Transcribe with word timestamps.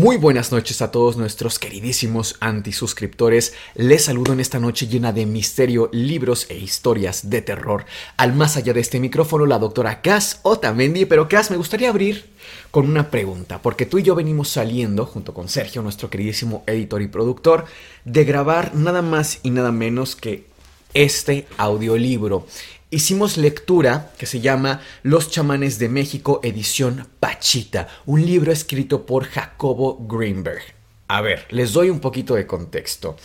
Muy 0.00 0.16
buenas 0.16 0.50
noches 0.50 0.80
a 0.80 0.90
todos 0.90 1.18
nuestros 1.18 1.58
queridísimos 1.58 2.38
antisuscriptores. 2.40 3.52
Les 3.74 4.06
saludo 4.06 4.32
en 4.32 4.40
esta 4.40 4.58
noche 4.58 4.86
llena 4.86 5.12
de 5.12 5.26
misterio, 5.26 5.90
libros 5.92 6.46
e 6.48 6.56
historias 6.56 7.28
de 7.28 7.42
terror. 7.42 7.84
Al 8.16 8.32
más 8.32 8.56
allá 8.56 8.72
de 8.72 8.80
este 8.80 8.98
micrófono, 8.98 9.44
la 9.44 9.58
doctora 9.58 10.00
Cass 10.00 10.40
Otamendi. 10.42 11.04
Pero 11.04 11.28
Cass, 11.28 11.50
me 11.50 11.58
gustaría 11.58 11.90
abrir 11.90 12.30
con 12.70 12.88
una 12.88 13.10
pregunta, 13.10 13.60
porque 13.60 13.84
tú 13.84 13.98
y 13.98 14.02
yo 14.02 14.14
venimos 14.14 14.48
saliendo, 14.48 15.04
junto 15.04 15.34
con 15.34 15.50
Sergio, 15.50 15.82
nuestro 15.82 16.08
queridísimo 16.08 16.64
editor 16.66 17.02
y 17.02 17.08
productor, 17.08 17.66
de 18.06 18.24
grabar 18.24 18.74
nada 18.74 19.02
más 19.02 19.40
y 19.42 19.50
nada 19.50 19.70
menos 19.70 20.16
que 20.16 20.46
este 20.94 21.46
audiolibro 21.58 22.46
hicimos 22.90 23.36
lectura 23.36 24.12
que 24.18 24.26
se 24.26 24.40
llama 24.40 24.82
Los 25.02 25.30
chamanes 25.30 25.78
de 25.78 25.88
México, 25.88 26.40
edición 26.42 27.06
Pachita, 27.20 27.88
un 28.06 28.24
libro 28.24 28.52
escrito 28.52 29.06
por 29.06 29.24
Jacobo 29.24 29.98
Greenberg. 30.06 30.62
A 31.08 31.20
ver, 31.20 31.46
les 31.50 31.72
doy 31.72 31.90
un 31.90 32.00
poquito 32.00 32.34
de 32.34 32.46
contexto. 32.46 33.16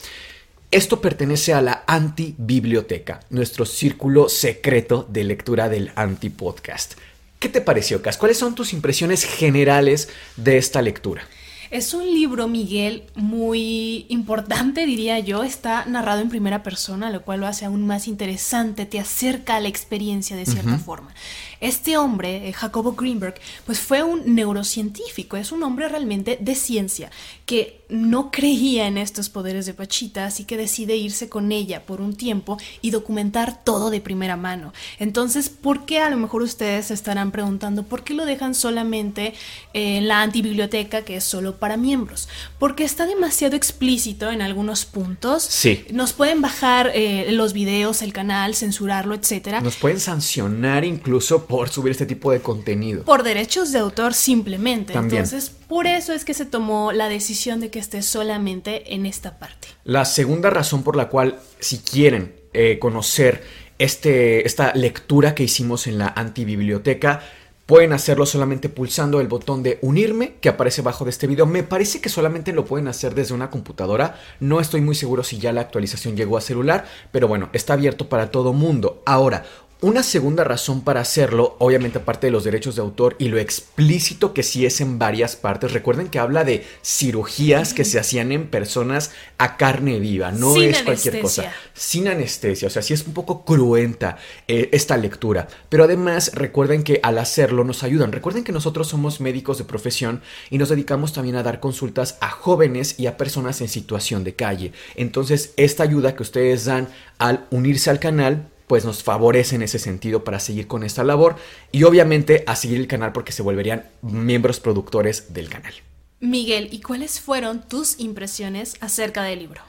Esto 0.71 1.01
pertenece 1.01 1.53
a 1.53 1.61
la 1.61 1.83
Anti-Biblioteca, 1.87 3.21
nuestro 3.29 3.65
círculo 3.65 4.29
secreto 4.29 5.07
de 5.09 5.23
lectura 5.23 5.69
del 5.69 5.91
Anti-Podcast. 5.95 6.93
¿Qué 7.39 7.49
te 7.49 7.61
pareció, 7.61 8.01
Cas? 8.01 8.17
¿Cuáles 8.17 8.37
son 8.37 8.55
tus 8.55 8.73
impresiones 8.73 9.23
generales 9.23 10.09
de 10.35 10.57
esta 10.57 10.81
lectura? 10.81 11.27
Es 11.75 11.93
un 11.93 12.05
libro, 12.05 12.47
Miguel, 12.47 13.03
muy 13.15 14.05
importante, 14.07 14.85
diría 14.85 15.19
yo. 15.19 15.43
Está 15.43 15.83
narrado 15.83 16.21
en 16.21 16.29
primera 16.29 16.63
persona, 16.63 17.09
lo 17.09 17.23
cual 17.23 17.41
lo 17.41 17.47
hace 17.47 17.65
aún 17.65 17.85
más 17.85 18.07
interesante, 18.07 18.85
te 18.85 18.97
acerca 18.97 19.57
a 19.57 19.59
la 19.59 19.67
experiencia 19.67 20.37
de 20.37 20.45
cierta 20.45 20.77
forma. 20.77 21.13
Este 21.59 21.97
hombre, 21.97 22.47
eh, 22.47 22.53
Jacobo 22.53 22.93
Greenberg, 22.93 23.35
pues 23.65 23.79
fue 23.79 24.03
un 24.03 24.35
neurocientífico, 24.35 25.37
es 25.37 25.51
un 25.51 25.63
hombre 25.63 25.87
realmente 25.87 26.37
de 26.39 26.55
ciencia 26.55 27.11
que 27.45 27.81
no 27.89 28.31
creía 28.31 28.87
en 28.87 28.97
estos 28.97 29.29
poderes 29.29 29.65
de 29.65 29.73
Pachita, 29.73 30.25
así 30.25 30.45
que 30.45 30.57
decide 30.57 30.95
irse 30.95 31.29
con 31.29 31.51
ella 31.51 31.85
por 31.85 32.01
un 32.01 32.15
tiempo 32.15 32.57
y 32.81 32.89
documentar 32.89 33.63
todo 33.63 33.89
de 33.89 34.01
primera 34.01 34.35
mano. 34.37 34.73
Entonces, 34.99 35.49
¿por 35.49 35.85
qué 35.85 35.99
a 35.99 36.09
lo 36.09 36.17
mejor 36.17 36.41
ustedes 36.41 36.87
se 36.87 36.93
estarán 36.93 37.31
preguntando 37.31 37.83
por 37.83 38.03
qué 38.03 38.13
lo 38.13 38.25
dejan 38.25 38.55
solamente 38.55 39.33
en 39.73 40.07
la 40.07 40.21
antibiblioteca 40.21 41.03
que 41.03 41.17
es 41.17 41.23
solo 41.23 41.57
para 41.57 41.77
miembros? 41.77 42.27
Porque 42.57 42.83
está 42.83 43.05
demasiado 43.05 43.55
explícito 43.55 44.31
en 44.31 44.41
algunos 44.41 44.85
puntos. 44.85 45.43
Sí. 45.43 45.85
Nos 45.91 46.13
pueden 46.13 46.41
bajar 46.41 46.91
eh, 46.93 47.27
los 47.31 47.53
videos, 47.53 48.01
el 48.01 48.13
canal, 48.13 48.55
censurarlo, 48.55 49.13
etcétera. 49.13 49.61
Nos 49.61 49.75
pueden 49.75 49.99
sancionar 49.99 50.83
incluso 50.85 51.44
por 51.47 51.69
subir 51.69 51.91
este 51.91 52.05
tipo 52.05 52.31
de 52.31 52.41
contenido. 52.41 53.03
Por 53.03 53.23
derechos 53.23 53.71
de 53.71 53.79
autor 53.79 54.13
simplemente. 54.13 54.93
También. 54.93 55.23
Entonces, 55.23 55.49
por 55.49 55.87
eso 55.87 56.13
es 56.13 56.25
que 56.25 56.33
se 56.33 56.45
tomó 56.45 56.91
la 56.91 57.09
decisión 57.09 57.59
de 57.59 57.69
que 57.69 57.79
esté 57.79 58.01
solamente 58.01 58.93
en 58.93 59.05
esta 59.05 59.39
parte. 59.39 59.67
La 59.83 60.05
segunda 60.05 60.49
razón 60.49 60.83
por 60.83 60.95
la 60.95 61.09
cual, 61.09 61.39
si 61.59 61.79
quieren 61.79 62.35
eh, 62.53 62.79
conocer 62.79 63.43
este, 63.79 64.45
esta 64.45 64.73
lectura 64.73 65.35
que 65.35 65.43
hicimos 65.43 65.87
en 65.87 65.97
la 65.97 66.07
antibiblioteca, 66.07 67.21
pueden 67.65 67.93
hacerlo 67.93 68.25
solamente 68.25 68.69
pulsando 68.69 69.19
el 69.19 69.27
botón 69.27 69.63
de 69.63 69.79
unirme 69.81 70.35
que 70.39 70.49
aparece 70.49 70.81
bajo 70.81 71.03
de 71.03 71.09
este 71.09 71.27
video. 71.27 71.45
Me 71.45 71.63
parece 71.63 71.99
que 71.99 72.09
solamente 72.09 72.53
lo 72.53 72.65
pueden 72.65 72.87
hacer 72.87 73.15
desde 73.15 73.33
una 73.33 73.49
computadora. 73.49 74.19
No 74.39 74.59
estoy 74.59 74.81
muy 74.81 74.95
seguro 74.95 75.23
si 75.23 75.39
ya 75.39 75.51
la 75.51 75.61
actualización 75.61 76.15
llegó 76.15 76.37
a 76.37 76.41
celular, 76.41 76.85
pero 77.11 77.27
bueno, 77.27 77.49
está 77.53 77.73
abierto 77.73 78.07
para 78.07 78.29
todo 78.29 78.53
mundo. 78.53 79.01
Ahora, 79.05 79.45
una 79.85 80.01
segunda 80.01 80.43
razón 80.43 80.81
para 80.81 81.01
hacerlo, 81.01 81.57
obviamente 81.59 81.99
aparte 81.99 82.25
de 82.25 82.31
los 82.31 82.43
derechos 82.43 82.75
de 82.75 82.81
autor 82.81 83.15
y 83.19 83.27
lo 83.27 83.37
explícito 83.37 84.33
que 84.33 84.41
sí 84.41 84.65
es 84.65 84.81
en 84.81 84.97
varias 84.97 85.35
partes, 85.35 85.73
recuerden 85.73 86.07
que 86.07 86.17
habla 86.17 86.43
de 86.43 86.65
cirugías 86.83 87.75
que 87.75 87.85
se 87.85 87.99
hacían 87.99 88.31
en 88.31 88.47
personas 88.47 89.11
a 89.37 89.57
carne 89.57 89.99
viva, 89.99 90.31
no 90.31 90.53
Sin 90.53 90.71
es 90.71 90.81
cualquier 90.81 91.21
cosa, 91.21 91.53
sin 91.75 92.07
anestesia, 92.07 92.67
o 92.67 92.71
sea, 92.71 92.81
sí 92.81 92.95
es 92.95 93.05
un 93.05 93.13
poco 93.13 93.45
cruenta 93.45 94.17
eh, 94.47 94.69
esta 94.71 94.97
lectura, 94.97 95.47
pero 95.69 95.83
además 95.83 96.31
recuerden 96.33 96.81
que 96.81 96.99
al 97.03 97.19
hacerlo 97.19 97.63
nos 97.63 97.83
ayudan, 97.83 98.11
recuerden 98.11 98.43
que 98.43 98.51
nosotros 98.51 98.87
somos 98.87 99.21
médicos 99.21 99.59
de 99.59 99.65
profesión 99.65 100.23
y 100.49 100.57
nos 100.57 100.69
dedicamos 100.69 101.13
también 101.13 101.35
a 101.35 101.43
dar 101.43 101.59
consultas 101.59 102.17
a 102.21 102.31
jóvenes 102.31 102.95
y 102.97 103.05
a 103.05 103.17
personas 103.17 103.61
en 103.61 103.67
situación 103.67 104.23
de 104.23 104.33
calle, 104.33 104.71
entonces 104.95 105.53
esta 105.57 105.83
ayuda 105.83 106.15
que 106.15 106.23
ustedes 106.23 106.65
dan 106.65 106.87
al 107.19 107.45
unirse 107.51 107.91
al 107.91 107.99
canal, 107.99 108.49
pues 108.67 108.85
nos 108.85 109.03
favorece 109.03 109.55
en 109.55 109.61
ese 109.61 109.79
sentido 109.79 110.23
para 110.23 110.39
seguir 110.39 110.67
con 110.67 110.83
esta 110.83 111.03
labor 111.03 111.35
y 111.71 111.83
obviamente 111.83 112.43
a 112.47 112.55
seguir 112.55 112.79
el 112.79 112.87
canal 112.87 113.11
porque 113.11 113.31
se 113.31 113.43
volverían 113.43 113.85
miembros 114.01 114.59
productores 114.59 115.33
del 115.33 115.49
canal. 115.49 115.73
Miguel, 116.19 116.69
¿y 116.71 116.81
cuáles 116.81 117.19
fueron 117.19 117.67
tus 117.67 117.99
impresiones 117.99 118.75
acerca 118.79 119.23
del 119.23 119.39
libro? 119.39 119.61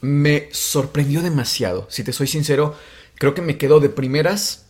Me 0.00 0.48
sorprendió 0.52 1.22
demasiado, 1.22 1.86
si 1.90 2.04
te 2.04 2.12
soy 2.12 2.26
sincero, 2.26 2.76
creo 3.16 3.34
que 3.34 3.42
me 3.42 3.56
quedo 3.58 3.80
de 3.80 3.88
primeras 3.88 4.63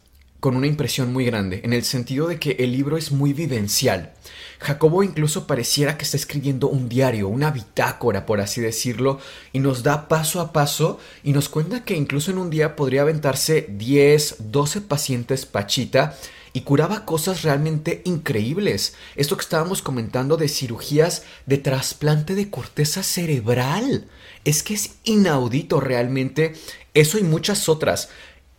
con 0.44 0.56
una 0.56 0.66
impresión 0.66 1.10
muy 1.10 1.24
grande, 1.24 1.62
en 1.64 1.72
el 1.72 1.84
sentido 1.84 2.28
de 2.28 2.38
que 2.38 2.56
el 2.58 2.70
libro 2.70 2.98
es 2.98 3.12
muy 3.12 3.32
vivencial. 3.32 4.12
Jacobo 4.58 5.02
incluso 5.02 5.46
pareciera 5.46 5.96
que 5.96 6.04
está 6.04 6.18
escribiendo 6.18 6.68
un 6.68 6.86
diario, 6.86 7.28
una 7.28 7.50
bitácora, 7.50 8.26
por 8.26 8.42
así 8.42 8.60
decirlo, 8.60 9.18
y 9.54 9.60
nos 9.60 9.82
da 9.82 10.06
paso 10.06 10.42
a 10.42 10.52
paso 10.52 11.00
y 11.22 11.32
nos 11.32 11.48
cuenta 11.48 11.82
que 11.84 11.96
incluso 11.96 12.30
en 12.30 12.36
un 12.36 12.50
día 12.50 12.76
podría 12.76 13.00
aventarse 13.00 13.66
10, 13.70 14.36
12 14.50 14.82
pacientes 14.82 15.46
Pachita 15.46 16.14
y 16.52 16.60
curaba 16.60 17.06
cosas 17.06 17.42
realmente 17.42 18.02
increíbles. 18.04 18.96
Esto 19.16 19.38
que 19.38 19.44
estábamos 19.44 19.80
comentando 19.80 20.36
de 20.36 20.48
cirugías 20.48 21.22
de 21.46 21.56
trasplante 21.56 22.34
de 22.34 22.50
corteza 22.50 23.02
cerebral. 23.02 24.08
Es 24.44 24.62
que 24.62 24.74
es 24.74 24.96
inaudito 25.04 25.80
realmente 25.80 26.52
eso 26.92 27.18
y 27.18 27.22
muchas 27.22 27.70
otras. 27.70 28.10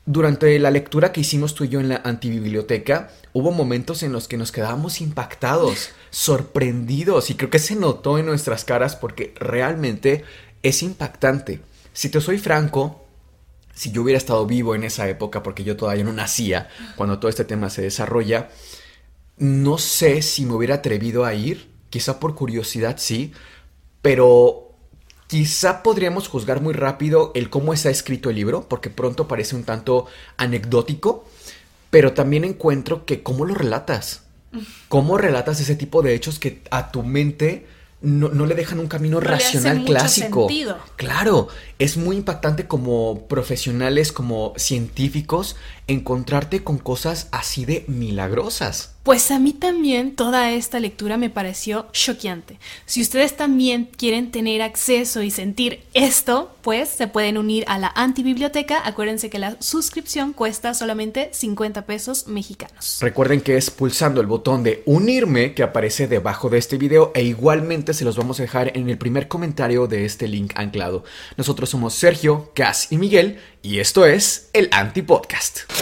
Durante 0.08 0.60
la 0.60 0.70
lectura 0.70 1.12
que 1.12 1.22
hicimos 1.22 1.56
tú 1.56 1.64
y 1.64 1.70
yo 1.70 1.80
en 1.80 1.90
la 1.90 2.02
antibiblioteca, 2.04 3.10
hubo 3.34 3.52
momentos 3.52 4.04
en 4.04 4.12
los 4.12 4.28
que 4.28 4.38
nos 4.38 4.52
quedábamos 4.52 5.02
impactados, 5.02 5.90
sorprendidos, 6.12 7.32
y 7.32 7.36
creo 7.36 7.50
que 7.50 7.58
se 7.58 7.76
notó 7.76 8.20
en 8.20 8.28
nuestras 8.28 8.66
caras 8.66 8.96
porque 8.96 9.34
realmente 9.40 10.24
es 10.62 10.84
impactante. 10.84 11.62
Si 11.94 12.10
te 12.10 12.22
soy 12.22 12.38
franco, 12.38 13.04
si 13.74 13.92
yo 13.92 14.04
hubiera 14.04 14.20
estado 14.20 14.46
vivo 14.46 14.76
en 14.76 14.84
esa 14.84 15.10
época, 15.10 15.42
porque 15.42 15.64
yo 15.64 15.76
todavía 15.76 16.04
no 16.04 16.14
nacía 16.14 16.70
cuando 16.96 17.18
todo 17.18 17.30
este 17.30 17.44
tema 17.44 17.72
se 17.72 17.82
desarrolla, 17.82 18.50
no 19.38 19.80
sé 19.80 20.22
si 20.22 20.46
me 20.46 20.54
hubiera 20.54 20.76
atrevido 20.76 21.26
a 21.26 21.34
ir, 21.34 21.72
quizá 21.90 22.20
por 22.20 22.36
curiosidad 22.36 22.98
sí, 23.00 23.34
pero 24.04 24.65
Quizá 25.28 25.82
podríamos 25.82 26.28
juzgar 26.28 26.62
muy 26.62 26.74
rápido 26.74 27.32
el 27.34 27.50
cómo 27.50 27.74
está 27.74 27.90
escrito 27.90 28.30
el 28.30 28.36
libro, 28.36 28.68
porque 28.70 28.90
pronto 28.90 29.28
parece 29.28 29.56
un 29.56 29.64
tanto 29.64 30.06
anecdótico, 30.38 31.26
pero 31.90 32.14
también 32.14 32.44
encuentro 32.44 33.06
que 33.06 33.24
cómo 33.24 33.46
lo 33.46 33.56
relatas, 33.56 34.24
cómo 34.88 35.18
relatas 35.18 35.60
ese 35.60 35.76
tipo 35.76 36.02
de 36.02 36.14
hechos 36.14 36.38
que 36.38 36.62
a 36.70 36.92
tu 36.92 37.02
mente 37.02 37.66
no, 38.02 38.30
no 38.30 38.46
le 38.46 38.54
dejan 38.54 38.80
un 38.80 38.88
camino 38.88 39.20
No 39.20 39.28
racional 39.28 39.84
clásico. 39.84 40.48
Claro, 40.96 41.48
es 41.80 41.98
muy 41.98 42.18
impactante 42.18 42.68
como 42.68 43.28
profesionales, 43.28 44.12
como 44.12 44.54
científicos, 44.58 45.56
encontrarte 45.88 46.64
con 46.64 46.78
cosas 46.78 47.28
así 47.32 47.66
de 47.66 47.86
milagrosas. 47.88 48.96
Pues 49.06 49.30
a 49.30 49.38
mí 49.38 49.54
también 49.54 50.16
toda 50.16 50.52
esta 50.52 50.80
lectura 50.80 51.16
me 51.18 51.30
pareció 51.30 51.86
choqueante. 51.92 52.58
Si 52.88 53.04
ustedes 53.04 53.38
también 53.38 53.88
quieren 53.96 54.32
tener 54.32 54.64
acceso 54.64 55.22
y 55.22 55.30
sentir 55.30 55.84
esto, 55.94 56.56
pues 56.64 56.90
se 56.90 57.08
pueden 57.08 57.38
unir 57.38 57.66
a 57.68 57.78
la 57.78 57.92
antibiblioteca. 57.96 58.82
Acuérdense 58.84 59.30
que 59.30 59.38
la 59.38 59.62
suscripción 59.62 60.34
cuesta 60.34 60.74
solamente 60.74 61.30
50 61.34 61.86
pesos 61.86 62.26
mexicanos. 62.26 62.98
Recuerden 63.00 63.42
que 63.42 63.58
es 63.58 63.70
pulsando 63.70 64.22
el 64.22 64.26
botón 64.28 64.64
de 64.64 64.82
unirme 64.88 65.54
que 65.54 65.62
aparece 65.62 66.08
debajo 66.08 66.50
de 66.50 66.58
este 66.58 66.80
video 66.80 67.12
e 67.14 67.22
igualmente 67.22 67.94
se 67.94 68.06
los 68.06 68.18
vamos 68.18 68.40
a 68.40 68.44
dejar 68.44 68.76
en 68.76 68.90
el 68.90 68.98
primer 68.98 69.28
comentario 69.28 69.86
de 69.86 70.06
este 70.06 70.28
link 70.28 70.54
anclado. 70.56 71.04
Nosotros 71.38 71.70
somos 71.70 71.94
Sergio, 71.94 72.52
Cas 72.56 72.92
y 72.92 72.98
Miguel 72.98 73.38
y 73.62 73.78
esto 73.78 74.04
es 74.08 74.50
el 74.54 74.68
Antipodcast. 74.72 75.75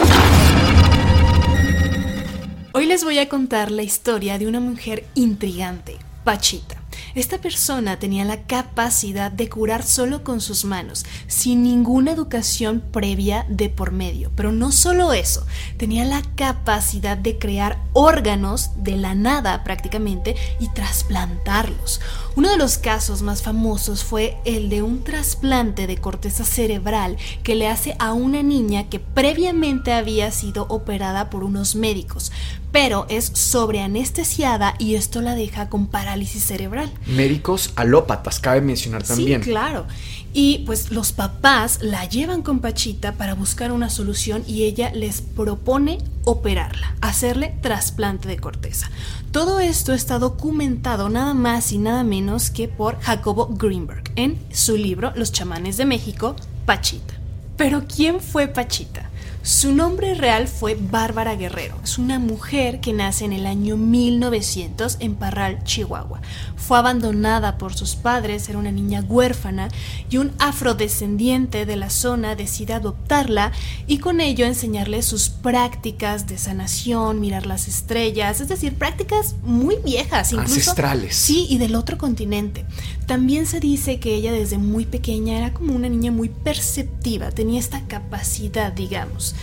Hoy 2.72 2.86
les 2.86 3.04
voy 3.04 3.18
a 3.18 3.28
contar 3.28 3.70
la 3.70 3.82
historia 3.82 4.38
de 4.38 4.46
una 4.46 4.60
mujer 4.60 5.04
intrigante, 5.14 5.96
Pachita. 6.24 6.83
Esta 7.14 7.38
persona 7.38 7.98
tenía 7.98 8.24
la 8.24 8.42
capacidad 8.42 9.30
de 9.30 9.48
curar 9.48 9.82
solo 9.82 10.24
con 10.24 10.40
sus 10.40 10.64
manos, 10.64 11.04
sin 11.26 11.62
ninguna 11.62 12.12
educación 12.12 12.82
previa 12.92 13.46
de 13.48 13.68
por 13.68 13.92
medio. 13.92 14.30
Pero 14.34 14.52
no 14.52 14.72
solo 14.72 15.12
eso, 15.12 15.46
tenía 15.76 16.04
la 16.04 16.22
capacidad 16.34 17.16
de 17.16 17.38
crear 17.38 17.78
órganos 17.92 18.70
de 18.76 18.96
la 18.96 19.14
nada 19.14 19.64
prácticamente 19.64 20.36
y 20.60 20.68
trasplantarlos. 20.68 22.00
Uno 22.36 22.50
de 22.50 22.56
los 22.56 22.78
casos 22.78 23.22
más 23.22 23.42
famosos 23.42 24.04
fue 24.04 24.36
el 24.44 24.68
de 24.68 24.82
un 24.82 25.04
trasplante 25.04 25.86
de 25.86 25.98
corteza 25.98 26.44
cerebral 26.44 27.16
que 27.42 27.54
le 27.54 27.68
hace 27.68 27.96
a 27.98 28.12
una 28.12 28.42
niña 28.42 28.88
que 28.88 28.98
previamente 28.98 29.92
había 29.92 30.30
sido 30.30 30.66
operada 30.68 31.30
por 31.30 31.44
unos 31.44 31.76
médicos, 31.76 32.32
pero 32.74 33.06
es 33.08 33.26
sobreanestesiada 33.26 34.74
y 34.80 34.96
esto 34.96 35.20
la 35.20 35.36
deja 35.36 35.68
con 35.68 35.86
parálisis 35.86 36.42
cerebral. 36.42 36.90
Médicos 37.06 37.70
alópatas, 37.76 38.40
cabe 38.40 38.62
mencionar 38.62 39.04
también. 39.04 39.44
Sí, 39.44 39.50
claro. 39.50 39.86
Y 40.32 40.64
pues 40.66 40.90
los 40.90 41.12
papás 41.12 41.78
la 41.82 42.04
llevan 42.08 42.42
con 42.42 42.58
Pachita 42.58 43.12
para 43.12 43.34
buscar 43.34 43.70
una 43.70 43.90
solución 43.90 44.42
y 44.48 44.64
ella 44.64 44.90
les 44.92 45.20
propone 45.20 45.98
operarla, 46.24 46.96
hacerle 47.00 47.54
trasplante 47.62 48.26
de 48.26 48.38
corteza. 48.38 48.90
Todo 49.30 49.60
esto 49.60 49.92
está 49.92 50.18
documentado 50.18 51.08
nada 51.08 51.32
más 51.32 51.70
y 51.70 51.78
nada 51.78 52.02
menos 52.02 52.50
que 52.50 52.66
por 52.66 52.98
Jacobo 52.98 53.50
Greenberg 53.52 54.10
en 54.16 54.36
su 54.50 54.76
libro 54.76 55.12
Los 55.14 55.30
chamanes 55.30 55.76
de 55.76 55.84
México, 55.84 56.34
Pachita. 56.66 57.14
Pero 57.56 57.84
¿quién 57.86 58.18
fue 58.18 58.48
Pachita? 58.48 59.10
Su 59.44 59.74
nombre 59.74 60.14
real 60.14 60.48
fue 60.48 60.74
Bárbara 60.74 61.36
Guerrero. 61.36 61.78
Es 61.84 61.98
una 61.98 62.18
mujer 62.18 62.80
que 62.80 62.94
nace 62.94 63.26
en 63.26 63.34
el 63.34 63.44
año 63.44 63.76
1900 63.76 64.96
en 65.00 65.16
Parral, 65.16 65.62
Chihuahua. 65.64 66.22
Fue 66.56 66.78
abandonada 66.78 67.58
por 67.58 67.74
sus 67.74 67.94
padres, 67.94 68.48
era 68.48 68.58
una 68.58 68.72
niña 68.72 69.04
huérfana 69.06 69.68
y 70.08 70.16
un 70.16 70.32
afrodescendiente 70.38 71.66
de 71.66 71.76
la 71.76 71.90
zona 71.90 72.36
decide 72.36 72.72
adoptarla 72.72 73.52
y 73.86 73.98
con 73.98 74.22
ello 74.22 74.46
enseñarle 74.46 75.02
sus 75.02 75.28
prácticas 75.28 76.26
de 76.26 76.38
sanación, 76.38 77.20
mirar 77.20 77.44
las 77.44 77.68
estrellas, 77.68 78.40
es 78.40 78.48
decir, 78.48 78.72
prácticas 78.76 79.34
muy 79.42 79.76
viejas, 79.84 80.32
incluso 80.32 80.54
ancestrales. 80.54 81.16
Sí, 81.16 81.46
y 81.50 81.58
del 81.58 81.74
otro 81.74 81.98
continente. 81.98 82.64
También 83.06 83.46
se 83.46 83.60
dice 83.60 84.00
que 84.00 84.14
ella 84.14 84.32
desde 84.32 84.56
muy 84.56 84.86
pequeña 84.86 85.36
era 85.36 85.52
como 85.52 85.74
una 85.74 85.88
niña 85.88 86.10
muy 86.10 86.30
perceptiva, 86.30 87.30
tenía 87.30 87.60
esta 87.60 87.82
capacidad, 87.86 88.72
digamos. 88.72 89.34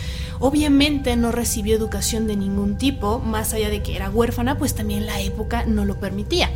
Obviamente 0.42 1.14
no 1.14 1.30
recibió 1.30 1.76
educación 1.76 2.26
de 2.26 2.34
ningún 2.34 2.76
tipo, 2.76 3.20
más 3.20 3.54
allá 3.54 3.70
de 3.70 3.80
que 3.80 3.94
era 3.94 4.10
huérfana, 4.10 4.58
pues 4.58 4.74
también 4.74 5.06
la 5.06 5.20
época 5.20 5.64
no 5.66 5.84
lo 5.84 6.00
permitía. 6.00 6.50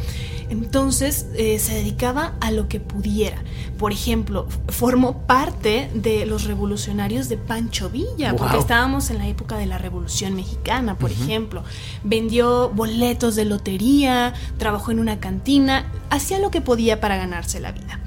Entonces 0.49 1.27
eh, 1.35 1.61
se 1.61 1.75
dedicaba 1.75 2.35
a 2.41 2.51
lo 2.51 2.67
que 2.67 2.81
pudiera. 2.81 3.45
Por 3.79 3.93
ejemplo, 3.93 4.49
formó 4.71 5.19
parte 5.27 5.89
de 5.95 6.27
los 6.27 6.45
revolucionarios 6.45 7.29
de 7.29 7.37
Pancho 7.37 7.89
Villa, 7.89 8.35
porque 8.37 8.59
estábamos 8.59 9.11
en 9.11 9.19
la 9.19 9.29
época 9.29 9.57
de 9.57 9.67
la 9.67 9.79
Revolución 9.79 10.35
Mexicana, 10.35 10.99
por 10.99 11.13
ejemplo. 11.13 11.63
Vendió 12.03 12.71
boletos 12.71 13.37
de 13.37 13.45
lotería, 13.45 14.35
trabajó 14.59 14.91
en 14.91 14.99
una 14.99 15.21
cantina, 15.21 15.93
hacía 16.11 16.41
lo 16.41 16.51
que 16.51 16.61
podía 16.61 17.01
para 17.01 17.17
ganarse 17.17 17.61
la 17.61 17.71
vida. 17.71 18.01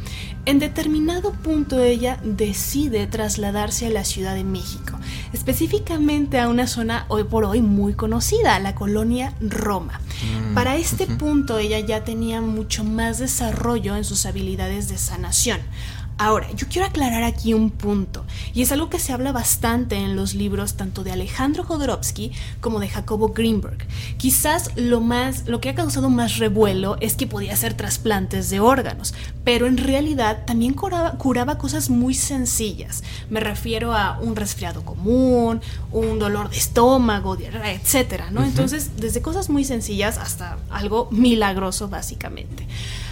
En 0.49 0.57
determinado 0.57 1.31
punto 1.31 1.83
ella 1.83 2.17
decide 2.23 3.05
trasladarse 3.05 3.85
a 3.85 3.91
la 3.91 4.03
Ciudad 4.03 4.33
de 4.33 4.43
México, 4.43 4.97
específicamente 5.31 6.39
a 6.39 6.49
una 6.49 6.65
zona 6.65 7.05
hoy 7.07 7.23
por 7.23 7.45
hoy 7.45 7.61
muy 7.61 7.93
conocida, 7.93 8.59
la 8.59 8.73
colonia 8.73 9.35
Roma. 9.41 10.01
Mm, 10.23 10.55
Para 10.55 10.75
este 10.77 11.05
punto 11.05 11.59
ella 11.59 11.79
ya 11.81 12.03
tenía 12.03 12.41
mucho 12.41 12.83
más 12.83 13.19
desarrollo 13.19 13.95
en 13.95 14.03
sus 14.03 14.25
habilidades 14.25 14.89
de 14.89 14.97
sanación. 14.97 15.59
Ahora, 16.21 16.51
yo 16.51 16.67
quiero 16.67 16.85
aclarar 16.85 17.23
aquí 17.23 17.53
un 17.53 17.71
punto, 17.71 18.25
y 18.53 18.61
es 18.61 18.73
algo 18.73 18.89
que 18.89 18.99
se 18.99 19.13
habla 19.13 19.31
bastante 19.31 19.95
en 19.95 20.17
los 20.17 20.33
libros 20.33 20.75
tanto 20.75 21.05
de 21.05 21.13
Alejandro 21.13 21.63
Jodorowsky 21.63 22.33
como 22.59 22.81
de 22.81 22.89
Jacobo 22.89 23.29
Greenberg. 23.29 23.77
Quizás 24.17 24.71
lo 24.75 24.99
más, 24.99 25.47
lo 25.47 25.61
que 25.61 25.69
ha 25.69 25.75
causado 25.75 26.09
más 26.09 26.37
revuelo 26.37 26.97
es 26.99 27.15
que 27.15 27.25
podía 27.25 27.53
hacer 27.53 27.73
trasplantes 27.73 28.49
de 28.49 28.59
órganos, 28.59 29.13
pero 29.45 29.65
en 29.65 29.77
realidad 29.77 30.43
también 30.45 30.73
curaba, 30.73 31.11
curaba 31.13 31.57
cosas 31.57 31.89
muy 31.89 32.13
sencillas. 32.13 33.01
Me 33.29 33.39
refiero 33.39 33.93
a 33.93 34.19
un 34.19 34.35
resfriado 34.35 34.83
común, 34.83 35.61
un 35.93 36.19
dolor 36.19 36.49
de 36.49 36.57
estómago, 36.57 37.37
diarrea, 37.37 37.71
etcétera, 37.71 38.29
¿no? 38.29 38.43
Entonces, 38.43 38.97
desde 38.97 39.21
cosas 39.21 39.49
muy 39.49 39.63
sencillas 39.63 40.17
hasta 40.17 40.57
algo 40.69 41.07
milagroso, 41.11 41.87
básicamente. 41.87 42.67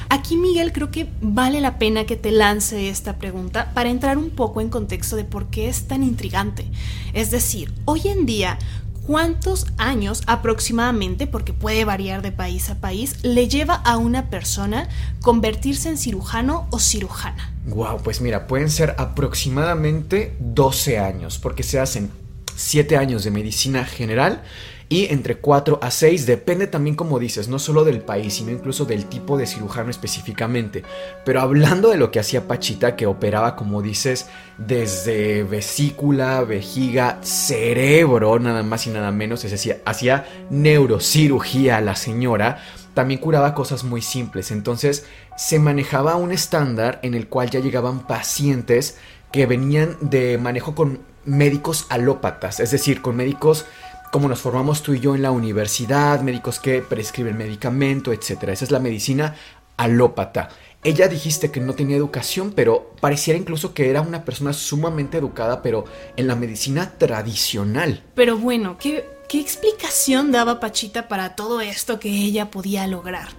Aquí, 0.09 0.37
Miguel, 0.37 0.71
creo 0.71 0.89
que 0.89 1.09
vale 1.21 1.59
la 1.59 1.77
pena 1.77 2.05
que 2.05 2.15
te 2.15 2.31
lance 2.31 2.89
esta 2.89 3.17
pregunta 3.17 3.71
para 3.73 3.89
entrar 3.89 4.17
un 4.17 4.29
poco 4.29 4.61
en 4.61 4.69
contexto 4.69 5.15
de 5.15 5.25
por 5.25 5.47
qué 5.47 5.67
es 5.67 5.87
tan 5.87 6.01
intrigante. 6.01 6.69
Es 7.13 7.29
decir, 7.29 7.73
hoy 7.85 8.01
en 8.07 8.25
día, 8.25 8.57
¿cuántos 9.05 9.67
años 9.77 10.23
aproximadamente, 10.25 11.27
porque 11.27 11.51
puede 11.51 11.83
variar 11.83 12.21
de 12.21 12.31
país 12.31 12.69
a 12.69 12.75
país, 12.75 13.21
le 13.23 13.49
lleva 13.49 13.75
a 13.75 13.97
una 13.97 14.29
persona 14.29 14.87
convertirse 15.21 15.89
en 15.89 15.97
cirujano 15.97 16.67
o 16.71 16.79
cirujana? 16.79 17.53
Wow, 17.65 18.01
pues 18.01 18.21
mira, 18.21 18.47
pueden 18.47 18.69
ser 18.69 18.95
aproximadamente 18.97 20.37
12 20.39 20.99
años, 20.99 21.37
porque 21.37 21.63
se 21.63 21.79
hacen 21.79 22.11
7 22.55 22.95
años 22.95 23.25
de 23.25 23.31
medicina 23.31 23.83
general 23.83 24.41
y 24.89 25.11
entre 25.11 25.35
4 25.35 25.79
a 25.81 25.91
6 25.91 26.25
depende 26.25 26.67
también 26.67 26.95
como 26.95 27.19
dices, 27.19 27.49
no 27.49 27.59
solo 27.59 27.83
del 27.83 28.01
país, 28.01 28.35
sino 28.35 28.51
incluso 28.51 28.85
del 28.85 29.05
tipo 29.05 29.37
de 29.37 29.45
cirujano 29.45 29.89
específicamente. 29.89 30.83
Pero 31.25 31.41
hablando 31.41 31.89
de 31.89 31.97
lo 31.97 32.09
que 32.09 32.19
hacía 32.19 32.47
Pachita, 32.47 32.95
que 32.95 33.05
operaba 33.05 33.55
como 33.55 33.81
dices, 33.81 34.27
desde 34.57 35.43
vesícula, 35.43 36.41
vejiga, 36.43 37.19
cerebro, 37.21 38.39
nada 38.39 38.63
más 38.63 38.87
y 38.87 38.91
nada 38.91 39.11
menos, 39.11 39.43
es 39.43 39.51
decir, 39.51 39.81
hacía 39.85 40.25
neurocirugía 40.49 41.77
a 41.77 41.81
la 41.81 41.95
señora, 41.95 42.63
también 42.93 43.19
curaba 43.19 43.53
cosas 43.53 43.83
muy 43.83 44.01
simples, 44.01 44.51
entonces 44.51 45.05
se 45.35 45.59
manejaba 45.59 46.15
un 46.15 46.31
estándar 46.31 46.99
en 47.03 47.13
el 47.13 47.27
cual 47.27 47.49
ya 47.49 47.59
llegaban 47.59 48.07
pacientes 48.07 48.97
que 49.31 49.45
venían 49.45 49.97
de 50.01 50.37
manejo 50.37 50.73
con 50.73 51.01
médicos 51.25 51.85
alópatas, 51.89 52.59
es 52.59 52.71
decir, 52.71 53.01
con 53.01 53.17
médicos 53.17 53.65
como 54.11 54.27
nos 54.27 54.39
formamos 54.39 54.81
tú 54.83 54.93
y 54.93 54.99
yo 54.99 55.15
en 55.15 55.21
la 55.21 55.31
universidad, 55.31 56.21
médicos 56.21 56.59
que 56.59 56.81
prescriben 56.81 57.37
medicamento, 57.37 58.11
etc. 58.13 58.43
Esa 58.49 58.65
es 58.65 58.71
la 58.71 58.79
medicina 58.79 59.35
alópata. 59.77 60.49
Ella 60.83 61.07
dijiste 61.07 61.51
que 61.51 61.59
no 61.59 61.73
tenía 61.73 61.97
educación, 61.97 62.53
pero 62.55 62.93
pareciera 63.01 63.39
incluso 63.39 63.73
que 63.73 63.89
era 63.89 64.01
una 64.01 64.23
persona 64.23 64.53
sumamente 64.53 65.17
educada, 65.17 65.61
pero 65.61 65.85
en 66.15 66.27
la 66.27 66.35
medicina 66.35 66.93
tradicional. 66.97 68.03
Pero 68.15 68.37
bueno, 68.37 68.77
¿qué, 68.77 69.05
qué 69.27 69.39
explicación 69.39 70.31
daba 70.31 70.59
Pachita 70.59 71.07
para 71.07 71.35
todo 71.35 71.61
esto 71.61 71.99
que 71.99 72.09
ella 72.09 72.51
podía 72.51 72.87
lograr? 72.87 73.29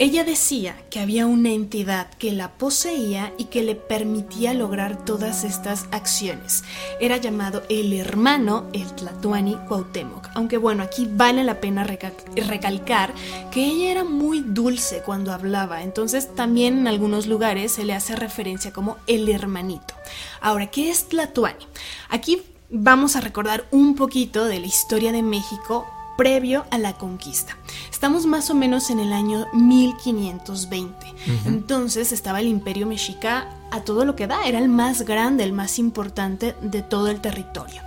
Ella 0.00 0.24
decía 0.24 0.76
que 0.90 0.98
había 0.98 1.24
una 1.24 1.50
entidad 1.50 2.10
que 2.18 2.32
la 2.32 2.50
poseía 2.50 3.32
y 3.38 3.44
que 3.44 3.62
le 3.62 3.76
permitía 3.76 4.52
lograr 4.52 5.04
todas 5.04 5.44
estas 5.44 5.86
acciones. 5.92 6.64
Era 7.00 7.16
llamado 7.16 7.62
el 7.68 7.92
hermano, 7.92 8.64
el 8.72 8.92
Tlatuani 8.92 9.54
Cuauhtémoc. 9.68 10.30
Aunque 10.34 10.58
bueno, 10.58 10.82
aquí 10.82 11.06
vale 11.08 11.44
la 11.44 11.60
pena 11.60 11.84
recalcar 11.84 13.14
que 13.52 13.64
ella 13.64 13.92
era 13.92 14.02
muy 14.02 14.40
dulce 14.40 15.02
cuando 15.06 15.32
hablaba, 15.32 15.84
entonces 15.84 16.34
también 16.34 16.78
en 16.78 16.88
algunos 16.88 17.28
lugares 17.28 17.70
se 17.70 17.84
le 17.84 17.94
hace 17.94 18.16
referencia 18.16 18.72
como 18.72 18.96
el 19.06 19.28
hermanito. 19.28 19.94
Ahora, 20.40 20.72
¿qué 20.72 20.90
es 20.90 21.08
Tlatuani? 21.08 21.66
Aquí 22.08 22.42
vamos 22.68 23.14
a 23.14 23.20
recordar 23.20 23.64
un 23.70 23.94
poquito 23.94 24.44
de 24.46 24.58
la 24.58 24.66
historia 24.66 25.12
de 25.12 25.22
México 25.22 25.86
previo 26.16 26.64
a 26.70 26.78
la 26.78 26.94
conquista. 26.94 27.56
Estamos 27.90 28.26
más 28.26 28.50
o 28.50 28.54
menos 28.54 28.90
en 28.90 29.00
el 29.00 29.12
año 29.12 29.46
1520. 29.52 30.94
Entonces 31.46 32.12
estaba 32.12 32.40
el 32.40 32.48
imperio 32.48 32.86
mexica 32.86 33.48
a 33.70 33.80
todo 33.80 34.04
lo 34.04 34.14
que 34.14 34.26
da, 34.26 34.46
era 34.46 34.58
el 34.58 34.68
más 34.68 35.02
grande, 35.02 35.44
el 35.44 35.52
más 35.52 35.78
importante 35.78 36.54
de 36.60 36.82
todo 36.82 37.08
el 37.08 37.20
territorio. 37.20 37.82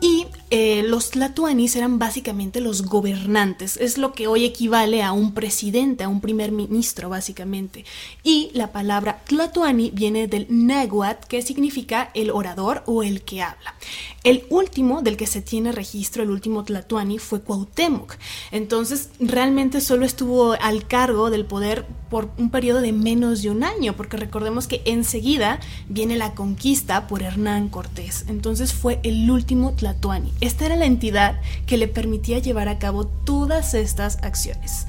Y 0.00 0.26
eh, 0.50 0.84
los 0.84 1.10
tlatuanis 1.10 1.74
eran 1.74 1.98
básicamente 1.98 2.60
los 2.60 2.82
gobernantes, 2.82 3.76
es 3.76 3.98
lo 3.98 4.12
que 4.12 4.28
hoy 4.28 4.44
equivale 4.44 5.02
a 5.02 5.10
un 5.12 5.34
presidente, 5.34 6.04
a 6.04 6.08
un 6.08 6.20
primer 6.20 6.52
ministro 6.52 7.08
básicamente. 7.08 7.84
Y 8.22 8.50
la 8.52 8.70
palabra 8.70 9.22
tlatuani 9.26 9.90
viene 9.90 10.28
del 10.28 10.46
náhuatl, 10.48 11.26
que 11.26 11.42
significa 11.42 12.10
el 12.14 12.30
orador 12.30 12.84
o 12.86 13.02
el 13.02 13.22
que 13.22 13.42
habla. 13.42 13.74
El 14.22 14.44
último 14.48 15.02
del 15.02 15.16
que 15.16 15.26
se 15.26 15.42
tiene 15.42 15.72
registro, 15.72 16.22
el 16.22 16.30
último 16.30 16.64
tlatuani, 16.64 17.18
fue 17.18 17.40
Cuauhtémoc. 17.42 18.16
Entonces 18.50 19.10
realmente 19.18 19.80
solo 19.80 20.04
estuvo 20.04 20.52
al 20.52 20.86
cargo 20.86 21.30
del 21.30 21.44
poder 21.44 21.86
por 22.08 22.30
un 22.38 22.50
periodo 22.50 22.80
de 22.80 22.92
menos 22.92 23.42
de 23.42 23.50
un 23.50 23.64
año, 23.64 23.96
porque 23.96 24.16
recordemos 24.16 24.68
que 24.68 24.82
enseguida 24.84 25.60
viene 25.88 26.16
la 26.16 26.34
conquista 26.34 27.08
por 27.08 27.22
Hernán 27.22 27.68
Cortés. 27.68 28.24
Entonces 28.28 28.72
fue 28.72 29.00
el 29.02 29.28
último 29.30 29.72
tlatuani. 29.72 30.32
Esta 30.40 30.66
era 30.66 30.76
la 30.76 30.86
entidad 30.86 31.40
que 31.66 31.76
le 31.76 31.88
permitía 31.88 32.38
llevar 32.38 32.68
a 32.68 32.78
cabo 32.78 33.06
todas 33.06 33.74
estas 33.74 34.18
acciones. 34.22 34.86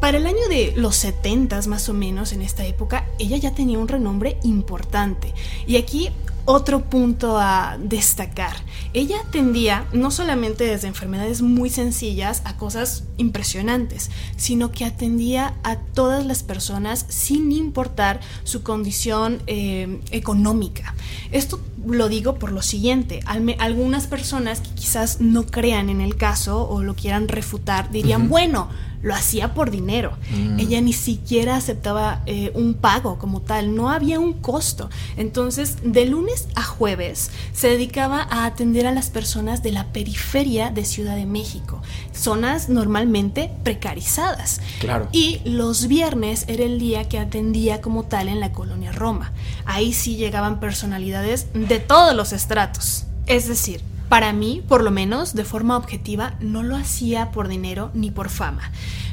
Para 0.00 0.18
el 0.18 0.26
año 0.26 0.48
de 0.48 0.74
los 0.76 0.94
70 0.96 1.62
más 1.62 1.88
o 1.88 1.94
menos, 1.94 2.32
en 2.32 2.42
esta 2.42 2.64
época, 2.64 3.06
ella 3.18 3.36
ya 3.36 3.52
tenía 3.52 3.78
un 3.78 3.88
renombre 3.88 4.38
importante. 4.44 5.34
Y 5.66 5.76
aquí 5.76 6.10
otro 6.50 6.80
punto 6.80 7.38
a 7.38 7.76
destacar. 7.78 8.56
Ella 8.94 9.16
atendía 9.20 9.84
no 9.92 10.10
solamente 10.10 10.64
desde 10.64 10.88
enfermedades 10.88 11.42
muy 11.42 11.68
sencillas 11.68 12.40
a 12.46 12.56
cosas 12.56 13.04
impresionantes, 13.18 14.10
sino 14.38 14.72
que 14.72 14.86
atendía 14.86 15.56
a 15.62 15.76
todas 15.76 16.24
las 16.24 16.42
personas 16.42 17.04
sin 17.10 17.52
importar 17.52 18.20
su 18.44 18.62
condición 18.62 19.42
eh, 19.46 20.00
económica. 20.10 20.94
Esto 21.32 21.60
lo 21.86 22.08
digo 22.08 22.36
por 22.36 22.50
lo 22.52 22.62
siguiente, 22.62 23.20
algunas 23.26 24.06
personas 24.06 24.62
que 24.62 24.70
quizás 24.70 25.20
no 25.20 25.44
crean 25.44 25.90
en 25.90 26.00
el 26.00 26.16
caso 26.16 26.66
o 26.66 26.82
lo 26.82 26.94
quieran 26.94 27.28
refutar 27.28 27.90
dirían, 27.90 28.30
bueno, 28.30 28.70
lo 29.02 29.14
hacía 29.14 29.54
por 29.54 29.70
dinero. 29.70 30.16
Mm. 30.30 30.58
Ella 30.58 30.80
ni 30.80 30.92
siquiera 30.92 31.56
aceptaba 31.56 32.22
eh, 32.26 32.50
un 32.54 32.74
pago 32.74 33.18
como 33.18 33.40
tal, 33.40 33.74
no 33.74 33.90
había 33.90 34.20
un 34.20 34.34
costo. 34.34 34.90
Entonces, 35.16 35.78
de 35.82 36.06
lunes 36.06 36.48
a 36.54 36.62
jueves 36.62 37.30
se 37.52 37.68
dedicaba 37.68 38.26
a 38.30 38.46
atender 38.46 38.86
a 38.86 38.92
las 38.92 39.10
personas 39.10 39.62
de 39.62 39.72
la 39.72 39.86
periferia 39.92 40.70
de 40.70 40.84
Ciudad 40.84 41.16
de 41.16 41.26
México, 41.26 41.82
zonas 42.12 42.68
normalmente 42.68 43.50
precarizadas. 43.62 44.60
Claro. 44.80 45.08
Y 45.12 45.40
los 45.44 45.88
viernes 45.88 46.44
era 46.48 46.64
el 46.64 46.78
día 46.78 47.08
que 47.08 47.18
atendía 47.18 47.80
como 47.80 48.04
tal 48.04 48.28
en 48.28 48.40
la 48.40 48.52
colonia 48.52 48.92
Roma. 48.92 49.32
Ahí 49.64 49.92
sí 49.92 50.16
llegaban 50.16 50.60
personalidades 50.60 51.46
de 51.54 51.78
todos 51.78 52.14
los 52.14 52.32
estratos. 52.32 53.04
Es 53.26 53.46
decir, 53.46 53.82
para 54.08 54.32
mí, 54.32 54.62
por 54.66 54.82
lo 54.82 54.90
menos, 54.90 55.34
de 55.34 55.44
forma 55.44 55.76
objetiva, 55.76 56.34
no 56.40 56.62
lo 56.62 56.76
hacía 56.76 57.30
por 57.30 57.48
dinero 57.48 57.90
ni 57.94 58.10
por 58.10 58.30
fama. 58.30 58.70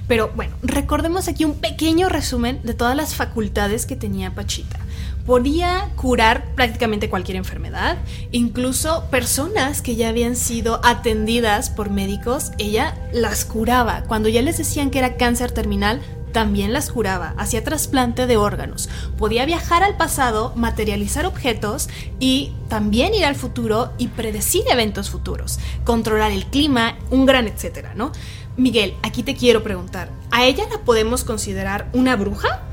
Pero 0.08 0.32
bueno, 0.36 0.56
recordemos 0.62 1.28
aquí 1.28 1.46
un 1.46 1.56
pequeño 1.56 2.10
resumen 2.10 2.62
de 2.64 2.74
todas 2.74 2.96
las 2.96 3.16
facultades 3.16 3.86
que 3.86 3.96
tenía 3.96 4.32
Pachita. 4.32 4.80
Podía 5.26 5.90
curar 5.96 6.54
prácticamente 6.54 7.10
cualquier 7.10 7.38
enfermedad, 7.38 7.98
incluso 8.32 9.06
personas 9.10 9.82
que 9.82 9.96
ya 9.96 10.10
habían 10.10 10.36
sido 10.36 10.80
atendidas 10.84 11.72
por 11.72 11.90
médicos, 11.90 12.52
ella 12.60 12.96
las 13.12 13.44
curaba. 13.44 14.04
Cuando 14.04 14.30
ya 14.30 14.44
les 14.44 14.60
decían 14.60 14.92
que 14.92 15.00
era 15.00 15.18
cáncer 15.18 15.52
terminal, 15.52 16.00
también 16.36 16.74
las 16.74 16.92
curaba, 16.92 17.34
hacía 17.38 17.64
trasplante 17.64 18.28
de 18.28 18.36
órganos, 18.36 18.90
podía 19.18 19.46
viajar 19.46 19.84
al 19.84 19.96
pasado, 19.96 20.52
materializar 20.58 21.26
objetos 21.26 21.88
y 22.20 22.52
también 22.68 23.14
ir 23.14 23.24
al 23.24 23.36
futuro 23.36 23.94
y 23.98 24.10
predecir 24.10 24.64
eventos 24.70 25.10
futuros, 25.10 25.60
controlar 25.86 26.34
el 26.34 26.46
clima, 26.48 26.98
un 27.10 27.26
gran 27.26 27.48
etcétera, 27.48 27.94
¿no? 27.96 28.12
Miguel, 28.58 28.96
aquí 29.02 29.24
te 29.24 29.34
quiero 29.34 29.64
preguntar, 29.64 30.10
¿a 30.30 30.44
ella 30.44 30.66
la 30.70 30.80
podemos 30.80 31.24
considerar 31.24 31.88
una 31.94 32.18
bruja? 32.18 32.64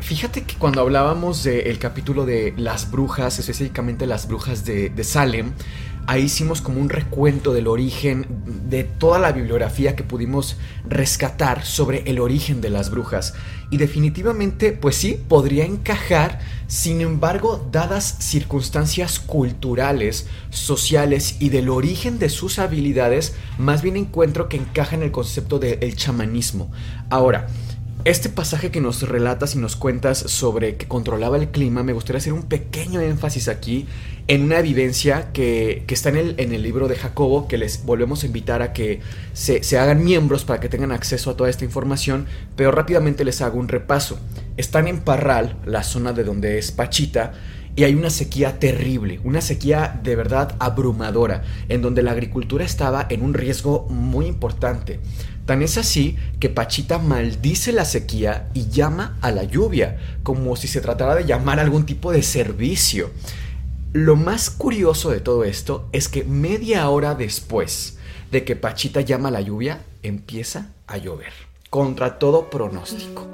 Fíjate 0.00 0.42
que 0.42 0.56
cuando 0.56 0.80
hablábamos 0.80 1.44
del 1.44 1.78
capítulo 1.78 2.26
de 2.26 2.52
las 2.56 2.90
brujas, 2.90 3.38
específicamente 3.38 4.04
las 4.04 4.26
brujas 4.26 4.64
de, 4.64 4.90
de 4.90 5.04
Salem, 5.04 5.52
Ahí 6.06 6.24
hicimos 6.24 6.60
como 6.60 6.80
un 6.80 6.88
recuento 6.88 7.52
del 7.52 7.68
origen 7.68 8.26
de 8.68 8.82
toda 8.82 9.20
la 9.20 9.30
bibliografía 9.30 9.94
que 9.94 10.02
pudimos 10.02 10.56
rescatar 10.88 11.64
sobre 11.64 12.02
el 12.10 12.18
origen 12.18 12.60
de 12.60 12.70
las 12.70 12.90
brujas. 12.90 13.34
Y 13.70 13.76
definitivamente, 13.76 14.72
pues 14.72 14.96
sí, 14.96 15.18
podría 15.28 15.64
encajar, 15.64 16.40
sin 16.66 17.00
embargo, 17.00 17.68
dadas 17.70 18.16
circunstancias 18.18 19.20
culturales, 19.20 20.26
sociales 20.50 21.36
y 21.38 21.50
del 21.50 21.68
origen 21.68 22.18
de 22.18 22.30
sus 22.30 22.58
habilidades, 22.58 23.34
más 23.56 23.80
bien 23.80 23.96
encuentro 23.96 24.48
que 24.48 24.56
encaja 24.56 24.96
en 24.96 25.04
el 25.04 25.12
concepto 25.12 25.60
del 25.60 25.94
chamanismo. 25.96 26.70
Ahora, 27.10 27.46
este 28.04 28.28
pasaje 28.28 28.70
que 28.72 28.80
nos 28.80 29.02
relatas 29.02 29.54
y 29.54 29.58
nos 29.58 29.76
cuentas 29.76 30.18
sobre 30.18 30.76
que 30.76 30.88
controlaba 30.88 31.36
el 31.36 31.48
clima, 31.50 31.84
me 31.84 31.92
gustaría 31.92 32.18
hacer 32.18 32.32
un 32.32 32.42
pequeño 32.42 33.00
énfasis 33.00 33.46
aquí 33.48 33.86
en 34.26 34.42
una 34.42 34.60
vivencia 34.60 35.30
que, 35.32 35.84
está 35.88 36.08
en 36.08 36.16
el, 36.16 36.34
en 36.38 36.52
el, 36.52 36.62
libro 36.62 36.88
de 36.88 36.96
Jacobo, 36.96 37.46
que 37.46 37.58
les 37.58 37.84
volvemos 37.84 38.22
a 38.22 38.26
invitar 38.26 38.60
a 38.60 38.72
que 38.72 39.00
se, 39.34 39.62
se, 39.62 39.78
hagan 39.78 40.02
miembros 40.02 40.44
para 40.44 40.58
que 40.58 40.68
tengan 40.68 40.90
acceso 40.90 41.30
a 41.30 41.36
toda 41.36 41.50
esta 41.50 41.64
información, 41.64 42.26
pero 42.56 42.72
rápidamente 42.72 43.24
les 43.24 43.40
hago 43.40 43.58
un 43.58 43.68
repaso. 43.68 44.18
Están 44.56 44.88
en 44.88 45.00
Parral, 45.00 45.56
la 45.64 45.84
zona 45.84 46.12
de 46.12 46.24
donde 46.24 46.58
es 46.58 46.72
Pachita, 46.72 47.34
y 47.74 47.84
hay 47.84 47.94
una 47.94 48.10
sequía 48.10 48.58
terrible, 48.58 49.20
una 49.24 49.40
sequía 49.40 49.98
de 50.02 50.14
verdad 50.14 50.56
abrumadora, 50.58 51.42
en 51.68 51.80
donde 51.80 52.02
la 52.02 52.10
agricultura 52.10 52.64
estaba 52.64 53.06
en 53.08 53.22
un 53.22 53.32
riesgo 53.32 53.86
muy 53.88 54.26
importante. 54.26 55.00
Tan 55.52 55.60
es 55.60 55.76
así 55.76 56.16
que 56.40 56.48
Pachita 56.48 56.96
maldice 56.96 57.72
la 57.72 57.84
sequía 57.84 58.48
y 58.54 58.70
llama 58.70 59.18
a 59.20 59.30
la 59.30 59.44
lluvia, 59.44 59.98
como 60.22 60.56
si 60.56 60.66
se 60.66 60.80
tratara 60.80 61.14
de 61.14 61.26
llamar 61.26 61.60
algún 61.60 61.84
tipo 61.84 62.10
de 62.10 62.22
servicio. 62.22 63.10
Lo 63.92 64.16
más 64.16 64.48
curioso 64.48 65.10
de 65.10 65.20
todo 65.20 65.44
esto 65.44 65.90
es 65.92 66.08
que 66.08 66.24
media 66.24 66.88
hora 66.88 67.14
después 67.14 67.98
de 68.30 68.44
que 68.44 68.56
Pachita 68.56 69.02
llama 69.02 69.28
a 69.28 69.32
la 69.32 69.42
lluvia, 69.42 69.82
empieza 70.02 70.70
a 70.86 70.96
llover, 70.96 71.34
contra 71.68 72.18
todo 72.18 72.48
pronóstico. 72.48 73.26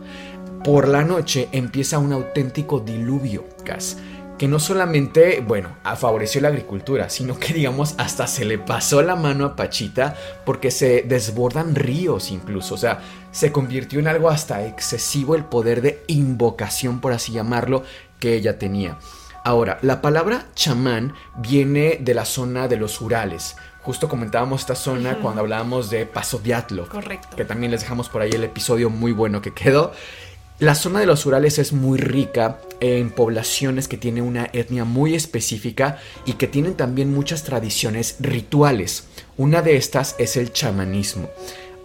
Por 0.64 0.88
la 0.88 1.04
noche 1.04 1.48
empieza 1.52 2.00
un 2.00 2.12
auténtico 2.12 2.80
diluvio, 2.80 3.44
gas 3.64 3.96
que 4.38 4.48
no 4.48 4.60
solamente, 4.60 5.42
bueno, 5.46 5.70
favoreció 5.96 6.40
la 6.40 6.48
agricultura, 6.48 7.10
sino 7.10 7.38
que 7.38 7.52
digamos 7.52 7.94
hasta 7.98 8.26
se 8.26 8.44
le 8.44 8.58
pasó 8.58 9.02
la 9.02 9.16
mano 9.16 9.44
a 9.44 9.56
Pachita 9.56 10.16
porque 10.46 10.70
se 10.70 11.02
desbordan 11.02 11.74
ríos 11.74 12.30
incluso, 12.30 12.76
o 12.76 12.78
sea, 12.78 13.00
se 13.32 13.52
convirtió 13.52 13.98
en 13.98 14.08
algo 14.08 14.30
hasta 14.30 14.64
excesivo 14.64 15.34
el 15.34 15.44
poder 15.44 15.82
de 15.82 16.02
invocación, 16.06 17.00
por 17.00 17.12
así 17.12 17.32
llamarlo, 17.32 17.82
que 18.20 18.34
ella 18.34 18.58
tenía. 18.58 18.98
Ahora, 19.44 19.78
la 19.82 20.00
palabra 20.02 20.46
chamán 20.54 21.14
viene 21.36 21.98
de 22.00 22.14
la 22.14 22.24
zona 22.24 22.68
de 22.68 22.76
los 22.76 23.00
Urales. 23.00 23.56
Justo 23.82 24.08
comentábamos 24.08 24.60
esta 24.60 24.74
zona 24.74 25.18
cuando 25.20 25.40
hablábamos 25.40 25.88
de 25.88 26.04
Paso 26.04 26.38
Diatlo. 26.38 26.88
Correcto. 26.88 27.36
Que 27.36 27.44
también 27.44 27.70
les 27.70 27.80
dejamos 27.80 28.08
por 28.08 28.20
ahí 28.20 28.30
el 28.30 28.44
episodio 28.44 28.90
muy 28.90 29.12
bueno 29.12 29.40
que 29.40 29.54
quedó. 29.54 29.92
La 30.60 30.74
zona 30.74 30.98
de 30.98 31.06
los 31.06 31.24
Urales 31.24 31.60
es 31.60 31.72
muy 31.72 31.98
rica 31.98 32.58
en 32.80 33.10
poblaciones 33.10 33.86
que 33.86 33.96
tienen 33.96 34.24
una 34.24 34.50
etnia 34.52 34.84
muy 34.84 35.14
específica 35.14 35.98
y 36.26 36.32
que 36.32 36.48
tienen 36.48 36.74
también 36.74 37.14
muchas 37.14 37.44
tradiciones 37.44 38.16
rituales. 38.18 39.04
Una 39.36 39.62
de 39.62 39.76
estas 39.76 40.16
es 40.18 40.36
el 40.36 40.52
chamanismo. 40.52 41.30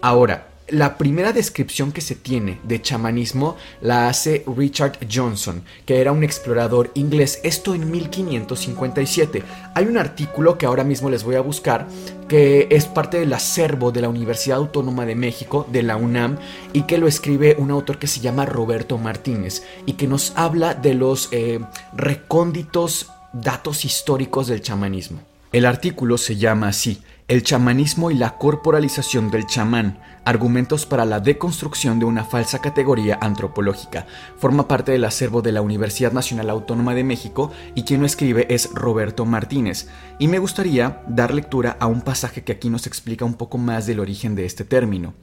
Ahora, 0.01 0.47
la 0.69 0.97
primera 0.97 1.33
descripción 1.33 1.91
que 1.91 2.01
se 2.01 2.15
tiene 2.15 2.59
de 2.63 2.81
chamanismo 2.81 3.57
la 3.81 4.07
hace 4.07 4.43
Richard 4.55 4.97
Johnson, 5.11 5.63
que 5.85 5.99
era 5.99 6.11
un 6.11 6.23
explorador 6.23 6.91
inglés, 6.93 7.41
esto 7.43 7.75
en 7.75 7.91
1557. 7.91 9.43
Hay 9.75 9.85
un 9.85 9.97
artículo 9.97 10.57
que 10.57 10.65
ahora 10.65 10.83
mismo 10.83 11.09
les 11.09 11.23
voy 11.23 11.35
a 11.35 11.41
buscar, 11.41 11.87
que 12.27 12.67
es 12.71 12.85
parte 12.85 13.19
del 13.19 13.33
acervo 13.33 13.91
de 13.91 14.01
la 14.01 14.09
Universidad 14.09 14.57
Autónoma 14.57 15.05
de 15.05 15.15
México, 15.15 15.67
de 15.71 15.83
la 15.83 15.97
UNAM, 15.97 16.37
y 16.71 16.83
que 16.83 16.97
lo 16.97 17.07
escribe 17.07 17.55
un 17.59 17.71
autor 17.71 17.99
que 17.99 18.07
se 18.07 18.21
llama 18.21 18.45
Roberto 18.45 18.97
Martínez, 18.97 19.63
y 19.85 19.93
que 19.93 20.07
nos 20.07 20.33
habla 20.35 20.73
de 20.73 20.93
los 20.93 21.29
eh, 21.31 21.59
recónditos 21.93 23.11
datos 23.33 23.83
históricos 23.83 24.47
del 24.47 24.61
chamanismo. 24.61 25.19
El 25.51 25.65
artículo 25.65 26.17
se 26.17 26.35
llama 26.35 26.69
así, 26.69 27.03
El 27.33 27.41
chamanismo 27.41 28.11
y 28.11 28.13
la 28.13 28.37
corporalización 28.37 29.31
del 29.31 29.47
chamán 29.47 29.97
Argumentos 30.25 30.85
para 30.85 31.03
la 31.03 31.19
deconstrucción 31.19 31.99
de 31.99 32.05
una 32.05 32.23
falsa 32.23 32.61
categoría 32.61 33.17
antropológica. 33.19 34.05
Forma 34.37 34.69
parte 34.69 34.93
del 34.93 35.03
acervo 35.03 35.41
de 35.41 35.51
la 35.51 35.61
Universidad 35.61 36.13
Nacional 36.13 36.49
Autónoma 36.49 36.93
de 36.93 37.03
México 37.03 37.51
y 37.75 37.83
quien 37.83 37.99
lo 37.99 38.05
escribe 38.05 38.45
es 38.49 38.69
Roberto 38.73 39.25
Martínez. 39.25 39.89
Y 40.19 40.29
me 40.29 40.39
gustaría 40.39 41.01
dar 41.09 41.33
lectura 41.33 41.75
a 41.79 41.87
un 41.87 42.01
pasaje 42.01 42.43
que 42.43 42.53
aquí 42.53 42.69
nos 42.69 42.87
explica 42.87 43.25
un 43.25 43.33
poco 43.33 43.57
más 43.57 43.85
del 43.85 43.99
origen 43.99 44.35
de 44.35 44.45
este 44.45 44.63
término. 44.63 45.13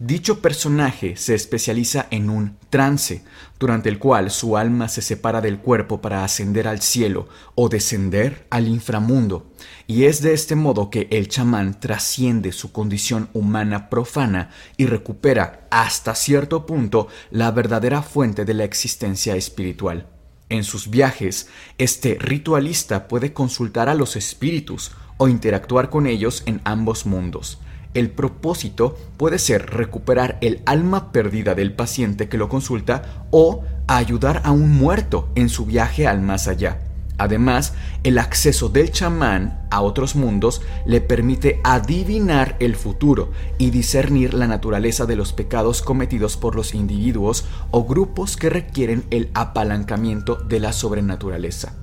Dicho 0.00 0.40
personaje 0.40 1.16
se 1.16 1.36
especializa 1.36 2.08
en 2.10 2.28
un 2.28 2.56
trance, 2.68 3.22
durante 3.60 3.88
el 3.88 4.00
cual 4.00 4.32
su 4.32 4.56
alma 4.56 4.88
se 4.88 5.00
separa 5.02 5.40
del 5.40 5.58
cuerpo 5.58 6.00
para 6.00 6.24
ascender 6.24 6.66
al 6.66 6.80
cielo 6.80 7.28
o 7.54 7.68
descender 7.68 8.44
al 8.50 8.66
inframundo, 8.66 9.52
y 9.86 10.06
es 10.06 10.20
de 10.20 10.32
este 10.32 10.56
modo 10.56 10.90
que 10.90 11.06
el 11.12 11.28
chamán 11.28 11.78
trasciende 11.78 12.50
su 12.50 12.72
condición 12.72 13.28
humana 13.34 13.88
profana 13.88 14.50
y 14.76 14.86
recupera 14.86 15.68
hasta 15.70 16.16
cierto 16.16 16.66
punto 16.66 17.06
la 17.30 17.52
verdadera 17.52 18.02
fuente 18.02 18.44
de 18.44 18.54
la 18.54 18.64
existencia 18.64 19.36
espiritual. 19.36 20.08
En 20.48 20.64
sus 20.64 20.90
viajes, 20.90 21.48
este 21.78 22.16
ritualista 22.18 23.06
puede 23.06 23.32
consultar 23.32 23.88
a 23.88 23.94
los 23.94 24.16
espíritus 24.16 24.90
o 25.18 25.28
interactuar 25.28 25.88
con 25.88 26.08
ellos 26.08 26.42
en 26.46 26.60
ambos 26.64 27.06
mundos 27.06 27.60
el 27.94 28.10
propósito 28.10 28.96
puede 29.16 29.38
ser 29.38 29.70
recuperar 29.70 30.38
el 30.40 30.62
alma 30.66 31.12
perdida 31.12 31.54
del 31.54 31.72
paciente 31.72 32.28
que 32.28 32.38
lo 32.38 32.48
consulta 32.48 33.26
o 33.30 33.62
ayudar 33.86 34.42
a 34.44 34.50
un 34.50 34.70
muerto 34.76 35.28
en 35.34 35.48
su 35.48 35.64
viaje 35.64 36.06
al 36.06 36.20
más 36.20 36.48
allá. 36.48 36.80
Además, 37.16 37.74
el 38.02 38.18
acceso 38.18 38.68
del 38.68 38.90
chamán 38.90 39.66
a 39.70 39.82
otros 39.82 40.16
mundos 40.16 40.62
le 40.84 41.00
permite 41.00 41.60
adivinar 41.62 42.56
el 42.58 42.74
futuro 42.74 43.30
y 43.56 43.70
discernir 43.70 44.34
la 44.34 44.48
naturaleza 44.48 45.06
de 45.06 45.14
los 45.14 45.32
pecados 45.32 45.80
cometidos 45.80 46.36
por 46.36 46.56
los 46.56 46.74
individuos 46.74 47.44
o 47.70 47.84
grupos 47.84 48.36
que 48.36 48.50
requieren 48.50 49.04
el 49.10 49.30
apalancamiento 49.34 50.34
de 50.34 50.58
la 50.58 50.72
sobrenaturaleza. 50.72 51.74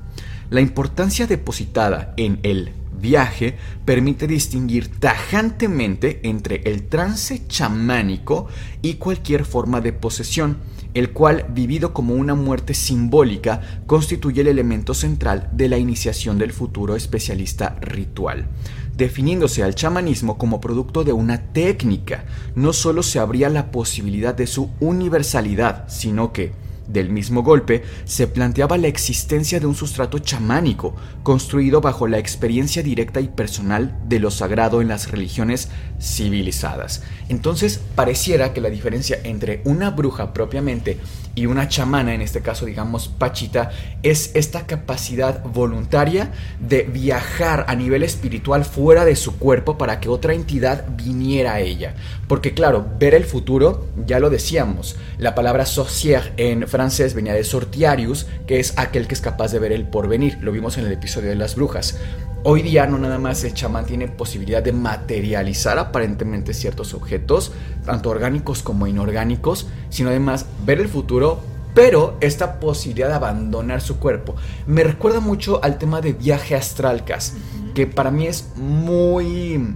La 0.49 0.59
importancia 0.59 1.27
depositada 1.27 2.13
en 2.17 2.41
el 2.43 2.73
viaje 3.01 3.57
permite 3.83 4.27
distinguir 4.27 4.87
tajantemente 4.99 6.21
entre 6.23 6.61
el 6.65 6.87
trance 6.87 7.45
chamánico 7.47 8.47
y 8.81 8.93
cualquier 8.93 9.43
forma 9.43 9.81
de 9.81 9.91
posesión, 9.91 10.57
el 10.93 11.11
cual, 11.11 11.45
vivido 11.49 11.93
como 11.93 12.13
una 12.13 12.35
muerte 12.35 12.73
simbólica, 12.73 13.61
constituye 13.87 14.41
el 14.41 14.47
elemento 14.47 14.93
central 14.93 15.49
de 15.51 15.69
la 15.69 15.77
iniciación 15.77 16.37
del 16.37 16.53
futuro 16.53 16.95
especialista 16.95 17.77
ritual. 17.81 18.47
Definiéndose 18.95 19.63
al 19.63 19.73
chamanismo 19.73 20.37
como 20.37 20.61
producto 20.61 21.03
de 21.03 21.13
una 21.13 21.53
técnica, 21.53 22.25
no 22.55 22.73
solo 22.73 23.03
se 23.03 23.19
abría 23.19 23.49
la 23.49 23.71
posibilidad 23.71 24.35
de 24.35 24.47
su 24.47 24.69
universalidad, 24.79 25.87
sino 25.89 26.33
que, 26.33 26.51
del 26.87 27.09
mismo 27.09 27.43
golpe, 27.43 27.83
se 28.05 28.27
planteaba 28.27 28.77
la 28.77 28.87
existencia 28.87 29.59
de 29.59 29.65
un 29.65 29.75
sustrato 29.75 30.19
chamánico, 30.19 30.95
construido 31.23 31.81
bajo 31.81 32.07
la 32.07 32.17
experiencia 32.17 32.83
directa 32.83 33.21
y 33.21 33.27
personal 33.27 33.97
de 34.07 34.19
lo 34.19 34.31
sagrado 34.31 34.81
en 34.81 34.87
las 34.87 35.11
religiones 35.11 35.69
civilizadas. 35.99 37.03
Entonces, 37.29 37.79
pareciera 37.95 38.53
que 38.53 38.61
la 38.61 38.69
diferencia 38.69 39.19
entre 39.23 39.61
una 39.65 39.91
bruja 39.91 40.33
propiamente 40.33 40.97
y 41.35 41.45
una 41.45 41.67
chamana, 41.67 42.13
en 42.13 42.21
este 42.21 42.41
caso 42.41 42.65
digamos 42.65 43.07
Pachita, 43.07 43.71
es 44.03 44.31
esta 44.33 44.65
capacidad 44.65 45.43
voluntaria 45.43 46.31
de 46.59 46.83
viajar 46.83 47.65
a 47.67 47.75
nivel 47.75 48.03
espiritual 48.03 48.65
fuera 48.65 49.05
de 49.05 49.15
su 49.15 49.37
cuerpo 49.37 49.77
para 49.77 49.99
que 49.99 50.09
otra 50.09 50.33
entidad 50.33 50.85
viniera 50.95 51.53
a 51.53 51.59
ella. 51.59 51.95
Porque 52.27 52.53
claro, 52.53 52.85
ver 52.99 53.13
el 53.13 53.25
futuro, 53.25 53.87
ya 54.05 54.19
lo 54.19 54.29
decíamos, 54.29 54.97
la 55.17 55.35
palabra 55.35 55.65
sorcière 55.65 56.33
en 56.37 56.67
francés 56.67 57.13
venía 57.13 57.33
de 57.33 57.43
sortiarius, 57.43 58.27
que 58.47 58.59
es 58.59 58.73
aquel 58.77 59.07
que 59.07 59.13
es 59.13 59.21
capaz 59.21 59.51
de 59.51 59.59
ver 59.59 59.71
el 59.71 59.87
porvenir, 59.87 60.37
lo 60.41 60.51
vimos 60.51 60.77
en 60.77 60.85
el 60.85 60.91
episodio 60.91 61.29
de 61.29 61.35
las 61.35 61.55
brujas. 61.55 61.97
Hoy 62.43 62.63
día 62.63 62.87
no 62.87 62.97
nada 62.97 63.19
más 63.19 63.43
el 63.43 63.53
chamán 63.53 63.85
tiene 63.85 64.07
posibilidad 64.07 64.63
de 64.63 64.71
materializar 64.71 65.77
aparentemente 65.77 66.55
ciertos 66.55 66.95
objetos, 66.95 67.51
tanto 67.85 68.09
orgánicos 68.09 68.63
como 68.63 68.87
inorgánicos, 68.87 69.67
sino 69.89 70.09
además 70.09 70.47
ver 70.65 70.79
el 70.79 70.87
futuro, 70.87 71.39
pero 71.75 72.17
esta 72.19 72.59
posibilidad 72.59 73.09
de 73.09 73.13
abandonar 73.13 73.79
su 73.79 73.99
cuerpo. 73.99 74.35
Me 74.65 74.83
recuerda 74.83 75.19
mucho 75.19 75.63
al 75.63 75.77
tema 75.77 76.01
de 76.01 76.13
viaje 76.13 76.55
astralcas, 76.55 77.35
que 77.75 77.85
para 77.85 78.09
mí 78.09 78.25
es 78.25 78.47
muy 78.55 79.75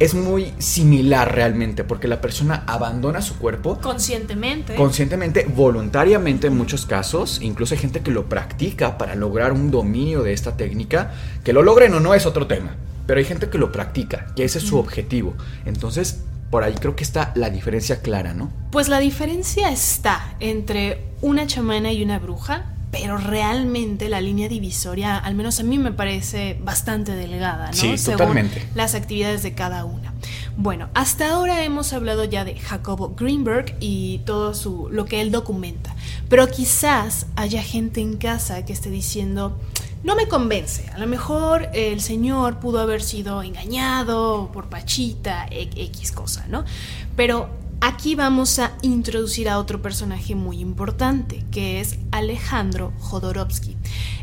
es 0.00 0.14
muy 0.14 0.54
similar 0.58 1.34
realmente, 1.34 1.84
porque 1.84 2.08
la 2.08 2.22
persona 2.22 2.64
abandona 2.66 3.20
su 3.20 3.36
cuerpo. 3.38 3.78
Conscientemente. 3.80 4.74
Conscientemente, 4.74 5.46
voluntariamente 5.54 6.46
en 6.46 6.56
muchos 6.56 6.86
casos. 6.86 7.38
Incluso 7.42 7.74
hay 7.74 7.80
gente 7.80 8.00
que 8.00 8.10
lo 8.10 8.26
practica 8.26 8.96
para 8.96 9.14
lograr 9.14 9.52
un 9.52 9.70
dominio 9.70 10.22
de 10.22 10.32
esta 10.32 10.56
técnica. 10.56 11.12
Que 11.44 11.52
lo 11.52 11.62
logren 11.62 11.92
o 11.92 12.00
no 12.00 12.14
es 12.14 12.24
otro 12.24 12.46
tema. 12.46 12.76
Pero 13.06 13.18
hay 13.18 13.26
gente 13.26 13.50
que 13.50 13.58
lo 13.58 13.70
practica, 13.72 14.32
que 14.34 14.44
ese 14.44 14.58
es 14.58 14.64
su 14.64 14.78
objetivo. 14.78 15.34
Entonces, 15.66 16.22
por 16.50 16.64
ahí 16.64 16.74
creo 16.74 16.96
que 16.96 17.04
está 17.04 17.32
la 17.34 17.50
diferencia 17.50 18.00
clara, 18.00 18.32
¿no? 18.32 18.50
Pues 18.72 18.88
la 18.88 19.00
diferencia 19.00 19.70
está 19.70 20.34
entre 20.40 21.04
una 21.20 21.46
chamana 21.46 21.92
y 21.92 22.02
una 22.02 22.18
bruja 22.18 22.72
pero 22.90 23.16
realmente 23.16 24.08
la 24.08 24.20
línea 24.20 24.48
divisoria, 24.48 25.16
al 25.16 25.34
menos 25.34 25.60
a 25.60 25.62
mí 25.62 25.78
me 25.78 25.92
parece 25.92 26.58
bastante 26.62 27.12
delgada, 27.12 27.68
¿no? 27.68 27.72
Sí, 27.72 27.94
totalmente. 27.96 28.66
las 28.74 28.94
actividades 28.94 29.42
de 29.42 29.54
cada 29.54 29.84
una. 29.84 30.12
Bueno, 30.56 30.88
hasta 30.94 31.30
ahora 31.30 31.64
hemos 31.64 31.92
hablado 31.92 32.24
ya 32.24 32.44
de 32.44 32.58
Jacobo 32.58 33.14
Greenberg 33.16 33.76
y 33.80 34.18
todo 34.26 34.54
su, 34.54 34.88
lo 34.90 35.04
que 35.04 35.20
él 35.20 35.30
documenta, 35.30 35.94
pero 36.28 36.48
quizás 36.48 37.26
haya 37.36 37.62
gente 37.62 38.00
en 38.00 38.16
casa 38.16 38.64
que 38.64 38.72
esté 38.72 38.90
diciendo, 38.90 39.56
no 40.02 40.16
me 40.16 40.26
convence. 40.28 40.88
A 40.90 40.98
lo 40.98 41.06
mejor 41.06 41.68
el 41.72 42.00
señor 42.00 42.58
pudo 42.58 42.80
haber 42.80 43.02
sido 43.02 43.42
engañado 43.42 44.50
por 44.52 44.68
Pachita, 44.68 45.46
X 45.50 46.12
cosa, 46.12 46.46
¿no? 46.48 46.64
Pero 47.16 47.48
Aquí 47.82 48.14
vamos 48.14 48.58
a 48.58 48.76
introducir 48.82 49.48
a 49.48 49.58
otro 49.58 49.80
personaje 49.80 50.34
muy 50.34 50.60
importante, 50.60 51.44
que 51.50 51.80
es 51.80 51.96
Alejandro 52.10 52.92
Jodorowsky. 52.98 53.74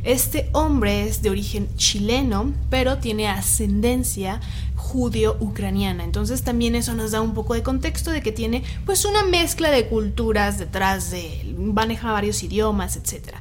Este 0.04 0.50
hombre 0.54 1.08
es 1.08 1.24
de 1.24 1.32
origen 1.32 1.68
chileno, 1.76 2.54
pero 2.70 3.00
tiene 3.00 3.28
ascendencia 3.28 4.42
judío-ucraniana. 4.76 6.04
Entonces 6.04 6.44
también 6.44 6.76
eso 6.76 6.94
nos 6.94 7.12
da 7.12 7.22
un 7.22 7.34
poco 7.34 7.56
de 7.56 7.64
contexto 7.64 8.12
de 8.12 8.22
que 8.22 8.32
tiene 8.32 8.64
pues 8.86 9.06
una 9.06 9.24
mezcla 9.24 9.72
de 9.72 9.88
culturas 9.88 10.60
detrás 10.60 11.10
de 11.10 11.42
él, 11.42 11.56
maneja 11.58 12.12
varios 12.12 12.44
idiomas, 12.44 12.96
etc. 12.96 13.38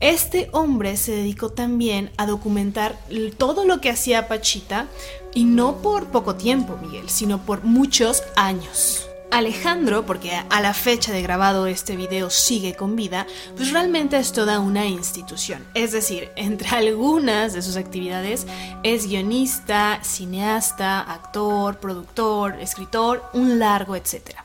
Este 0.00 0.48
hombre 0.52 0.96
se 0.96 1.12
dedicó 1.12 1.50
también 1.50 2.10
a 2.16 2.24
documentar 2.24 2.98
todo 3.36 3.66
lo 3.66 3.82
que 3.82 3.90
hacía 3.90 4.26
Pachita 4.26 4.88
y 5.34 5.44
no 5.44 5.82
por 5.82 6.06
poco 6.06 6.34
tiempo, 6.36 6.78
Miguel, 6.82 7.10
sino 7.10 7.44
por 7.44 7.62
muchos 7.62 8.22
años. 8.36 9.09
Alejandro, 9.30 10.04
porque 10.04 10.32
a 10.34 10.60
la 10.60 10.74
fecha 10.74 11.12
de 11.12 11.22
grabado 11.22 11.66
este 11.66 11.96
video 11.96 12.30
sigue 12.30 12.74
con 12.74 12.96
vida, 12.96 13.26
pues 13.56 13.72
realmente 13.72 14.18
es 14.18 14.32
toda 14.32 14.60
una 14.60 14.86
institución. 14.86 15.64
Es 15.74 15.92
decir, 15.92 16.30
entre 16.36 16.68
algunas 16.68 17.52
de 17.52 17.62
sus 17.62 17.76
actividades 17.76 18.46
es 18.82 19.06
guionista, 19.06 20.00
cineasta, 20.02 21.00
actor, 21.00 21.78
productor, 21.78 22.60
escritor, 22.60 23.24
un 23.32 23.58
largo 23.58 23.96
etcétera. 23.96 24.44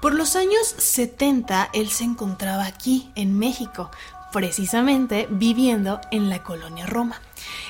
Por 0.00 0.14
los 0.14 0.36
años 0.36 0.66
70 0.78 1.70
él 1.72 1.88
se 1.88 2.04
encontraba 2.04 2.66
aquí, 2.66 3.10
en 3.14 3.38
México, 3.38 3.90
precisamente 4.32 5.26
viviendo 5.30 6.00
en 6.10 6.28
la 6.28 6.42
colonia 6.42 6.86
Roma. 6.86 7.20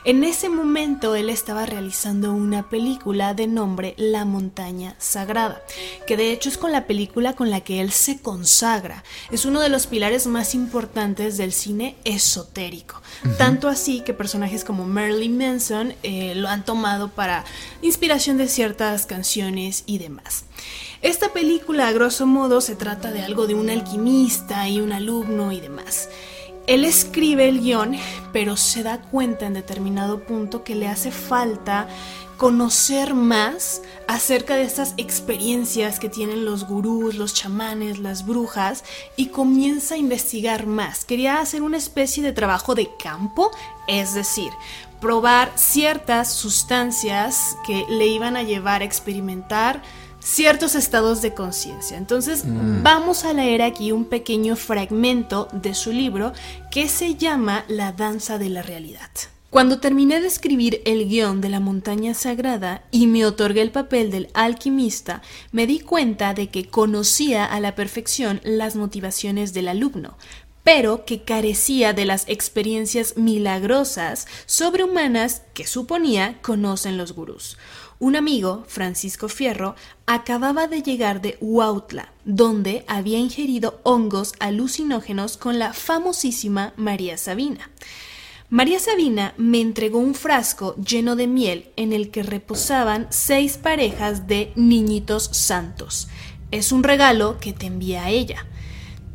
En 0.06 0.22
ese 0.22 0.48
momento 0.48 1.16
él 1.16 1.28
estaba 1.28 1.66
realizando 1.66 2.32
una 2.32 2.70
película 2.70 3.34
de 3.34 3.48
nombre 3.48 3.92
La 3.98 4.24
montaña 4.24 4.94
sagrada, 5.00 5.64
que 6.06 6.16
de 6.16 6.30
hecho 6.30 6.48
es 6.48 6.58
con 6.58 6.70
la 6.70 6.86
película 6.86 7.32
con 7.32 7.50
la 7.50 7.62
que 7.62 7.80
él 7.80 7.90
se 7.90 8.20
consagra. 8.20 9.02
Es 9.32 9.44
uno 9.44 9.58
de 9.58 9.68
los 9.68 9.88
pilares 9.88 10.28
más 10.28 10.54
importantes 10.54 11.36
del 11.38 11.52
cine 11.52 11.96
esotérico. 12.04 13.02
Tanto 13.36 13.68
así 13.68 14.00
que 14.02 14.14
personajes 14.14 14.62
como 14.62 14.84
Marilyn 14.84 15.36
Manson 15.36 15.94
eh, 16.04 16.36
lo 16.36 16.46
han 16.46 16.64
tomado 16.64 17.08
para 17.08 17.44
inspiración 17.82 18.36
de 18.36 18.46
ciertas 18.46 19.06
canciones 19.06 19.82
y 19.86 19.98
demás. 19.98 20.44
Esta 21.02 21.32
película, 21.32 21.88
a 21.88 21.92
grosso 21.92 22.26
modo, 22.26 22.60
se 22.60 22.76
trata 22.76 23.10
de 23.10 23.22
algo 23.22 23.48
de 23.48 23.54
un 23.54 23.70
alquimista 23.70 24.68
y 24.68 24.80
un 24.80 24.92
alumno 24.92 25.50
y 25.50 25.58
demás. 25.58 26.08
Él 26.66 26.84
escribe 26.84 27.48
el 27.48 27.60
guion, 27.60 27.96
pero 28.32 28.56
se 28.56 28.82
da 28.82 29.00
cuenta 29.00 29.46
en 29.46 29.54
determinado 29.54 30.24
punto 30.24 30.64
que 30.64 30.74
le 30.74 30.88
hace 30.88 31.12
falta 31.12 31.88
conocer 32.36 33.14
más 33.14 33.82
acerca 34.08 34.56
de 34.56 34.64
estas 34.64 34.94
experiencias 34.96 35.98
que 35.98 36.08
tienen 36.08 36.44
los 36.44 36.66
gurús, 36.66 37.14
los 37.14 37.34
chamanes, 37.34 37.98
las 37.98 38.26
brujas 38.26 38.84
y 39.16 39.28
comienza 39.28 39.94
a 39.94 39.98
investigar 39.98 40.66
más. 40.66 41.04
Quería 41.04 41.38
hacer 41.38 41.62
una 41.62 41.78
especie 41.78 42.22
de 42.22 42.32
trabajo 42.32 42.74
de 42.74 42.90
campo, 43.02 43.50
es 43.86 44.14
decir, 44.14 44.50
probar 45.00 45.52
ciertas 45.54 46.32
sustancias 46.32 47.56
que 47.66 47.86
le 47.88 48.06
iban 48.06 48.36
a 48.36 48.42
llevar 48.42 48.82
a 48.82 48.86
experimentar 48.86 49.82
ciertos 50.26 50.74
estados 50.74 51.22
de 51.22 51.34
conciencia. 51.34 51.96
Entonces 51.96 52.44
mm. 52.44 52.82
vamos 52.82 53.24
a 53.24 53.32
leer 53.32 53.62
aquí 53.62 53.92
un 53.92 54.04
pequeño 54.04 54.56
fragmento 54.56 55.48
de 55.52 55.72
su 55.72 55.92
libro 55.92 56.32
que 56.70 56.88
se 56.88 57.14
llama 57.14 57.64
La 57.68 57.92
danza 57.92 58.36
de 58.36 58.48
la 58.48 58.62
realidad. 58.62 59.10
Cuando 59.50 59.78
terminé 59.78 60.20
de 60.20 60.26
escribir 60.26 60.82
el 60.84 61.08
guion 61.08 61.40
de 61.40 61.48
la 61.48 61.60
montaña 61.60 62.12
sagrada 62.12 62.82
y 62.90 63.06
me 63.06 63.24
otorgué 63.24 63.62
el 63.62 63.70
papel 63.70 64.10
del 64.10 64.28
alquimista, 64.34 65.22
me 65.52 65.68
di 65.68 65.78
cuenta 65.78 66.34
de 66.34 66.48
que 66.48 66.68
conocía 66.68 67.44
a 67.44 67.60
la 67.60 67.76
perfección 67.76 68.40
las 68.42 68.74
motivaciones 68.74 69.54
del 69.54 69.68
alumno, 69.68 70.18
pero 70.64 71.04
que 71.04 71.22
carecía 71.22 71.92
de 71.92 72.04
las 72.04 72.28
experiencias 72.28 73.16
milagrosas 73.16 74.26
sobrehumanas 74.46 75.42
que 75.54 75.64
suponía 75.64 76.42
conocen 76.42 76.96
los 76.96 77.12
gurús. 77.12 77.56
Un 77.98 78.14
amigo, 78.14 78.64
Francisco 78.68 79.28
Fierro, 79.28 79.74
acababa 80.04 80.68
de 80.68 80.82
llegar 80.82 81.22
de 81.22 81.38
Huautla, 81.40 82.12
donde 82.26 82.84
había 82.88 83.18
ingerido 83.18 83.80
hongos 83.84 84.34
alucinógenos 84.38 85.38
con 85.38 85.58
la 85.58 85.72
famosísima 85.72 86.74
María 86.76 87.16
Sabina. 87.16 87.70
María 88.50 88.80
Sabina 88.80 89.32
me 89.38 89.62
entregó 89.62 89.98
un 89.98 90.14
frasco 90.14 90.76
lleno 90.76 91.16
de 91.16 91.26
miel 91.26 91.70
en 91.76 91.94
el 91.94 92.10
que 92.10 92.22
reposaban 92.22 93.06
seis 93.08 93.56
parejas 93.56 94.26
de 94.26 94.52
niñitos 94.56 95.30
santos. 95.32 96.08
Es 96.50 96.72
un 96.72 96.82
regalo 96.82 97.38
que 97.40 97.54
te 97.54 97.66
envía 97.66 98.04
a 98.04 98.10
ella. 98.10 98.44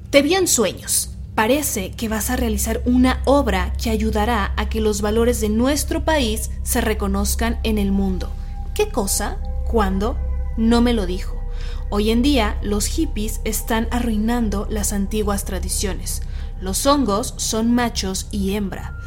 Te 0.10 0.24
vi 0.24 0.34
en 0.34 0.48
sueños, 0.48 1.12
parece 1.36 1.92
que 1.92 2.10
vas 2.10 2.32
a 2.32 2.36
realizar 2.36 2.82
una 2.86 3.22
obra 3.26 3.74
que 3.82 3.92
ayudará 3.92 4.54
a 4.58 4.70
que 4.70 4.82
los 4.82 5.02
valores 5.02 5.40
de 5.40 5.50
nuestro 5.50 6.04
país 6.04 6.50
se 6.64 6.82
reconozcan 6.82 7.60
en 7.62 7.78
el 7.78 7.92
mundo. 7.92 8.32
¿Qué 8.74 8.90
cosa? 8.90 9.38
¿Cuándo? 9.68 10.18
No 10.56 10.82
me 10.82 10.94
lo 10.94 11.06
dijo. 11.06 11.42
Hoy 11.90 12.10
en 12.10 12.22
día 12.22 12.58
los 12.64 12.86
hippies 12.86 13.42
están 13.44 13.90
arruinando 13.92 14.66
las 14.70 14.94
antiguas 14.94 15.44
tradiciones. 15.44 16.22
Los 16.62 16.86
hongos 16.86 17.34
son 17.36 17.74
machos 17.74 18.28
y 18.32 18.54
hembra. 18.56 18.98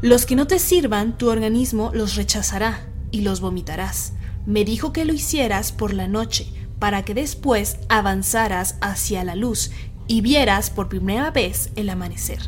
Los 0.00 0.24
que 0.24 0.36
no 0.36 0.46
te 0.46 0.58
sirvan, 0.58 1.18
tu 1.18 1.28
organismo 1.28 1.90
los 1.92 2.14
rechazará 2.14 2.86
y 3.10 3.20
los 3.20 3.42
vomitarás. 3.42 4.14
Me 4.46 4.64
dijo 4.64 4.94
que 4.94 5.04
lo 5.04 5.12
hicieras 5.12 5.70
por 5.72 5.92
la 5.92 6.08
noche, 6.08 6.50
para 6.78 7.04
que 7.04 7.12
después 7.12 7.76
avanzaras 7.90 8.76
hacia 8.80 9.22
la 9.22 9.34
luz 9.34 9.70
y 10.06 10.22
vieras 10.22 10.70
por 10.70 10.88
primera 10.88 11.30
vez 11.30 11.70
el 11.76 11.90
amanecer. 11.90 12.40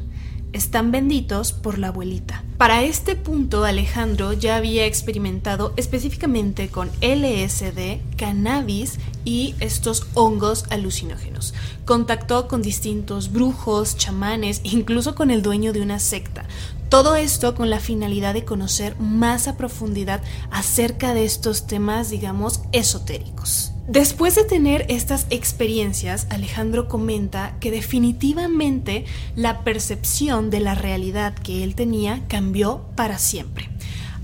Están 0.53 0.93
benditos 0.93 1.53
por 1.53 1.79
la 1.79 1.89
abuelita. 1.89 2.45
Para 2.59 2.83
este 2.83 3.17
punto 3.17 3.65
Alejandro 3.65 4.35
ya 4.35 4.57
había 4.57 4.85
experimentado 4.85 5.73
específicamente 5.77 6.69
con 6.69 6.91
LSD, 7.01 8.01
cannabis 8.19 8.99
y 9.25 9.55
estos 9.61 10.07
hongos 10.13 10.67
alucinógenos. 10.69 11.55
Contactó 11.87 12.49
con 12.49 12.61
distintos 12.61 13.33
brujos, 13.33 13.97
chamanes, 13.97 14.61
incluso 14.63 15.15
con 15.15 15.31
el 15.31 15.41
dueño 15.41 15.73
de 15.73 15.81
una 15.81 15.99
secta. 15.99 16.45
Todo 16.91 17.17
esto 17.17 17.55
con 17.55 17.71
la 17.71 17.81
finalidad 17.81 18.35
de 18.35 18.45
conocer 18.45 18.95
más 19.01 19.49
a 19.49 19.57
profundidad 19.57 20.21
acerca 20.51 21.15
de 21.15 21.25
estos 21.25 21.67
temas, 21.67 22.11
digamos, 22.11 22.61
esotéricos. 22.73 23.72
Después 23.89 24.37
de 24.37 24.45
tener 24.45 24.87
estas 24.89 25.27
experiencias, 25.31 26.29
Alejandro 26.31 26.87
comenta 26.87 27.57
que 27.59 27.73
definitivamente 27.73 29.05
la 29.35 29.65
percepción 29.65 30.51
de 30.51 30.61
la 30.61 30.77
realidad 30.77 31.35
que 31.35 31.65
él 31.65 31.75
tenía 31.75 32.23
cambió 32.29 32.85
para 32.95 33.19
siempre. 33.19 33.69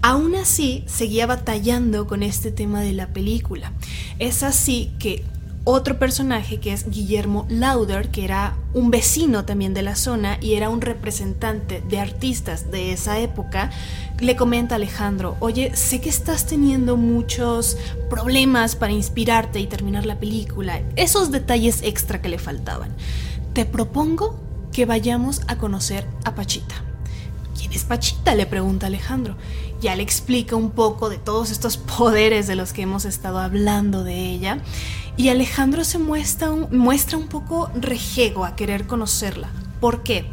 Aún 0.01 0.37
así, 0.37 0.85
seguía 0.87 1.27
batallando 1.27 2.07
con 2.07 2.23
este 2.23 2.53
tema 2.53 2.83
de 2.83 2.93
la 2.93 3.09
película. 3.09 3.73
Es 4.21 4.45
así 4.45 4.93
que 5.01 5.25
otro 5.65 5.99
personaje 5.99 6.61
que 6.61 6.73
es 6.73 6.89
Guillermo 6.89 7.47
Lauder, 7.49 8.11
que 8.11 8.25
era 8.25 8.57
un 8.73 8.91
vecino 8.91 9.45
también 9.45 9.75
de 9.75 9.83
la 9.83 9.97
zona 9.97 10.39
y 10.41 10.55
era 10.55 10.71
un 10.71 10.81
representante 10.81 11.83
de 11.89 12.01
artistas 12.01 12.71
de 12.71 12.93
esa 12.93 13.19
época, 13.19 13.71
le 14.19 14.37
comenta 14.37 14.75
a 14.75 14.77
Alejandro, 14.77 15.37
oye, 15.41 15.75
sé 15.77 16.01
que 16.01 16.09
estás 16.09 16.47
teniendo 16.47 16.97
muchos 16.97 17.77
problemas 18.11 18.77
para 18.77 18.93
inspirarte 18.93 19.61
y 19.61 19.67
terminar 19.67 20.07
la 20.07 20.19
película, 20.19 20.81
esos 20.97 21.31
detalles 21.31 21.83
extra 21.83 22.21
que 22.23 22.29
le 22.29 22.39
faltaban. 22.39 22.91
Te 23.53 23.65
propongo 23.65 24.39
que 24.73 24.87
vayamos 24.87 25.43
a 25.49 25.59
conocer 25.59 26.07
a 26.25 26.35
Pachita. 26.35 26.75
¿Quién 27.59 27.73
es 27.73 27.85
Pachita? 27.85 28.35
le 28.35 28.47
pregunta 28.47 28.87
Alejandro. 28.87 29.37
Ya 29.81 29.97
le 29.97 30.03
explica 30.03 30.57
un 30.57 30.71
poco 30.71 31.09
de 31.09 31.19
todos 31.19 31.51
estos 31.51 31.77
poderes 31.99 32.47
de 32.47 32.57
los 32.57 32.73
que 32.73 32.83
hemos 32.83 33.05
estado 33.05 33.39
hablando 33.39 34.05
de 34.05 34.31
ella 34.31 34.59
y 35.19 35.29
Alejandro 35.31 35.85
se 35.85 35.99
muestra 35.99 36.51
un, 36.51 36.69
muestra 36.71 37.19
un 37.19 37.27
poco 37.27 37.71
rejego 37.75 38.45
a 38.45 38.55
querer 38.55 38.87
conocerla. 38.87 39.51
¿Por 39.81 40.05
qué? 40.05 40.27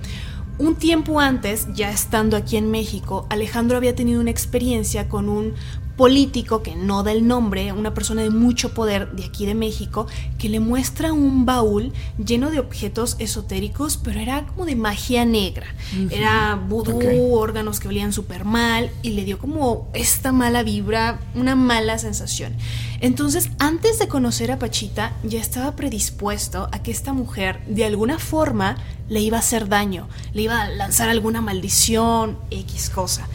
Un 0.60 0.76
tiempo 0.76 1.20
antes, 1.20 1.68
ya 1.74 1.90
estando 1.90 2.38
aquí 2.38 2.56
en 2.56 2.70
México, 2.72 3.26
Alejandro 3.30 3.78
había 3.78 3.96
tenido 3.96 4.22
una 4.22 4.30
experiencia 4.30 5.10
con 5.10 5.28
un 5.28 5.56
político 5.98 6.62
que 6.62 6.76
no 6.76 7.04
da 7.04 7.12
el 7.12 7.26
nombre, 7.28 7.72
una 7.72 7.94
persona 7.94 8.22
de 8.22 8.30
mucho 8.30 8.74
poder 8.74 9.12
de 9.14 9.26
aquí 9.26 9.46
de 9.46 9.56
México, 9.56 10.08
que 10.38 10.50
le 10.50 10.60
muestra 10.60 11.14
un 11.14 11.46
baúl 11.46 11.92
lleno 12.24 12.52
de 12.52 12.60
objetos 12.60 13.16
esotéricos, 13.20 13.98
pero 13.98 14.20
era 14.20 14.46
como 14.46 14.66
de 14.66 14.76
magia 14.76 15.26
negra. 15.26 15.68
Era 16.12 16.56
vudú, 16.56 17.34
órganos 17.34 17.80
que 17.80 17.88
olían 17.88 18.14
súper 18.14 18.46
mal 18.46 18.92
y 19.02 19.12
le 19.12 19.24
dio 19.24 19.40
como 19.40 19.90
esta 19.94 20.32
mala 20.32 20.64
vibra, 20.64 21.20
una 21.34 21.56
mala 21.56 21.98
sensación. 21.98 22.54
Entonces, 23.02 23.50
antes 23.60 24.00
de 24.00 24.08
conocer 24.08 24.52
a 24.52 24.60
Pachita, 24.60 25.14
ya 25.24 25.40
estaba 25.40 25.76
predispuesto 25.76 26.70
a 26.72 26.82
que 26.82 26.92
esta 26.92 27.14
mujer 27.14 27.62
de 27.68 27.86
alguna 27.86 28.20
forma 28.20 28.78
le 29.10 29.20
iba 29.20 29.38
a 29.38 29.42
hacer 29.42 29.68
daño, 29.70 30.08
le 30.34 30.44
iba 30.44 30.62
a 30.62 30.70
lanzar 30.70 31.10
alguna 31.10 31.42
maldición, 31.42 32.38
X 32.52 32.90
cosa 32.90 33.28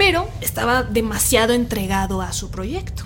pero 0.00 0.30
estaba 0.40 0.82
demasiado 0.82 1.52
entregado 1.52 2.22
a 2.22 2.32
su 2.32 2.50
proyecto. 2.50 3.04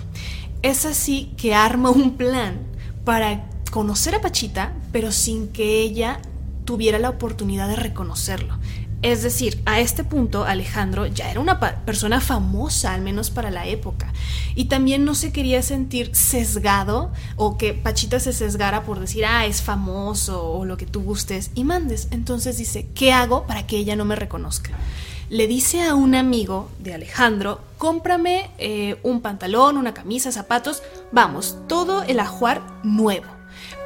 Es 0.61 0.85
así 0.85 1.29
que 1.35 1.53
arma 1.53 1.89
un 1.89 2.15
plan 2.15 2.59
para 3.03 3.49
conocer 3.69 4.15
a 4.15 4.21
Pachita, 4.21 4.71
pero 4.93 5.11
sin 5.11 5.49
que 5.49 5.81
ella 5.81 6.21
tuviera 6.63 6.97
la 6.97 7.09
oportunidad 7.09 7.67
de 7.67 7.75
reconocerlo. 7.75 8.57
Es 9.01 9.21
decir, 9.21 9.61
a 9.65 9.79
este 9.79 10.03
punto 10.03 10.45
Alejandro 10.45 11.05
ya 11.05 11.29
era 11.29 11.39
una 11.39 11.59
persona 11.59 12.21
famosa, 12.21 12.93
al 12.93 13.01
menos 13.01 13.29
para 13.29 13.51
la 13.51 13.67
época, 13.67 14.11
y 14.55 14.65
también 14.65 15.05
no 15.05 15.13
se 15.13 15.31
quería 15.31 15.61
sentir 15.61 16.15
sesgado 16.15 17.11
o 17.35 17.57
que 17.57 17.73
Pachita 17.73 18.19
se 18.19 18.33
sesgara 18.33 18.83
por 18.83 18.99
decir, 18.99 19.25
ah, 19.25 19.45
es 19.45 19.61
famoso 19.61 20.43
o 20.43 20.65
lo 20.65 20.77
que 20.77 20.85
tú 20.85 21.01
gustes 21.01 21.51
y 21.53 21.63
mandes. 21.63 22.07
Entonces 22.11 22.57
dice, 22.57 22.87
¿qué 22.95 23.11
hago 23.11 23.45
para 23.45 23.67
que 23.67 23.77
ella 23.77 23.95
no 23.95 24.05
me 24.05 24.15
reconozca? 24.15 24.71
le 25.29 25.47
dice 25.47 25.83
a 25.83 25.95
un 25.95 26.15
amigo 26.15 26.69
de 26.79 26.93
Alejandro, 26.93 27.59
cómprame 27.77 28.51
eh, 28.57 28.97
un 29.03 29.21
pantalón, 29.21 29.77
una 29.77 29.93
camisa, 29.93 30.31
zapatos, 30.31 30.83
vamos, 31.11 31.57
todo 31.67 32.03
el 32.03 32.19
ajuar 32.19 32.61
nuevo. 32.83 33.34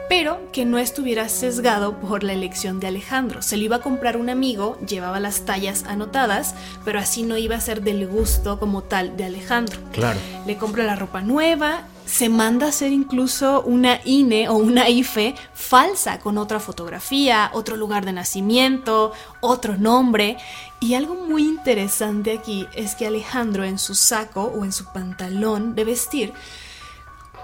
Pero 0.10 0.52
que 0.52 0.66
no 0.66 0.80
estuviera 0.80 1.30
sesgado 1.30 1.98
por 2.00 2.24
la 2.24 2.34
elección 2.34 2.80
de 2.80 2.88
Alejandro. 2.88 3.42
Se 3.42 3.56
lo 3.56 3.64
iba 3.64 3.78
a 3.78 3.82
comprar 3.82 4.18
un 4.18 4.30
amigo, 4.30 4.78
llevaba 4.86 5.20
las 5.20 5.46
tallas 5.46 5.86
anotadas, 5.88 6.56
pero 6.84 7.00
así 7.00 7.24
no 7.24 7.38
iba 7.38 7.56
a 7.56 7.62
ser 7.62 7.84
del 7.84 8.08
gusto 8.08 8.60
como 8.60 8.82
tal 8.82 9.16
de 9.16 9.26
Alejandro. 9.26 9.80
Claro. 9.94 10.20
Le 10.46 10.58
compra 10.58 10.84
la 10.84 10.96
ropa 10.96 11.22
nueva 11.22 11.86
se 12.10 12.28
manda 12.28 12.66
a 12.66 12.70
hacer 12.70 12.92
incluso 12.92 13.62
una 13.62 14.00
INE 14.04 14.50
o 14.50 14.56
una 14.56 14.90
IFE 14.90 15.36
falsa 15.54 16.18
con 16.20 16.40
otra 16.40 16.60
fotografía, 16.60 17.52
otro 17.54 17.78
lugar 17.78 18.04
de 18.04 18.14
nacimiento, 18.14 19.12
otro 19.42 19.78
nombre. 19.78 20.38
Y 20.80 20.96
algo 20.96 21.14
muy 21.14 21.44
interesante 21.44 22.32
aquí 22.32 22.66
es 22.74 22.96
que 22.96 23.06
Alejandro 23.06 23.64
en 23.64 23.78
su 23.78 23.94
saco 23.94 24.46
o 24.46 24.66
en 24.66 24.72
su 24.72 24.86
pantalón 24.86 25.76
de 25.76 25.84
vestir 25.84 26.34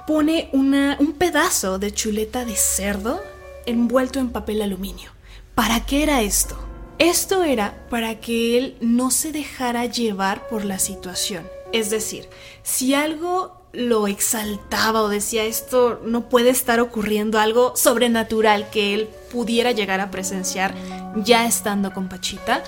pone 0.08 0.50
un 0.54 1.16
pedazo 1.18 1.80
de 1.80 1.92
chuleta 1.92 2.46
de 2.46 2.56
cerdo 2.56 3.22
envuelto 3.66 4.20
en 4.20 4.30
papel 4.30 4.62
aluminio. 4.62 5.12
¿Para 5.56 5.86
qué 5.86 6.04
era 6.04 6.22
esto? 6.22 6.58
Esto 7.00 7.44
era 7.44 7.86
para 7.90 8.20
que 8.20 8.58
él 8.58 8.78
no 8.80 9.12
se 9.12 9.32
dejara 9.32 9.86
llevar 9.86 10.48
por 10.48 10.64
la 10.64 10.80
situación. 10.80 11.46
Es 11.74 11.90
decir, 11.90 12.30
si 12.64 12.94
algo 12.94 13.62
lo 13.74 14.08
exaltaba 14.08 15.02
o 15.02 15.10
decía 15.10 15.44
esto 15.44 16.00
no 16.06 16.30
puede 16.30 16.50
estar 16.50 16.80
ocurriendo 16.80 17.40
algo 17.40 17.76
sobrenatural 17.76 18.70
que 18.70 18.94
él 18.94 19.10
pudiera 19.32 19.74
llegar 19.74 20.00
a 20.00 20.12
presenciar 20.12 20.74
ya 21.18 21.46
estando 21.46 21.94
con 21.94 22.08
Pachita, 22.08 22.64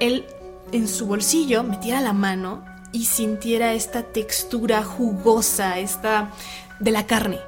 él 0.00 0.26
en 0.72 0.88
su 0.88 1.06
bolsillo 1.06 1.62
metiera 1.62 2.02
la 2.02 2.12
mano 2.12 2.64
y 2.92 3.06
sintiera 3.06 3.72
esta 3.72 4.02
textura 4.02 4.82
jugosa, 4.82 5.78
esta 5.78 6.30
de 6.82 6.90
la 6.90 7.06
carne, 7.06 7.38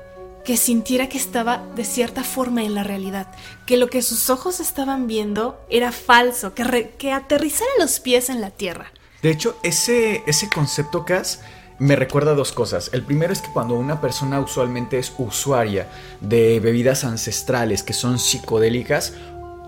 que 0.44 0.56
sintiera 0.56 1.08
que 1.08 1.18
estaba 1.18 1.64
de 1.74 1.84
cierta 1.84 2.22
forma 2.22 2.62
en 2.62 2.74
la 2.74 2.84
realidad, 2.84 3.26
que 3.66 3.76
lo 3.76 3.88
que 3.88 4.00
sus 4.00 4.30
ojos 4.30 4.60
estaban 4.60 5.06
viendo 5.06 5.60
era 5.68 5.90
falso, 5.90 6.54
que, 6.54 6.94
que 6.98 7.12
aterrizara 7.12 7.70
los 7.78 7.98
pies 7.98 8.30
en 8.30 8.40
la 8.40 8.50
tierra. 8.50 8.92
De 9.22 9.30
hecho, 9.30 9.56
ese, 9.62 10.22
ese 10.26 10.48
concepto, 10.48 11.04
Cass, 11.04 11.40
me 11.78 11.96
recuerda 11.96 12.34
dos 12.34 12.52
cosas. 12.52 12.90
El 12.92 13.02
primero 13.02 13.32
es 13.32 13.40
que 13.40 13.52
cuando 13.52 13.74
una 13.74 14.00
persona 14.00 14.38
usualmente 14.38 14.98
es 14.98 15.12
usuaria 15.18 15.88
de 16.20 16.60
bebidas 16.60 17.02
ancestrales 17.04 17.82
que 17.82 17.92
son 17.92 18.20
psicodélicas, 18.20 19.14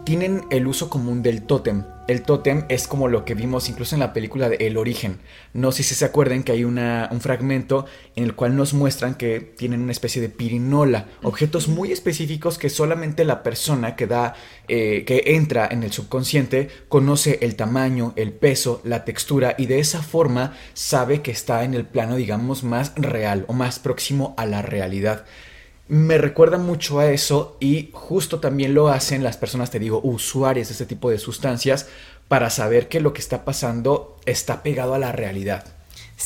tienen 0.07 0.45
el 0.51 0.69
uso 0.69 0.88
común 0.88 1.25
del 1.25 1.42
tótem. 1.42 1.83
El 2.07 2.23
tótem 2.23 2.64
es 2.69 2.87
como 2.87 3.09
lo 3.09 3.25
que 3.25 3.35
vimos 3.35 3.69
incluso 3.69 3.97
en 3.97 3.99
la 3.99 4.12
película 4.12 4.49
de 4.49 4.55
El 4.64 4.77
Origen. 4.77 5.19
No 5.53 5.73
sé 5.73 5.83
si 5.83 5.97
se 5.97 6.05
acuerdan 6.05 6.45
que 6.45 6.53
hay 6.53 6.62
una, 6.62 7.09
un 7.11 7.21
fragmento 7.21 7.87
en 8.14 8.23
el 8.23 8.37
cual 8.37 8.55
nos 8.55 8.73
muestran 8.73 9.16
que 9.16 9.40
tienen 9.40 9.83
una 9.83 9.90
especie 9.90 10.23
de 10.23 10.29
pirinola, 10.29 11.09
objetos 11.25 11.66
muy 11.66 11.90
específicos 11.90 12.57
que 12.57 12.71
solamente 12.71 13.25
la 13.25 13.42
persona 13.42 13.97
que 13.97 14.07
da, 14.07 14.35
eh, 14.69 15.03
que 15.05 15.25
entra 15.35 15.66
en 15.69 15.83
el 15.83 15.90
subconsciente 15.90 16.69
conoce 16.88 17.40
el 17.42 17.57
tamaño, 17.57 18.12
el 18.14 18.33
peso, 18.33 18.81
la 18.85 19.05
textura 19.05 19.57
y 19.59 19.66
de 19.66 19.81
esa 19.81 20.03
forma 20.03 20.55
sabe 20.73 21.21
que 21.21 21.33
está 21.33 21.64
en 21.64 21.75
el 21.75 21.85
plano, 21.85 22.14
digamos, 22.14 22.62
más 22.62 22.92
real 22.95 23.45
o 23.49 23.55
más 23.55 23.81
próximo 23.81 24.37
a 24.38 24.47
la 24.47 24.62
realidad 24.62 25.25
me 25.88 26.18
recuerda 26.18 26.59
mucho 26.59 26.99
a 26.99 27.11
eso 27.11 27.57
y 27.61 27.90
justo 27.92 28.40
también 28.40 28.75
lo 28.75 28.88
hacen 28.88 29.22
las 29.22 29.37
personas, 29.37 29.70
te 29.70 29.79
digo, 29.79 30.01
usuarias 30.03 30.68
de 30.68 30.72
este 30.72 30.87
tipo 30.87 31.11
de 31.11 31.18
sustancias 31.18 31.88
para 32.29 32.51
saber 32.51 32.88
que 32.88 33.01
lo 33.01 33.12
que 33.12 33.20
está 33.20 33.44
pasando 33.44 34.16
está 34.27 34.62
pegado 34.62 34.94
a 34.94 34.99
la 34.99 35.12
realidad. 35.12 35.76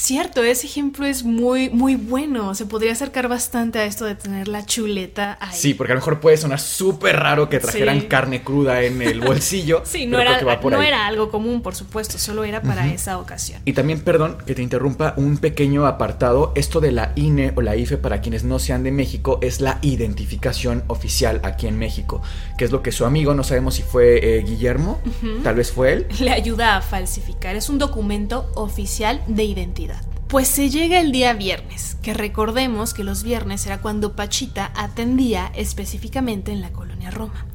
Cierto, 0.01 0.43
ese 0.43 0.67
ejemplo 0.67 1.05
es 1.05 1.25
muy, 1.25 1.69
muy 1.69 1.95
bueno. 1.95 2.55
Se 2.55 2.65
podría 2.65 2.93
acercar 2.93 3.29
bastante 3.29 3.81
a 3.81 3.85
esto 3.85 4.07
de 4.07 4.15
tener 4.15 4.49
la 4.49 4.65
chuleta 4.65 5.37
ahí. 5.43 5.55
Sí, 5.55 5.75
porque 5.75 5.93
a 5.93 5.97
lo 5.97 6.01
mejor 6.01 6.21
puede 6.21 6.39
sonar 6.39 6.59
súper 6.59 7.17
raro 7.17 7.51
que 7.51 7.61
trajeran 7.61 8.01
carne 8.09 8.43
cruda 8.43 8.83
en 8.83 9.03
el 9.03 9.21
bolsillo. 9.21 9.83
sí, 9.85 10.07
no, 10.07 10.19
era, 10.19 10.41
no 10.41 10.81
era 10.81 11.07
algo 11.07 11.31
común, 11.31 11.61
por 11.61 11.75
supuesto, 11.75 12.17
solo 12.17 12.45
era 12.45 12.63
para 12.63 12.91
esa 12.91 13.19
ocasión. 13.19 13.61
Y 13.67 13.75
también, 13.75 14.01
perdón, 14.01 14.39
que 14.47 14.55
te 14.55 14.63
interrumpa 14.63 15.13
un 15.19 15.37
pequeño 15.37 15.87
apartado. 15.87 16.53
Esto 16.55 16.81
de 16.81 16.93
la 16.93 17.13
INE 17.17 17.53
o 17.55 17.61
la 17.61 17.77
IFE, 17.77 17.99
para 17.99 18.23
quienes 18.23 18.43
no 18.43 18.59
sean 18.59 18.83
de 18.83 18.93
México, 18.93 19.39
es 19.43 19.61
la 19.61 19.81
identificación 19.83 20.83
oficial 20.87 21.43
aquí 21.45 21.67
en 21.67 21.79
México, 21.79 22.23
que 22.57 22.65
es 22.65 22.71
lo 22.71 22.83
que 22.83 22.91
su 22.91 23.05
amigo, 23.05 23.35
no 23.35 23.45
sabemos 23.45 23.75
si 23.75 23.83
fue 23.83 24.39
eh, 24.39 24.43
Guillermo, 24.45 24.99
tal 25.45 25.57
vez 25.57 25.71
fue 25.71 25.93
él. 25.93 26.07
Le 26.21 26.31
ayuda 26.31 26.79
a 26.79 26.81
falsificar. 26.81 27.55
Es 27.55 27.69
un 27.69 27.79
documento 27.79 28.51
oficial 28.55 29.23
de 29.27 29.45
identidad 29.45 29.90
pues 30.29 30.47
se 30.47 30.71
llega 30.71 31.01
el 31.01 31.11
día 31.11 31.33
viernes, 31.33 31.97
que 32.03 32.15
recordemos 32.15 32.95
que 32.95 33.03
los 33.03 33.25
viernes 33.25 33.67
era 33.67 33.81
cuando 33.81 34.15
Pachita 34.15 34.71
atendía 34.77 35.51
específicamente 35.57 36.53
en 36.53 36.61
la 36.61 36.71
colonia 36.71 37.11
Roma. 37.11 37.47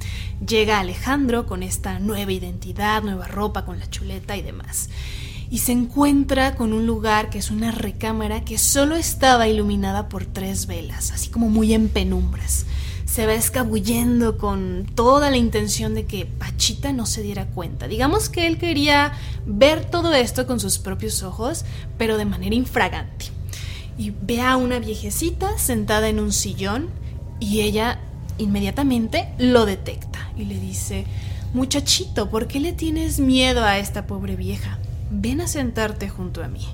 Llega 0.45 0.79
Alejandro 0.79 1.45
con 1.45 1.63
esta 1.63 1.99
nueva 1.99 2.33
identidad, 2.33 3.01
nueva 3.01 3.27
ropa, 3.27 3.63
con 3.63 3.79
la 3.79 3.89
chuleta 3.89 4.35
y 4.35 4.41
demás. 4.41 4.89
Y 5.49 5.59
se 5.59 5.71
encuentra 5.71 6.55
con 6.55 6.73
un 6.73 6.85
lugar 6.85 7.29
que 7.29 7.37
es 7.37 7.49
una 7.49 7.71
recámara 7.71 8.43
que 8.43 8.57
solo 8.57 8.95
estaba 8.95 9.47
iluminada 9.47 10.09
por 10.09 10.25
tres 10.25 10.67
velas, 10.67 11.11
así 11.11 11.29
como 11.29 11.49
muy 11.49 11.73
en 11.73 11.87
penumbras 11.87 12.65
se 13.05 13.25
va 13.25 13.33
escabullendo 13.33 14.37
con 14.37 14.87
toda 14.95 15.29
la 15.29 15.37
intención 15.37 15.93
de 15.93 16.05
que 16.05 16.25
Pachita 16.25 16.91
no 16.91 17.05
se 17.05 17.21
diera 17.21 17.45
cuenta. 17.45 17.87
Digamos 17.87 18.29
que 18.29 18.47
él 18.47 18.57
quería 18.57 19.13
ver 19.45 19.85
todo 19.85 20.13
esto 20.13 20.47
con 20.47 20.59
sus 20.59 20.79
propios 20.79 21.23
ojos, 21.23 21.65
pero 21.97 22.17
de 22.17 22.25
manera 22.25 22.55
infragante. 22.55 23.27
Y 23.97 24.11
ve 24.21 24.41
a 24.41 24.57
una 24.57 24.79
viejecita 24.79 25.57
sentada 25.57 26.09
en 26.09 26.19
un 26.19 26.33
sillón 26.33 26.89
y 27.39 27.61
ella 27.61 27.99
inmediatamente 28.37 29.29
lo 29.37 29.65
detecta 29.65 30.31
y 30.35 30.45
le 30.45 30.59
dice, 30.59 31.05
muchachito, 31.53 32.29
¿por 32.29 32.47
qué 32.47 32.59
le 32.59 32.73
tienes 32.73 33.19
miedo 33.19 33.63
a 33.63 33.77
esta 33.77 34.07
pobre 34.07 34.35
vieja? 34.35 34.79
Ven 35.11 35.41
a 35.41 35.47
sentarte 35.47 36.09
junto 36.09 36.43
a 36.43 36.47
mí. 36.47 36.65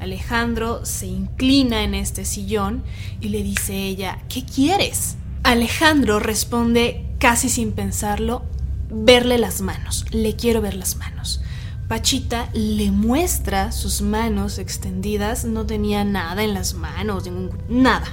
Alejandro 0.00 0.86
se 0.86 1.06
inclina 1.06 1.82
en 1.82 1.94
este 1.94 2.24
sillón 2.24 2.84
y 3.20 3.28
le 3.28 3.42
dice 3.42 3.74
ella, 3.74 4.22
¿qué 4.28 4.44
quieres? 4.44 5.16
Alejandro 5.44 6.20
responde 6.20 7.04
casi 7.18 7.50
sin 7.50 7.72
pensarlo, 7.72 8.44
verle 8.90 9.36
las 9.36 9.60
manos, 9.60 10.06
le 10.10 10.36
quiero 10.36 10.62
ver 10.62 10.74
las 10.74 10.96
manos. 10.96 11.42
Pachita 11.86 12.48
le 12.54 12.90
muestra 12.90 13.70
sus 13.70 14.00
manos 14.00 14.58
extendidas, 14.58 15.44
no 15.44 15.66
tenía 15.66 16.02
nada 16.02 16.42
en 16.42 16.54
las 16.54 16.72
manos, 16.72 17.24
nada. 17.68 18.06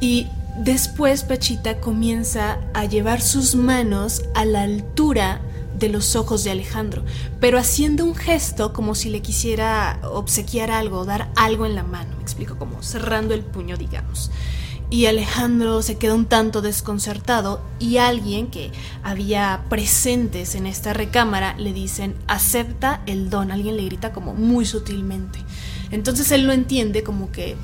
Y 0.00 0.26
después 0.56 1.22
Pachita 1.22 1.80
comienza 1.80 2.60
a 2.72 2.86
llevar 2.86 3.20
sus 3.20 3.54
manos 3.54 4.22
a 4.34 4.46
la 4.46 4.62
altura 4.62 5.42
de 5.78 5.90
los 5.90 6.16
ojos 6.16 6.44
de 6.44 6.50
Alejandro, 6.50 7.04
pero 7.40 7.58
haciendo 7.58 8.06
un 8.06 8.14
gesto 8.14 8.72
como 8.72 8.94
si 8.94 9.10
le 9.10 9.20
quisiera 9.20 10.00
obsequiar 10.02 10.70
algo, 10.70 11.04
dar 11.04 11.30
algo 11.36 11.66
en 11.66 11.74
la 11.74 11.82
mano, 11.82 12.16
me 12.16 12.22
explico, 12.22 12.56
como 12.56 12.82
cerrando 12.82 13.34
el 13.34 13.42
puño, 13.42 13.76
digamos 13.76 14.30
y 14.92 15.06
Alejandro 15.06 15.80
se 15.80 15.96
queda 15.96 16.12
un 16.12 16.26
tanto 16.26 16.60
desconcertado 16.60 17.62
y 17.78 17.96
alguien 17.96 18.48
que 18.48 18.70
había 19.02 19.62
presentes 19.70 20.54
en 20.54 20.66
esta 20.66 20.92
recámara 20.92 21.56
le 21.56 21.72
dicen 21.72 22.14
acepta 22.26 23.00
el 23.06 23.30
don, 23.30 23.50
alguien 23.50 23.78
le 23.78 23.86
grita 23.86 24.12
como 24.12 24.34
muy 24.34 24.66
sutilmente. 24.66 25.38
Entonces 25.90 26.30
él 26.30 26.46
lo 26.46 26.52
entiende 26.52 27.02
como 27.02 27.32
que 27.32 27.56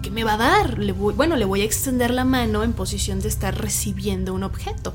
¿qué 0.00 0.10
me 0.10 0.24
va 0.24 0.32
a 0.32 0.38
dar? 0.38 0.78
Le 0.78 0.92
voy, 0.92 1.12
bueno, 1.12 1.36
le 1.36 1.44
voy 1.44 1.60
a 1.60 1.64
extender 1.64 2.10
la 2.10 2.24
mano 2.24 2.64
en 2.64 2.72
posición 2.72 3.20
de 3.20 3.28
estar 3.28 3.54
recibiendo 3.54 4.32
un 4.32 4.42
objeto. 4.42 4.94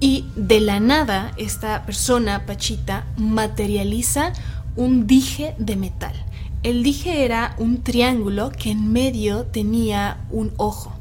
Y 0.00 0.24
de 0.36 0.60
la 0.60 0.80
nada 0.80 1.32
esta 1.36 1.84
persona, 1.84 2.46
Pachita, 2.46 3.04
materializa 3.18 4.32
un 4.74 5.06
dije 5.06 5.54
de 5.58 5.76
metal 5.76 6.14
el 6.62 6.82
dije 6.82 7.24
era 7.24 7.54
un 7.58 7.82
triángulo 7.82 8.50
que 8.50 8.70
en 8.70 8.92
medio 8.92 9.44
tenía 9.44 10.24
un 10.30 10.52
ojo. 10.56 10.92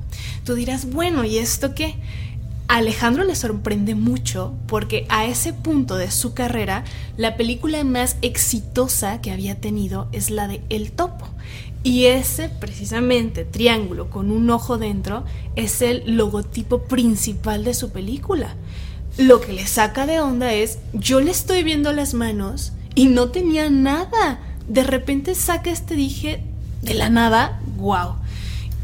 Tú 0.44 0.54
dirás, 0.54 0.90
bueno, 0.92 1.26
¿y 1.26 1.38
esto 1.38 1.74
qué? 1.74 1.96
Alejandro 2.68 3.24
le 3.24 3.36
sorprende 3.36 3.96
mucho 3.96 4.54
porque 4.68 5.06
a 5.10 5.26
ese 5.26 5.54
punto 5.54 5.96
de 5.96 6.12
su 6.12 6.34
carrera, 6.34 6.84
la 7.16 7.38
película 7.38 7.84
más 7.84 8.18
exitosa 8.22 9.22
que 9.22 9.32
había 9.32 9.60
tenido 9.60 10.10
es 10.12 10.30
la 10.30 10.48
de 10.48 10.62
El 10.70 10.92
Topo. 10.92 11.28
Y 11.84 12.06
ese 12.06 12.50
precisamente 12.50 13.46
triángulo 13.46 14.10
con 14.10 14.32
un 14.32 14.50
ojo 14.50 14.78
dentro 14.78 15.24
es 15.56 15.82
el 15.82 16.18
logotipo 16.18 16.84
principal 16.84 17.64
de 17.64 17.74
su 17.74 17.92
película. 17.92 18.56
Lo 19.18 19.40
que 19.40 19.54
le 19.54 19.66
saca 19.66 20.06
de 20.06 20.20
onda 20.20 20.54
es, 20.54 20.80
yo 20.94 21.22
le 21.22 21.32
estoy 21.32 21.64
viendo 21.64 21.94
las 21.94 22.14
manos 22.14 22.74
y 22.96 23.08
no 23.08 23.30
tenía 23.30 23.70
nada 23.70 24.40
de 24.68 24.84
repente 24.84 25.36
saca 25.36 25.70
este 25.70 25.96
dije 25.96 26.44
de 26.82 26.94
la 26.94 27.10
nada, 27.10 27.60
wow. 27.78 28.16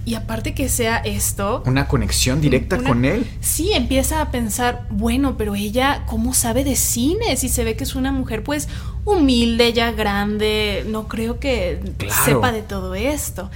Y 0.06 0.16
aparte 0.16 0.54
que 0.54 0.68
sea 0.68 0.98
esto... 0.98 1.64
Una 1.66 1.88
conexión 1.88 2.42
directa 2.42 2.78
con 2.78 3.06
él. 3.06 3.26
Sí, 3.40 3.72
empieza 3.72 4.20
a 4.20 4.32
pensar, 4.32 4.86
bueno, 4.90 5.38
pero 5.38 5.56
ella, 5.56 6.04
¿cómo 6.08 6.34
sabe 6.34 6.66
de 6.66 6.76
cine? 6.76 7.38
Si 7.38 7.48
se 7.48 7.64
ve 7.64 7.78
que 7.78 7.86
es 7.86 7.96
una 7.96 8.12
mujer, 8.12 8.44
pues, 8.44 8.68
humilde, 9.06 9.72
ya 9.72 9.92
grande, 9.92 10.86
no 10.90 11.08
creo 11.08 11.40
que 11.40 11.80
sepa 12.26 12.52
de 12.52 12.64
todo 12.64 12.96
esto. 12.96 13.50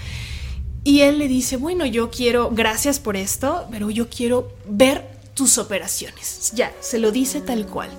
Y 0.86 1.02
él 1.02 1.20
le 1.20 1.28
dice, 1.28 1.58
bueno, 1.58 1.86
yo 1.86 2.10
quiero, 2.10 2.50
gracias 2.50 3.00
por 3.00 3.18
esto, 3.18 3.68
pero 3.70 3.90
yo 3.90 4.08
quiero 4.10 4.54
ver 4.70 5.06
tus 5.34 5.58
operaciones. 5.58 6.54
Ya, 6.56 6.72
se 6.80 6.98
lo 6.98 7.12
dice 7.12 7.42
tal 7.42 7.66
cual. 7.66 7.90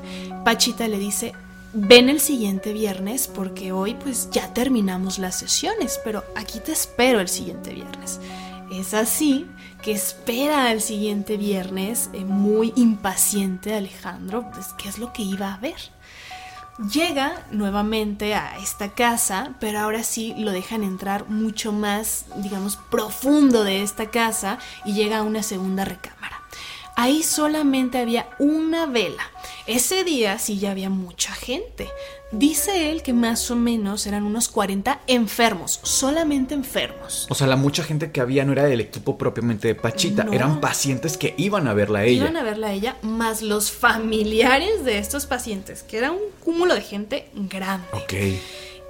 Pachita 0.46 0.88
le 0.88 0.98
dice, 0.98 1.34
ven 1.72 2.08
el 2.08 2.20
siguiente 2.20 2.72
viernes 2.72 3.28
porque 3.28 3.72
hoy 3.72 3.94
pues 3.94 4.30
ya 4.30 4.52
terminamos 4.54 5.18
las 5.18 5.38
sesiones, 5.38 6.00
pero 6.04 6.24
aquí 6.36 6.60
te 6.60 6.72
espero 6.72 7.20
el 7.20 7.28
siguiente 7.28 7.72
viernes. 7.74 8.20
Es 8.72 8.94
así 8.94 9.46
que 9.82 9.92
espera 9.92 10.72
el 10.72 10.80
siguiente 10.80 11.36
viernes, 11.36 12.10
eh, 12.12 12.24
muy 12.24 12.72
impaciente 12.76 13.74
Alejandro, 13.74 14.50
pues 14.52 14.68
qué 14.76 14.88
es 14.88 14.98
lo 14.98 15.12
que 15.12 15.22
iba 15.22 15.54
a 15.54 15.58
ver. 15.58 15.76
Llega 16.92 17.44
nuevamente 17.50 18.34
a 18.34 18.56
esta 18.58 18.90
casa, 18.90 19.54
pero 19.58 19.80
ahora 19.80 20.04
sí 20.04 20.34
lo 20.38 20.52
dejan 20.52 20.84
entrar 20.84 21.28
mucho 21.28 21.72
más, 21.72 22.26
digamos, 22.36 22.76
profundo 22.76 23.64
de 23.64 23.82
esta 23.82 24.10
casa 24.10 24.58
y 24.84 24.92
llega 24.92 25.18
a 25.18 25.22
una 25.22 25.42
segunda 25.42 25.84
recámara. 25.84 26.40
Ahí 26.94 27.24
solamente 27.24 27.98
había 27.98 28.28
una 28.38 28.86
vela 28.86 29.24
ese 29.68 30.02
día 30.02 30.38
sí 30.38 30.58
ya 30.58 30.70
había 30.70 30.88
mucha 30.88 31.32
gente. 31.34 31.88
Dice 32.32 32.90
él 32.90 33.02
que 33.02 33.12
más 33.12 33.50
o 33.50 33.56
menos 33.56 34.06
eran 34.06 34.24
unos 34.24 34.48
40 34.48 35.02
enfermos, 35.06 35.80
solamente 35.82 36.54
enfermos. 36.54 37.26
O 37.28 37.34
sea, 37.34 37.46
la 37.46 37.56
mucha 37.56 37.84
gente 37.84 38.10
que 38.10 38.22
había 38.22 38.46
no 38.46 38.52
era 38.52 38.64
del 38.64 38.80
equipo 38.80 39.18
propiamente 39.18 39.68
de 39.68 39.74
Pachita, 39.74 40.26
eran 40.32 40.60
pacientes 40.60 41.18
que 41.18 41.34
iban 41.36 41.68
a 41.68 41.74
verla 41.74 42.00
a 42.00 42.04
ella. 42.04 42.22
Iban 42.22 42.38
a 42.38 42.42
verla 42.42 42.68
a 42.68 42.72
ella, 42.72 42.96
más 43.02 43.42
los 43.42 43.70
familiares 43.70 44.84
de 44.84 44.98
estos 44.98 45.26
pacientes, 45.26 45.82
que 45.82 45.98
era 45.98 46.12
un 46.12 46.20
cúmulo 46.42 46.74
de 46.74 46.80
gente 46.80 47.28
grande. 47.34 47.86
Ok. 47.92 48.14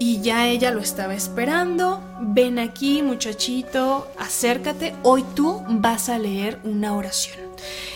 Y 0.00 0.20
ya 0.20 0.46
ella 0.46 0.70
lo 0.70 0.80
estaba 0.80 1.14
esperando. 1.14 2.00
Ven 2.20 2.60
aquí, 2.60 3.02
muchachito, 3.02 4.06
acércate. 4.16 4.94
Hoy 5.02 5.24
tú 5.34 5.64
vas 5.68 6.08
a 6.08 6.18
leer 6.18 6.60
una 6.62 6.94
oración. 6.94 7.48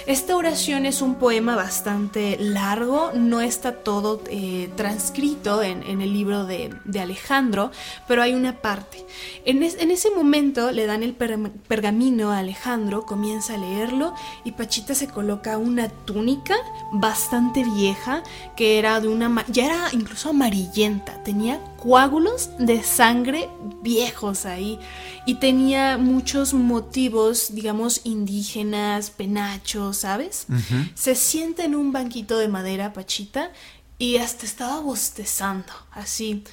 Esta 0.07 0.37
oración 0.37 0.85
es 0.85 1.01
un 1.01 1.15
poema 1.15 1.55
bastante 1.55 2.37
largo, 2.41 3.13
no 3.15 3.41
está 3.41 3.77
todo 3.85 4.21
eh, 4.29 4.69
transcrito 4.77 5.63
en, 5.63 5.83
el 6.01 6.13
libro 6.13 6.45
de, 6.45 6.71
Alejandro, 7.01 7.71
pero 8.09 8.23
hay 8.23 8.35
una 8.35 8.61
parte. 8.61 9.07
En, 9.45 9.63
ese 9.63 10.11
momento 10.11 10.73
le 10.73 10.87
dan 10.87 11.05
el 11.05 11.15
pergamino 11.15 12.33
a 12.33 12.39
Alejandro, 12.39 13.07
comienza 13.07 13.55
a 13.55 13.59
leerlo 13.59 14.15
y 14.45 14.53
Pachita 14.53 14.95
se 14.95 15.07
coloca 15.07 15.57
una 15.57 15.89
túnica 15.89 16.57
bastante 16.93 17.63
vieja 17.63 18.23
que 18.57 18.79
era 18.79 19.01
de 19.01 19.09
una... 19.09 19.45
ya 19.49 19.67
era 19.67 19.89
incluso 19.93 20.31
amarillenta, 20.31 21.23
tenía 21.23 21.61
coágulos 21.83 22.51
de 22.59 22.83
sangre 22.83 23.49
viejos 23.83 24.47
ahí 24.47 24.79
y 25.27 25.37
tenía 25.37 25.99
muchos 25.99 26.55
motivos, 26.55 27.55
digamos, 27.55 28.01
indígenas, 28.05 29.11
penachos, 29.11 29.92
¿sabes? 29.93 30.47
Se 30.95 31.15
sienta 31.15 31.65
en 31.65 31.75
un 31.75 31.93
banquito 31.93 32.39
de 32.39 32.49
madera, 32.49 32.93
Pachita, 32.93 33.51
y 33.99 34.17
hasta 34.17 34.47
estaba 34.47 34.81
bostezando, 34.81 35.73
así 35.93 36.45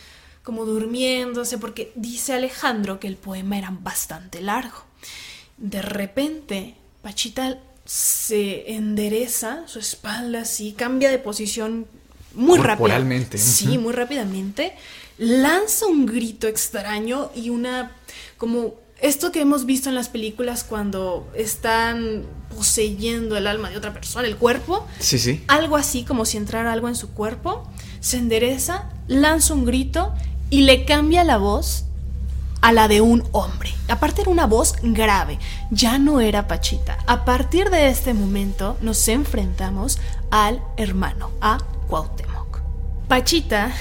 como 0.43 0.65
durmiéndose, 0.65 1.57
porque 1.57 1.91
dice 1.95 2.33
Alejandro 2.33 2.99
que 2.99 3.07
el 3.07 3.17
poema 3.17 3.57
era 3.57 3.69
bastante 3.71 4.41
largo. 4.41 4.83
De 5.57 5.81
repente, 5.81 6.75
Pachita 7.01 7.59
se 7.85 8.73
endereza 8.73 9.67
su 9.67 9.79
espalda 9.79 10.41
así, 10.41 10.73
cambia 10.73 11.09
de 11.09 11.19
posición 11.19 11.87
muy 12.33 12.59
rápido. 12.59 12.85
Sí, 13.37 13.77
muy 13.77 13.93
rápidamente. 13.93 14.75
Lanza 15.17 15.87
un 15.87 16.05
grito 16.05 16.47
extraño 16.47 17.31
y 17.35 17.49
una 17.49 17.91
como 18.37 18.75
esto 19.01 19.31
que 19.31 19.41
hemos 19.41 19.65
visto 19.65 19.89
en 19.89 19.95
las 19.95 20.09
películas 20.09 20.63
cuando 20.63 21.27
están 21.35 22.23
poseyendo 22.55 23.37
el 23.37 23.47
alma 23.47 23.69
de 23.69 23.77
otra 23.77 23.93
persona, 23.93 24.27
el 24.27 24.35
cuerpo. 24.35 24.85
Sí, 24.99 25.19
sí. 25.19 25.43
Algo 25.47 25.77
así 25.77 26.03
como 26.03 26.25
si 26.25 26.37
entrara 26.37 26.73
algo 26.73 26.87
en 26.87 26.95
su 26.95 27.09
cuerpo. 27.11 27.67
Se 27.99 28.17
endereza, 28.17 28.89
lanza 29.07 29.53
un 29.53 29.65
grito 29.65 30.13
y 30.49 30.61
le 30.61 30.85
cambia 30.85 31.23
la 31.23 31.37
voz 31.37 31.85
a 32.61 32.71
la 32.71 32.87
de 32.87 33.01
un 33.01 33.23
hombre. 33.31 33.73
Aparte 33.87 34.21
era 34.21 34.31
una 34.31 34.45
voz 34.45 34.75
grave, 34.81 35.39
ya 35.71 35.97
no 35.97 36.19
era 36.19 36.47
Pachita. 36.47 36.97
A 37.07 37.25
partir 37.25 37.69
de 37.69 37.87
este 37.87 38.13
momento 38.13 38.77
nos 38.81 39.07
enfrentamos 39.07 39.97
al 40.31 40.61
hermano, 40.77 41.31
a 41.41 41.59
Cuauhtémoc. 41.87 42.59
Pachita 43.07 43.71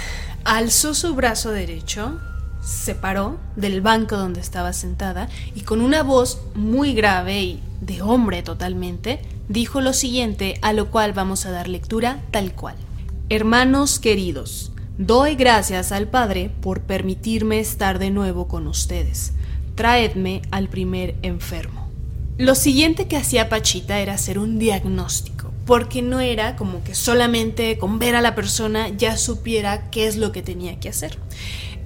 alzó 0.44 0.94
su 0.94 1.14
brazo 1.14 1.50
derecho, 1.50 2.20
se 2.68 2.94
paró 2.94 3.38
del 3.56 3.80
banco 3.80 4.18
donde 4.18 4.40
estaba 4.40 4.74
sentada 4.74 5.28
y 5.54 5.62
con 5.62 5.80
una 5.80 6.02
voz 6.02 6.38
muy 6.54 6.92
grave 6.92 7.40
y 7.40 7.62
de 7.80 8.02
hombre 8.02 8.42
totalmente, 8.42 9.20
dijo 9.48 9.80
lo 9.80 9.94
siguiente 9.94 10.58
a 10.60 10.74
lo 10.74 10.90
cual 10.90 11.14
vamos 11.14 11.46
a 11.46 11.50
dar 11.50 11.66
lectura 11.66 12.22
tal 12.30 12.52
cual. 12.52 12.76
Hermanos 13.30 13.98
queridos, 13.98 14.72
doy 14.98 15.34
gracias 15.34 15.92
al 15.92 16.08
Padre 16.08 16.50
por 16.60 16.82
permitirme 16.82 17.58
estar 17.58 17.98
de 17.98 18.10
nuevo 18.10 18.48
con 18.48 18.66
ustedes. 18.66 19.32
Traedme 19.74 20.42
al 20.50 20.68
primer 20.68 21.14
enfermo. 21.22 21.88
Lo 22.36 22.54
siguiente 22.54 23.08
que 23.08 23.16
hacía 23.16 23.48
Pachita 23.48 23.98
era 24.00 24.14
hacer 24.14 24.38
un 24.38 24.58
diagnóstico, 24.58 25.52
porque 25.64 26.02
no 26.02 26.20
era 26.20 26.54
como 26.56 26.84
que 26.84 26.94
solamente 26.94 27.78
con 27.78 27.98
ver 27.98 28.14
a 28.14 28.20
la 28.20 28.34
persona 28.34 28.90
ya 28.90 29.16
supiera 29.16 29.90
qué 29.90 30.06
es 30.06 30.16
lo 30.16 30.32
que 30.32 30.42
tenía 30.42 30.78
que 30.78 30.90
hacer. 30.90 31.18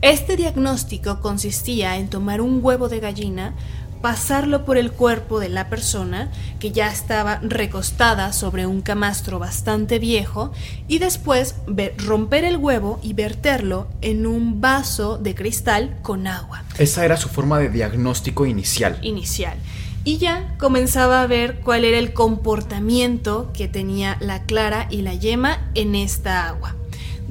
Este 0.03 0.37
diagnóstico 0.37 1.21
consistía 1.21 1.97
en 1.97 2.09
tomar 2.09 2.41
un 2.41 2.59
huevo 2.61 2.89
de 2.89 2.99
gallina, 2.99 3.55
pasarlo 4.01 4.65
por 4.65 4.77
el 4.77 4.91
cuerpo 4.91 5.39
de 5.39 5.49
la 5.49 5.69
persona, 5.69 6.29
que 6.59 6.73
ya 6.73 6.91
estaba 6.91 7.39
recostada 7.41 8.33
sobre 8.33 8.67
un 8.67 8.83
camastro 8.83 9.39
bastante 9.39 10.01
viejo, 10.01 10.51
y 10.89 10.99
después 10.99 11.55
romper 11.99 12.43
el 12.43 12.57
huevo 12.57 12.99
y 13.01 13.13
verterlo 13.13 13.87
en 14.01 14.27
un 14.27 14.61
vaso 14.61 15.19
de 15.19 15.37
cristal 15.37 15.97
con 16.03 16.27
agua. 16.27 16.65
Esa 16.79 17.05
era 17.05 17.17
su 17.17 17.29
forma 17.29 17.61
de 17.61 17.69
diagnóstico 17.69 18.45
inicial. 18.45 18.99
Inicial. 19.03 19.57
Y 20.03 20.19
ya 20.19 20.57
comenzaba 20.59 21.23
a 21.23 21.29
ver 21.29 21.61
cuál 21.61 21.85
era 21.85 21.99
el 21.99 22.13
comportamiento 22.13 23.53
que 23.55 23.69
tenía 23.69 24.17
la 24.19 24.43
clara 24.43 24.89
y 24.91 25.03
la 25.03 25.15
yema 25.15 25.71
en 25.77 25.95
esta 25.95 26.49
agua. 26.49 26.75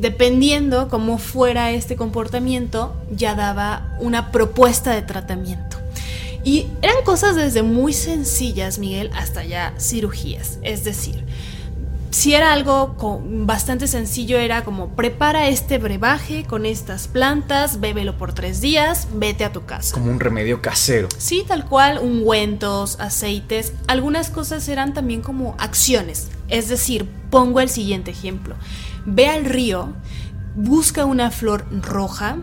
Dependiendo 0.02 0.88
cómo 0.88 1.20
fuera 1.20 1.70
este 1.70 1.96
comportamiento, 1.96 2.96
ya 3.12 3.36
daba 3.36 3.96
una 4.00 4.32
propuesta 4.32 4.96
de 4.96 5.04
tratamiento. 5.04 5.78
Y 6.44 6.66
eran 6.82 7.04
cosas 7.06 7.36
desde 7.36 7.62
muy 7.62 7.94
sencillas, 7.94 8.80
Miguel, 8.80 9.12
hasta 9.14 9.44
ya 9.44 9.76
cirugías. 9.80 10.58
Es 10.64 10.84
decir, 10.84 11.24
si 12.10 12.34
era 12.34 12.52
algo 12.52 12.96
bastante 13.46 13.86
sencillo, 13.86 14.40
era 14.40 14.64
como 14.64 14.90
prepara 14.96 15.48
este 15.50 15.78
brebaje 15.78 16.46
con 16.46 16.66
estas 16.66 17.08
plantas, 17.08 17.80
bébelo 17.80 18.18
por 18.18 18.34
tres 18.34 18.60
días, 18.60 19.08
vete 19.14 19.46
a 19.46 19.54
tu 19.54 19.66
casa. 19.66 19.94
Como 19.94 20.10
un 20.10 20.20
remedio 20.20 20.64
casero. 20.64 21.10
Sí, 21.20 21.46
tal 21.48 21.68
cual, 21.68 22.00
ungüentos, 22.00 23.00
aceites. 23.00 23.74
Algunas 23.86 24.32
cosas 24.32 24.68
eran 24.68 24.96
también 24.96 25.22
como 25.22 25.56
acciones. 25.60 26.30
Es 26.48 26.70
decir, 26.70 27.08
pongo 27.30 27.60
el 27.60 27.70
siguiente 27.70 28.10
ejemplo 28.10 28.56
ve 29.06 29.28
al 29.28 29.46
río, 29.46 29.94
busca 30.56 31.06
una 31.06 31.32
flor 31.32 31.66
roja, 31.82 32.38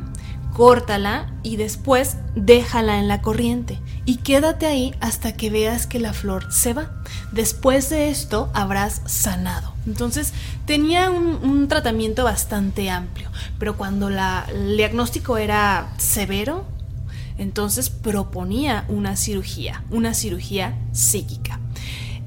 córtala 0.53 1.33
y 1.43 1.57
después 1.57 2.17
déjala 2.35 2.99
en 2.99 3.09
la 3.09 3.23
corriente 3.23 3.79
y 4.05 4.17
quédate 4.17 4.67
ahí 4.67 4.95
hasta 5.01 5.35
que 5.35 5.51
veas 5.51 5.87
que 5.87 6.01
la 6.01 6.15
flor 6.15 6.53
se 6.53 6.73
va. 6.73 6.91
Después 7.31 7.91
de 7.91 8.09
esto 8.09 8.51
habrás 8.55 9.03
sanado. 9.05 9.75
Entonces 9.87 10.33
tenía 10.67 11.11
un, 11.11 11.69
tratamiento 11.69 12.25
bastante 12.25 12.89
amplio, 12.89 13.31
pero 13.59 13.77
cuando 13.77 14.09
la, 14.09 14.47
el 14.51 14.77
diagnóstico 14.79 15.37
era 15.37 15.93
severo, 15.99 16.65
entonces 17.37 17.91
proponía 17.91 18.85
una 18.89 19.15
cirugía, 19.15 19.85
una 19.91 20.15
cirugía 20.15 20.75
psíquica. 20.93 21.61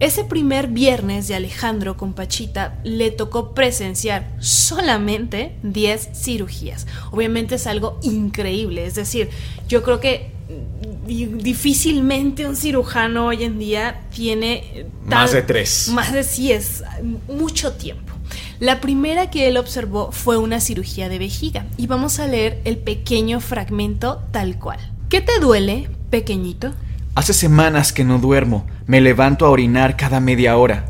Ese 0.01 0.23
primer 0.23 0.65
viernes 0.67 1.27
de 1.27 1.35
Alejandro 1.35 1.95
con 1.95 2.13
Pachita 2.13 2.79
le 2.83 3.11
tocó 3.11 3.53
presenciar 3.53 4.27
solamente 4.39 5.55
10 5.61 6.09
cirugías. 6.15 6.87
Obviamente 7.11 7.53
es 7.53 7.67
algo 7.67 7.99
increíble, 8.01 8.87
es 8.87 8.95
decir, 8.95 9.29
yo 9.67 9.83
creo 9.83 9.99
que 9.99 10.31
difícilmente 11.05 12.47
un 12.47 12.55
cirujano 12.55 13.27
hoy 13.27 13.43
en 13.43 13.59
día 13.59 14.01
tiene 14.09 14.87
más 15.05 15.33
de 15.33 15.43
tres. 15.43 15.89
Más 15.93 16.11
de 16.11 16.23
10, 16.23 16.83
mucho 17.27 17.73
tiempo. 17.73 18.11
La 18.59 18.81
primera 18.81 19.29
que 19.29 19.47
él 19.47 19.55
observó 19.55 20.11
fue 20.11 20.35
una 20.37 20.61
cirugía 20.61 21.09
de 21.09 21.19
vejiga 21.19 21.67
y 21.77 21.85
vamos 21.85 22.17
a 22.17 22.25
leer 22.25 22.59
el 22.65 22.77
pequeño 22.77 23.39
fragmento 23.39 24.23
tal 24.31 24.57
cual. 24.57 24.79
¿Qué 25.09 25.21
te 25.21 25.39
duele, 25.39 25.89
pequeñito? 26.09 26.73
Hace 27.13 27.33
semanas 27.33 27.91
que 27.91 28.05
no 28.05 28.19
duermo. 28.19 28.65
Me 28.87 29.01
levanto 29.01 29.45
a 29.45 29.49
orinar 29.49 29.97
cada 29.97 30.21
media 30.21 30.55
hora. 30.55 30.85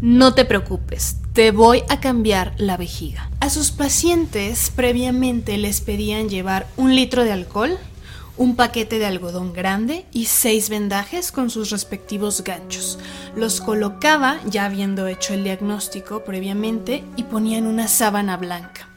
No 0.00 0.32
te 0.32 0.46
preocupes, 0.46 1.18
te 1.34 1.50
voy 1.50 1.82
a 1.90 2.00
cambiar 2.00 2.54
la 2.56 2.78
vejiga. 2.78 3.28
A 3.40 3.50
sus 3.50 3.70
pacientes 3.70 4.72
previamente 4.74 5.58
les 5.58 5.82
pedían 5.82 6.30
llevar 6.30 6.66
un 6.78 6.96
litro 6.96 7.24
de 7.24 7.32
alcohol, 7.32 7.76
un 8.38 8.56
paquete 8.56 8.98
de 8.98 9.04
algodón 9.04 9.52
grande 9.52 10.06
y 10.12 10.24
seis 10.24 10.70
vendajes 10.70 11.30
con 11.30 11.50
sus 11.50 11.68
respectivos 11.68 12.42
ganchos. 12.42 12.98
Los 13.36 13.60
colocaba, 13.60 14.38
ya 14.46 14.64
habiendo 14.64 15.06
hecho 15.08 15.34
el 15.34 15.44
diagnóstico 15.44 16.24
previamente, 16.24 17.04
y 17.16 17.24
ponían 17.24 17.66
una 17.66 17.86
sábana 17.86 18.38
blanca. 18.38 18.89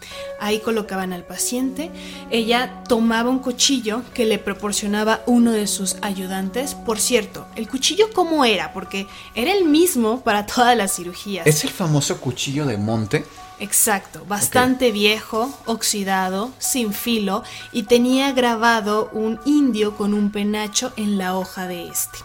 Ahí 0.43 0.59
colocaban 0.59 1.13
al 1.13 1.23
paciente. 1.23 1.89
Ella 2.29 2.83
tomaba 2.89 3.29
un 3.29 3.39
cuchillo 3.39 4.01
que 4.13 4.25
le 4.25 4.39
proporcionaba 4.39 5.21
uno 5.25 5.53
de 5.53 5.67
sus 5.67 5.95
ayudantes. 6.01 6.75
Por 6.75 6.99
cierto, 6.99 7.47
el 7.55 7.69
cuchillo 7.69 8.09
cómo 8.13 8.43
era, 8.43 8.73
porque 8.73 9.07
era 9.35 9.53
el 9.53 9.63
mismo 9.63 10.19
para 10.19 10.45
todas 10.45 10.75
las 10.75 10.97
cirugías. 10.97 11.47
¿Es 11.47 11.63
el 11.63 11.69
famoso 11.69 12.19
cuchillo 12.19 12.65
de 12.65 12.77
monte? 12.77 13.23
Exacto, 13.61 14.25
bastante 14.27 14.91
viejo, 14.91 15.49
oxidado, 15.65 16.51
sin 16.59 16.91
filo 16.91 17.43
y 17.71 17.83
tenía 17.83 18.33
grabado 18.33 19.09
un 19.13 19.39
indio 19.45 19.95
con 19.95 20.13
un 20.13 20.29
penacho 20.29 20.91
en 20.97 21.17
la 21.17 21.37
hoja 21.37 21.69
de 21.69 21.87
este. 21.87 22.17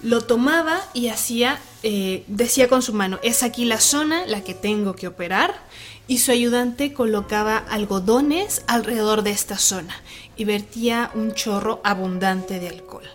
Lo 0.00 0.20
tomaba 0.20 0.80
y 0.94 1.08
hacía, 1.08 1.60
eh, 1.82 2.22
decía 2.28 2.68
con 2.68 2.82
su 2.82 2.92
mano, 2.92 3.18
es 3.24 3.42
aquí 3.42 3.64
la 3.64 3.80
zona 3.80 4.26
la 4.26 4.44
que 4.44 4.54
tengo 4.54 4.94
que 4.94 5.08
operar 5.08 5.54
y 6.12 6.18
su 6.18 6.30
ayudante 6.30 6.92
colocaba 6.92 7.56
algodones 7.56 8.64
alrededor 8.66 9.22
de 9.22 9.30
esta 9.30 9.56
zona 9.56 9.96
y 10.36 10.44
vertía 10.44 11.10
un 11.14 11.32
chorro 11.32 11.80
abundante 11.84 12.60
de 12.60 12.68
alcohol. 12.68 13.08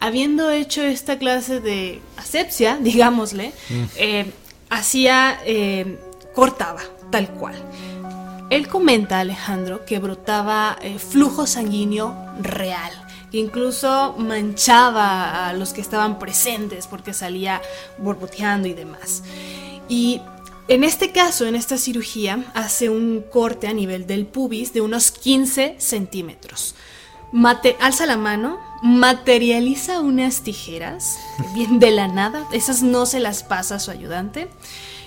Habiendo 0.00 0.50
hecho 0.50 0.82
esta 0.82 1.18
clase 1.18 1.60
de 1.60 2.02
asepsia, 2.18 2.76
digámosle, 2.82 3.54
mm. 3.70 3.84
eh, 3.96 4.32
hacía, 4.68 5.40
eh, 5.46 5.98
cortaba, 6.34 6.82
tal 7.10 7.30
cual. 7.30 7.54
Él 8.50 8.68
comenta, 8.68 9.20
Alejandro, 9.20 9.86
que 9.86 9.98
brotaba 9.98 10.76
eh, 10.82 10.98
flujo 10.98 11.46
sanguíneo 11.46 12.14
real, 12.38 12.92
que 13.30 13.38
incluso 13.38 14.14
manchaba 14.18 15.48
a 15.48 15.54
los 15.54 15.72
que 15.72 15.80
estaban 15.80 16.18
presentes 16.18 16.86
porque 16.86 17.14
salía 17.14 17.62
borboteando 17.96 18.68
y 18.68 18.74
demás. 18.74 19.22
Y 19.88 20.20
en 20.72 20.84
este 20.84 21.12
caso, 21.12 21.44
en 21.44 21.54
esta 21.54 21.76
cirugía, 21.76 22.50
hace 22.54 22.88
un 22.88 23.22
corte 23.30 23.66
a 23.66 23.74
nivel 23.74 24.06
del 24.06 24.24
pubis 24.24 24.72
de 24.72 24.80
unos 24.80 25.10
15 25.10 25.76
centímetros. 25.76 26.74
alza 27.78 28.06
la 28.06 28.16
mano, 28.16 28.58
materializa 28.82 30.00
unas 30.00 30.40
tijeras, 30.40 31.18
bien 31.52 31.78
de 31.78 31.90
la 31.90 32.08
nada, 32.08 32.46
esas 32.52 32.82
no 32.82 33.04
se 33.04 33.20
las 33.20 33.42
pasa 33.42 33.74
a 33.74 33.80
su 33.80 33.90
ayudante. 33.90 34.48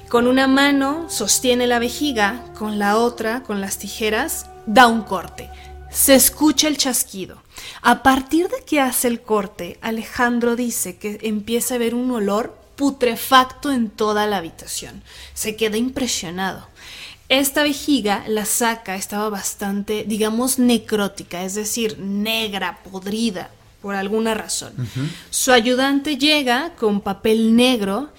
Con 0.07 0.27
una 0.27 0.47
mano 0.47 1.09
sostiene 1.09 1.65
la 1.65 1.79
vejiga, 1.79 2.43
con 2.55 2.77
la 2.77 2.97
otra, 2.99 3.41
con 3.41 3.59
las 3.59 3.79
tijeras, 3.79 4.45
da 4.67 4.85
un 4.85 5.01
corte. 5.01 5.49
Se 5.89 6.13
escucha 6.13 6.67
el 6.67 6.77
chasquido. 6.77 7.41
A 7.81 8.03
partir 8.03 8.49
de 8.49 8.63
que 8.67 8.81
hace 8.81 9.07
el 9.07 9.19
corte, 9.19 9.79
Alejandro 9.81 10.55
dice 10.55 10.97
que 10.97 11.17
empieza 11.23 11.73
a 11.73 11.79
ver 11.79 11.95
un 11.95 12.11
olor 12.11 12.64
putrefacto 12.75 13.71
en 13.71 13.89
toda 13.89 14.27
la 14.27 14.37
habitación. 14.37 15.01
Se 15.33 15.55
queda 15.55 15.77
impresionado. 15.77 16.67
Esta 17.27 17.63
vejiga 17.63 18.23
la 18.27 18.45
saca, 18.45 18.95
estaba 18.95 19.29
bastante, 19.29 20.03
digamos, 20.07 20.59
necrótica, 20.59 21.43
es 21.43 21.55
decir, 21.55 21.97
negra, 21.99 22.79
podrida, 22.91 23.49
por 23.81 23.95
alguna 23.95 24.33
razón. 24.35 24.73
Su 25.31 25.51
ayudante 25.51 26.17
llega 26.17 26.73
con 26.77 27.01
papel 27.01 27.55
negro 27.55 28.09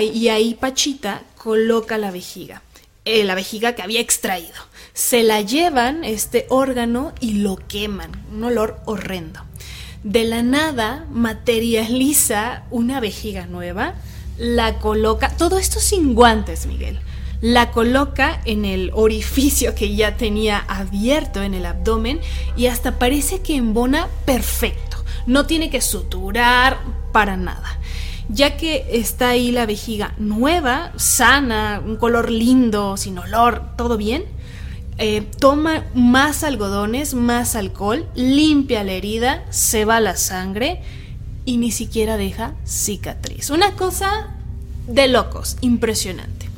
y 0.00 0.28
ahí 0.28 0.54
Pachita 0.54 1.22
coloca 1.36 1.98
la 1.98 2.10
vejiga. 2.10 2.62
eh, 3.06 3.22
la 3.24 3.34
vejiga 3.34 3.74
que 3.74 3.82
había 3.82 4.00
extraído. 4.00 4.54
Se 4.94 5.22
la 5.22 5.42
llevan, 5.42 6.04
este 6.04 6.46
órgano, 6.48 7.12
y 7.20 7.34
lo 7.34 7.56
queman. 7.56 8.10
Un 8.32 8.44
olor 8.44 8.80
horrendo. 8.86 9.40
De 10.04 10.24
la 10.24 10.42
nada 10.42 11.06
materializa 11.10 12.62
una 12.70 13.00
vejiga 13.00 13.46
nueva, 13.46 13.94
la 14.38 14.78
coloca, 14.78 15.30
todo 15.30 15.58
esto 15.58 15.80
sin 15.80 16.14
guantes, 16.14 16.66
Miguel. 16.66 17.00
La 17.40 17.72
coloca 17.72 18.40
en 18.44 18.64
el 18.64 18.90
orificio 18.94 19.74
que 19.74 19.96
ya 19.96 20.16
tenía 20.16 20.58
abierto 20.58 21.42
en 21.42 21.54
el 21.54 21.66
abdomen 21.66 22.20
y 22.56 22.66
hasta 22.66 22.98
parece 22.98 23.40
que 23.40 23.56
embona 23.56 24.08
perfecto. 24.24 24.98
No 25.26 25.46
tiene 25.46 25.70
que 25.70 25.80
suturar 25.80 26.78
para 27.12 27.36
nada 27.36 27.78
ya 28.28 28.56
que 28.56 28.86
está 28.90 29.30
ahí 29.30 29.52
la 29.52 29.66
vejiga 29.66 30.14
nueva, 30.18 30.92
sana, 30.96 31.82
un 31.84 31.96
color 31.96 32.30
lindo, 32.30 32.96
sin 32.96 33.18
olor, 33.18 33.76
todo 33.76 33.96
bien. 33.96 34.24
Eh, 34.98 35.26
toma 35.40 35.84
más 35.94 36.44
algodones, 36.44 37.14
más 37.14 37.56
alcohol, 37.56 38.06
limpia 38.14 38.84
la 38.84 38.92
herida, 38.92 39.44
se 39.50 39.84
va 39.84 39.98
la 39.98 40.16
sangre 40.16 40.82
y 41.44 41.56
ni 41.56 41.72
siquiera 41.72 42.16
deja 42.16 42.54
cicatriz. 42.64 43.50
Una 43.50 43.72
cosa 43.72 44.36
de 44.86 45.08
locos, 45.08 45.56
impresionante. 45.60 46.48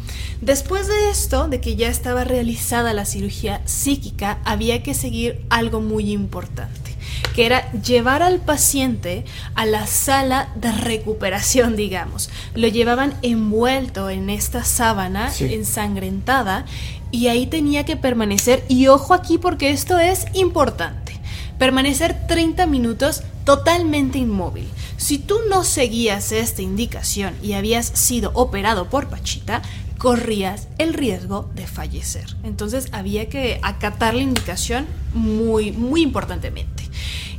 Después 0.42 0.86
de 0.86 1.08
esto, 1.08 1.48
de 1.48 1.60
que 1.62 1.76
ya 1.76 1.88
estaba 1.88 2.24
realizada 2.24 2.92
la 2.92 3.06
cirugía 3.06 3.62
psíquica, 3.64 4.38
había 4.44 4.82
que 4.82 4.92
seguir 4.92 5.44
algo 5.48 5.80
muy 5.80 6.12
importante 6.12 6.86
que 7.34 7.46
era 7.46 7.70
llevar 7.72 8.22
al 8.22 8.40
paciente 8.40 9.24
a 9.54 9.66
la 9.66 9.86
sala 9.86 10.48
de 10.54 10.72
recuperación, 10.72 11.76
digamos. 11.76 12.30
Lo 12.54 12.68
llevaban 12.68 13.14
envuelto 13.22 14.08
en 14.08 14.30
esta 14.30 14.64
sábana 14.64 15.30
ensangrentada 15.38 16.64
y 17.10 17.28
ahí 17.28 17.46
tenía 17.46 17.84
que 17.84 17.96
permanecer, 17.96 18.64
y 18.68 18.88
ojo 18.88 19.14
aquí 19.14 19.38
porque 19.38 19.70
esto 19.70 19.98
es 19.98 20.26
importante, 20.34 21.18
permanecer 21.58 22.26
30 22.26 22.66
minutos 22.66 23.22
totalmente 23.44 24.18
inmóvil. 24.18 24.68
Si 24.96 25.18
tú 25.18 25.38
no 25.48 25.62
seguías 25.64 26.32
esta 26.32 26.62
indicación 26.62 27.34
y 27.42 27.52
habías 27.52 27.86
sido 27.86 28.30
operado 28.34 28.88
por 28.88 29.08
Pachita, 29.08 29.62
corrías 29.98 30.68
el 30.78 30.94
riesgo 30.94 31.50
de 31.54 31.66
fallecer. 31.66 32.36
Entonces 32.42 32.88
había 32.92 33.28
que 33.28 33.60
acatar 33.62 34.14
la 34.14 34.22
indicación 34.22 34.86
muy, 35.14 35.72
muy 35.72 36.02
importantemente. 36.02 36.84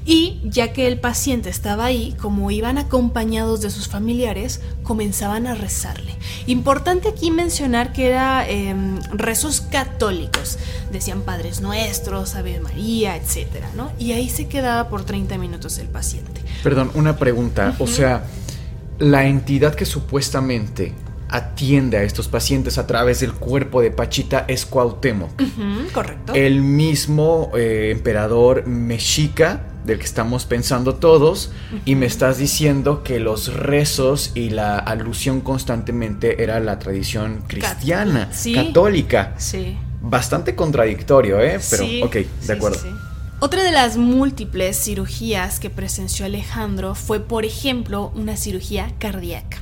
Y 0.08 0.40
ya 0.46 0.72
que 0.72 0.88
el 0.88 1.02
paciente 1.02 1.50
estaba 1.50 1.84
ahí, 1.84 2.16
como 2.22 2.50
iban 2.50 2.78
acompañados 2.78 3.60
de 3.60 3.70
sus 3.70 3.90
familiares, 3.90 4.62
comenzaban 4.82 5.48
a 5.48 5.54
rezarle. 5.54 6.16
Importante 6.46 7.10
aquí 7.10 7.30
mencionar 7.30 7.92
que 7.92 8.08
eran 8.08 8.46
em, 8.48 9.02
rezos 9.12 9.60
católicos. 9.60 10.60
Decían 10.94 11.24
Padres 11.24 11.60
Nuestros, 11.60 12.36
Ave 12.36 12.62
María, 12.62 13.18
etc. 13.18 13.66
¿no? 13.76 13.92
Y 14.00 14.14
ahí 14.14 14.30
se 14.30 14.48
quedaba 14.48 14.88
por 14.88 15.04
30 15.04 15.38
minutos 15.38 15.78
el 15.78 15.88
paciente. 15.90 16.42
Perdón, 16.64 16.90
una 16.94 17.18
pregunta. 17.18 17.76
O 17.78 17.86
sea, 17.86 18.24
la 19.00 19.26
entidad 19.26 19.76
que 19.76 19.86
supuestamente 19.86 20.94
atiende 21.28 21.98
a 21.98 22.04
estos 22.04 22.30
pacientes 22.30 22.78
a 22.78 22.88
través 22.88 23.20
del 23.20 23.34
cuerpo 23.34 23.82
de 23.82 23.92
Pachita 23.92 24.46
es 24.48 24.66
Cuauhtémoc. 24.66 25.32
correcto. 25.94 26.34
El 26.34 26.62
mismo 26.62 27.52
eh, 27.58 27.90
emperador 27.92 28.66
mexica 28.66 29.66
del 29.88 30.00
que 30.00 30.06
estamos 30.06 30.46
pensando 30.46 30.96
todos 30.96 31.50
y 31.86 31.96
me 31.96 32.06
estás 32.06 32.38
diciendo 32.38 33.04
que 33.04 33.20
los 33.20 33.54
rezos 33.54 34.32
y 34.36 34.50
la 34.50 34.78
alusión 34.78 35.42
constantemente 35.42 36.44
era 36.44 36.60
la 36.60 36.78
tradición 36.78 37.44
cristiana, 37.48 38.30
católica. 38.54 39.34
Sí. 39.38 39.78
Bastante 40.02 40.56
contradictorio, 40.56 41.42
¿eh? 41.42 41.60
Pero, 41.70 41.86
ok, 42.06 42.16
de 42.46 42.54
acuerdo. 42.54 42.80
Otra 43.40 43.64
de 43.64 43.72
las 43.72 43.98
múltiples 43.98 44.78
cirugías 44.78 45.60
que 45.60 45.70
presenció 45.70 46.26
Alejandro 46.26 46.94
fue, 46.94 47.20
por 47.20 47.46
ejemplo, 47.46 48.12
una 48.16 48.36
cirugía 48.36 48.94
cardíaca. 49.00 49.58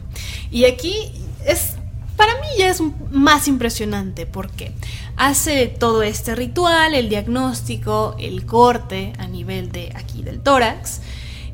Y 0.50 0.66
aquí 0.66 1.12
es 1.46 1.74
para 2.16 2.36
mí 2.36 2.48
ya 2.58 2.70
es 2.70 2.82
más 3.12 3.48
impresionante 3.48 4.26
porque 4.26 4.72
hace 5.18 5.68
todo 5.68 6.04
este 6.04 6.36
ritual, 6.36 6.94
el 6.94 7.10
diagnóstico, 7.10 8.16
el 8.20 8.46
corte 8.46 9.14
a 9.18 9.28
nivel 9.28 9.72
de 9.72 9.92
aquí 9.96 10.24
del 10.24 10.40
tórax 10.40 11.02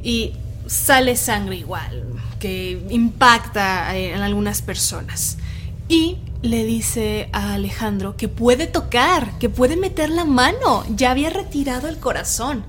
y 0.04 0.34
sale 0.68 1.16
sangre 1.16 1.58
igual, 1.58 2.04
que 2.40 2.82
impacta 2.90 3.96
en 3.96 4.22
algunas 4.22 4.62
personas. 4.62 5.38
Y 5.88 6.18
le 6.42 6.64
dice 6.66 7.30
a 7.34 7.54
Alejandro 7.54 8.16
que 8.18 8.28
puede 8.28 8.68
tocar, 8.68 9.38
que 9.38 9.50
puede 9.50 9.76
meter 9.76 10.10
la 10.10 10.26
mano, 10.26 10.84
ya 10.96 11.12
había 11.12 11.30
retirado 11.30 11.88
el 11.88 11.98
corazón. 11.98 12.64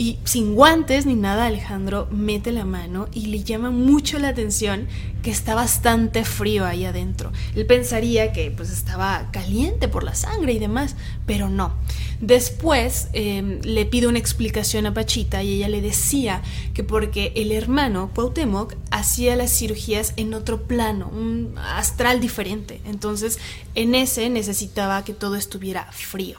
Y 0.00 0.18
sin 0.24 0.54
guantes 0.54 1.04
ni 1.04 1.14
nada, 1.14 1.44
Alejandro 1.44 2.08
mete 2.10 2.52
la 2.52 2.64
mano 2.64 3.08
y 3.12 3.26
le 3.26 3.44
llama 3.44 3.70
mucho 3.70 4.18
la 4.18 4.28
atención 4.28 4.88
que 5.22 5.30
está 5.30 5.54
bastante 5.54 6.24
frío 6.24 6.64
ahí 6.64 6.86
adentro. 6.86 7.32
Él 7.54 7.66
pensaría 7.66 8.32
que 8.32 8.50
pues 8.50 8.70
estaba 8.70 9.28
caliente 9.30 9.88
por 9.88 10.02
la 10.02 10.14
sangre 10.14 10.54
y 10.54 10.58
demás, 10.58 10.96
pero 11.26 11.50
no. 11.50 11.74
Después 12.22 13.08
em, 13.12 13.60
le 13.62 13.84
pide 13.84 14.06
una 14.06 14.18
explicación 14.18 14.86
a 14.86 14.94
Pachita 14.94 15.42
y 15.42 15.54
ella 15.54 15.68
le 15.68 15.82
decía 15.82 16.40
que 16.72 16.82
porque 16.82 17.32
el 17.36 17.52
hermano 17.52 18.10
Cuauhtémoc 18.14 18.76
hacía 18.90 19.36
las 19.36 19.50
cirugías 19.52 20.14
en 20.16 20.32
otro 20.32 20.62
plano, 20.62 21.10
un 21.12 21.54
astral 21.58 22.20
diferente. 22.20 22.80
Entonces 22.86 23.38
en 23.74 23.94
ese 23.94 24.30
necesitaba 24.30 25.04
que 25.04 25.12
todo 25.12 25.36
estuviera 25.36 25.90
frío. 25.92 26.38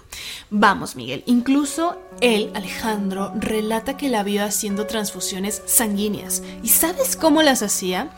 Vamos, 0.50 0.96
Miguel. 0.96 1.24
Incluso 1.28 1.98
él, 2.20 2.52
Alejandro, 2.54 3.32
relata 3.36 3.98
que 3.98 4.10
la 4.10 4.24
vio 4.24 4.44
haciendo 4.44 4.86
transfusiones 4.86 5.62
sanguíneas. 5.66 6.44
¿Y 6.62 6.70
sabes 6.70 7.16
cómo 7.16 7.42
las 7.42 7.64
hacía? 7.64 8.12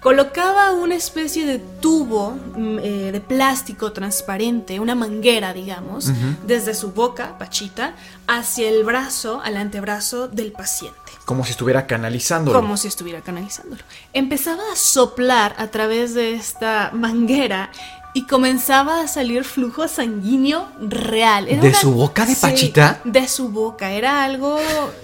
colocaba 0.00 0.72
una 0.72 0.94
especie 0.94 1.44
de 1.44 1.58
tubo 1.58 2.30
mm, 2.30 2.78
eh, 2.78 3.12
de 3.12 3.20
plástico 3.20 3.92
transparente, 3.92 4.78
una 4.80 4.94
manguera, 4.94 5.52
digamos, 5.52 6.12
desde 6.46 6.74
su 6.74 6.92
boca, 6.92 7.36
Pachita, 7.38 7.94
hacia 8.26 8.68
el 8.68 8.84
brazo, 8.84 9.40
al 9.42 9.56
antebrazo 9.56 10.28
del 10.28 10.52
paciente. 10.52 10.96
Como 11.24 11.44
si 11.44 11.50
estuviera 11.50 11.86
canalizándolo. 11.86 12.58
Como 12.58 12.76
si 12.76 12.88
estuviera 12.88 13.20
canalizándolo. 13.20 13.82
Empezaba 14.12 14.62
a 14.72 14.76
soplar 14.76 15.54
a 15.58 15.66
través 15.66 16.14
de 16.14 16.34
esta 16.34 16.90
manguera 16.94 17.70
y 18.14 18.26
comenzaba 18.26 19.02
a 19.02 19.08
salir 19.08 19.44
flujo 19.44 19.86
sanguíneo 19.86 20.68
real. 20.80 21.46
¿De 21.46 21.74
su 21.74 21.92
boca 21.92 22.26
de 22.26 22.36
Pachita? 22.36 23.00
de 23.04 23.28
su 23.28 23.50
boca. 23.50 23.92
Era 23.92 24.24
algo 24.24 24.58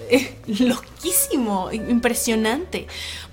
eh, 0.09 0.35
loquísimo, 0.47 1.71
impresionante. 1.71 2.87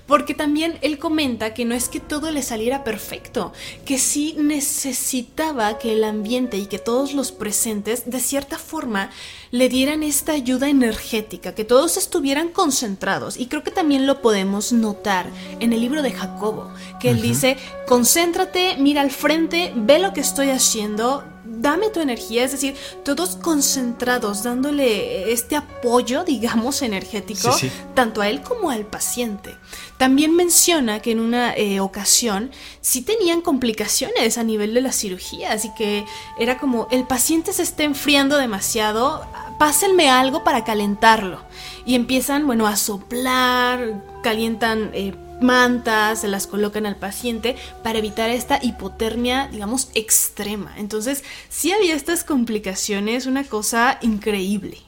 Porque 0.05 0.33
también 0.33 0.77
él 0.81 0.99
comenta 0.99 1.53
que 1.53 1.65
no 1.65 1.73
es 1.73 1.87
que 1.87 1.99
todo 1.99 2.29
le 2.31 2.43
saliera 2.43 2.83
perfecto, 2.83 3.53
que 3.85 3.97
sí 3.97 4.35
necesitaba 4.37 5.77
que 5.77 5.93
el 5.93 6.03
ambiente 6.03 6.57
y 6.57 6.65
que 6.65 6.79
todos 6.79 7.13
los 7.13 7.31
presentes 7.31 8.09
de 8.09 8.19
cierta 8.19 8.57
forma 8.57 9.11
le 9.51 9.69
dieran 9.69 10.03
esta 10.03 10.33
ayuda 10.33 10.67
energética, 10.69 11.55
que 11.55 11.63
todos 11.63 11.97
estuvieran 11.97 12.49
concentrados. 12.49 13.37
Y 13.37 13.47
creo 13.47 13.63
que 13.63 13.71
también 13.71 14.07
lo 14.07 14.21
podemos 14.21 14.73
notar 14.73 15.27
en 15.59 15.73
el 15.73 15.81
libro 15.81 16.01
de 16.01 16.11
Jacobo, 16.11 16.71
que 16.99 17.09
él 17.09 17.21
dice, 17.21 17.57
concéntrate, 17.87 18.77
mira 18.77 19.01
al 19.01 19.11
frente, 19.11 19.71
ve 19.75 19.99
lo 19.99 20.13
que 20.13 20.21
estoy 20.21 20.49
haciendo, 20.49 21.23
dame 21.63 21.89
tu 21.89 22.01
energía, 22.01 22.43
es 22.43 22.51
decir, 22.51 22.75
todos 23.05 23.37
concentrados, 23.37 24.43
dándole 24.43 25.31
este 25.31 25.55
apoyo, 25.55 26.25
digamos, 26.25 26.81
energético, 26.81 27.55
tanto 27.95 28.21
a 28.21 28.27
él 28.27 28.41
como 28.41 28.69
al 28.69 28.85
paciente. 28.85 29.55
También 29.97 30.35
menciona 30.35 30.99
que 30.99 31.11
en 31.11 31.21
una 31.21 31.55
eh, 31.55 31.79
ocasión 31.79 32.51
sí 32.81 33.01
tenían 33.01 33.39
complicaciones 33.39 34.37
a 34.37 34.43
nivel 34.43 34.73
de 34.73 34.81
la 34.81 34.91
cirugía, 34.91 35.53
así 35.53 35.71
que 35.77 36.05
era 36.37 36.59
como 36.59 36.89
el 36.91 37.07
paciente 37.07 37.53
se 37.53 37.63
está 37.63 37.83
enfriando 37.83 38.37
demasiado, 38.37 39.25
pásenme 39.57 40.09
algo 40.09 40.43
para 40.43 40.65
calentarlo. 40.65 41.39
Y 41.85 41.95
empiezan, 41.95 42.45
bueno, 42.45 42.67
a 42.67 42.75
soplar, 42.75 44.03
calientan 44.21 44.91
eh, 44.93 45.13
mantas, 45.43 46.21
se 46.21 46.27
las 46.27 46.47
colocan 46.47 46.85
al 46.85 46.95
paciente 46.95 47.55
para 47.83 47.99
evitar 47.99 48.31
esta 48.31 48.59
hipotermia, 48.61 49.49
digamos, 49.51 49.89
extrema. 49.93 50.73
Entonces, 50.77 51.23
sí 51.49 51.71
había 51.71 51.95
estas 51.95 52.23
complicaciones, 52.23 53.27
una 53.27 53.43
cosa 53.43 53.99
increíble. 54.01 54.79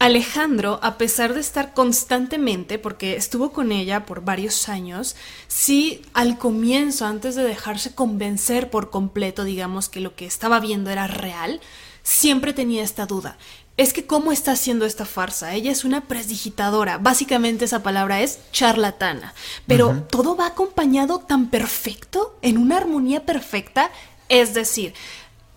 Alejandro, 0.00 0.78
a 0.82 0.96
pesar 0.96 1.34
de 1.34 1.40
estar 1.40 1.74
constantemente, 1.74 2.78
porque 2.78 3.16
estuvo 3.16 3.50
con 3.50 3.72
ella 3.72 4.06
por 4.06 4.24
varios 4.24 4.68
años, 4.68 5.16
sí 5.48 6.02
al 6.14 6.38
comienzo, 6.38 7.04
antes 7.04 7.34
de 7.34 7.42
dejarse 7.42 7.94
convencer 7.94 8.70
por 8.70 8.90
completo, 8.90 9.42
digamos 9.42 9.88
que 9.88 10.00
lo 10.00 10.14
que 10.14 10.24
estaba 10.24 10.60
viendo 10.60 10.90
era 10.90 11.08
real, 11.08 11.60
siempre 12.04 12.52
tenía 12.52 12.84
esta 12.84 13.06
duda. 13.06 13.38
Es 13.78 13.94
que 13.94 14.04
cómo 14.04 14.32
está 14.32 14.52
haciendo 14.52 14.84
esta 14.84 15.06
farsa. 15.06 15.54
Ella 15.54 15.70
es 15.70 15.84
una 15.84 16.02
presdigitadora. 16.02 16.98
Básicamente 16.98 17.64
esa 17.64 17.82
palabra 17.82 18.20
es 18.20 18.40
charlatana. 18.52 19.32
Pero 19.66 20.02
todo 20.10 20.36
va 20.36 20.48
acompañado 20.48 21.20
tan 21.20 21.48
perfecto, 21.48 22.36
en 22.42 22.58
una 22.58 22.76
armonía 22.76 23.24
perfecta. 23.24 23.90
Es 24.28 24.52
decir, 24.52 24.94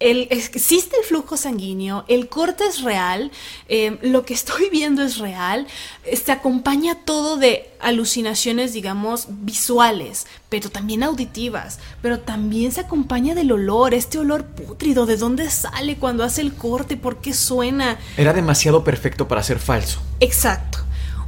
el, 0.01 0.27
existe 0.31 0.97
el 0.97 1.05
flujo 1.05 1.37
sanguíneo, 1.37 2.03
el 2.07 2.27
corte 2.27 2.65
es 2.65 2.81
real, 2.81 3.31
eh, 3.69 3.97
lo 4.01 4.25
que 4.25 4.33
estoy 4.33 4.69
viendo 4.71 5.03
es 5.03 5.17
real, 5.17 5.67
se 6.11 6.31
acompaña 6.31 6.95
todo 7.05 7.37
de 7.37 7.69
alucinaciones, 7.79 8.73
digamos, 8.73 9.27
visuales, 9.29 10.27
pero 10.49 10.69
también 10.69 11.03
auditivas, 11.03 11.79
pero 12.01 12.19
también 12.19 12.71
se 12.71 12.81
acompaña 12.81 13.35
del 13.35 13.51
olor, 13.51 13.93
este 13.93 14.17
olor 14.17 14.45
pútrido, 14.45 15.05
de 15.05 15.17
dónde 15.17 15.49
sale 15.49 15.97
cuando 15.97 16.23
hace 16.23 16.41
el 16.41 16.53
corte, 16.53 16.97
por 16.97 17.21
qué 17.21 17.33
suena. 17.33 17.97
Era 18.17 18.33
demasiado 18.33 18.83
perfecto 18.83 19.27
para 19.27 19.43
ser 19.43 19.59
falso. 19.59 20.01
Exacto. 20.19 20.79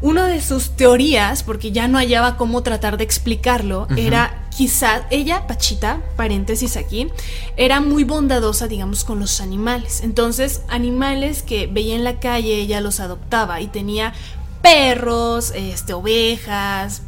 Una 0.03 0.27
de 0.27 0.41
sus 0.41 0.71
teorías, 0.71 1.43
porque 1.43 1.71
ya 1.71 1.87
no 1.87 1.97
hallaba 1.97 2.35
cómo 2.35 2.61
tratar 2.61 2.97
de 2.97 3.05
explicarlo, 3.05 3.87
era 3.95 4.49
quizás 4.53 5.03
ella, 5.11 5.47
Pachita, 5.47 6.01
paréntesis 6.17 6.75
aquí, 6.75 7.07
era 7.55 7.79
muy 7.79 8.03
bondadosa, 8.03 8.67
digamos, 8.67 9.05
con 9.05 9.21
los 9.21 9.39
animales. 9.39 10.01
Entonces, 10.03 10.61
animales 10.67 11.41
que 11.41 11.67
veía 11.67 11.95
en 11.95 12.03
la 12.03 12.19
calle, 12.19 12.55
ella 12.55 12.81
los 12.81 12.99
adoptaba 12.99 13.61
y 13.61 13.67
tenía 13.67 14.13
perros, 14.61 15.53
este, 15.55 15.93
ovejas, 15.93 17.03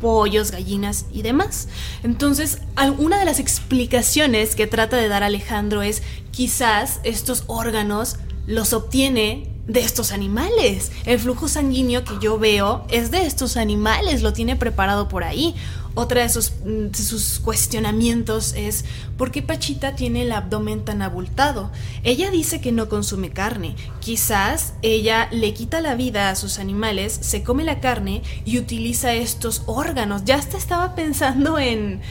pollos, 0.00 0.52
gallinas 0.52 1.06
y 1.12 1.22
demás. 1.22 1.66
Entonces, 2.04 2.60
una 2.98 3.18
de 3.18 3.24
las 3.24 3.40
explicaciones 3.40 4.54
que 4.54 4.68
trata 4.68 4.96
de 4.96 5.08
dar 5.08 5.24
Alejandro 5.24 5.82
es 5.82 6.04
quizás 6.30 7.00
estos 7.02 7.42
órganos 7.48 8.18
los 8.46 8.72
obtiene 8.72 9.50
de 9.66 9.80
estos 9.80 10.12
animales. 10.12 10.92
El 11.04 11.18
flujo 11.18 11.48
sanguíneo 11.48 12.04
que 12.04 12.14
yo 12.20 12.38
veo 12.38 12.84
es 12.88 13.10
de 13.10 13.26
estos 13.26 13.56
animales, 13.56 14.22
lo 14.22 14.32
tiene 14.32 14.56
preparado 14.56 15.08
por 15.08 15.24
ahí. 15.24 15.54
Otra 15.98 16.20
de 16.20 16.28
sus, 16.28 16.52
sus, 16.92 17.38
cuestionamientos 17.38 18.52
es 18.54 18.84
¿por 19.16 19.30
qué 19.30 19.40
Pachita 19.40 19.94
tiene 19.96 20.22
el 20.22 20.32
abdomen 20.32 20.84
tan 20.84 21.00
abultado? 21.00 21.70
Ella 22.02 22.30
dice 22.30 22.60
que 22.60 22.70
no 22.70 22.90
consume 22.90 23.30
carne. 23.30 23.76
Quizás 24.00 24.74
ella 24.82 25.28
le 25.32 25.54
quita 25.54 25.80
la 25.80 25.94
vida 25.94 26.28
a 26.28 26.36
sus 26.36 26.58
animales, 26.58 27.18
se 27.22 27.42
come 27.42 27.64
la 27.64 27.80
carne 27.80 28.22
y 28.44 28.58
utiliza 28.58 29.14
estos 29.14 29.62
órganos. 29.64 30.26
Ya 30.26 30.34
hasta 30.34 30.58
estaba 30.58 30.94
pensando 30.94 31.58
en 31.58 32.02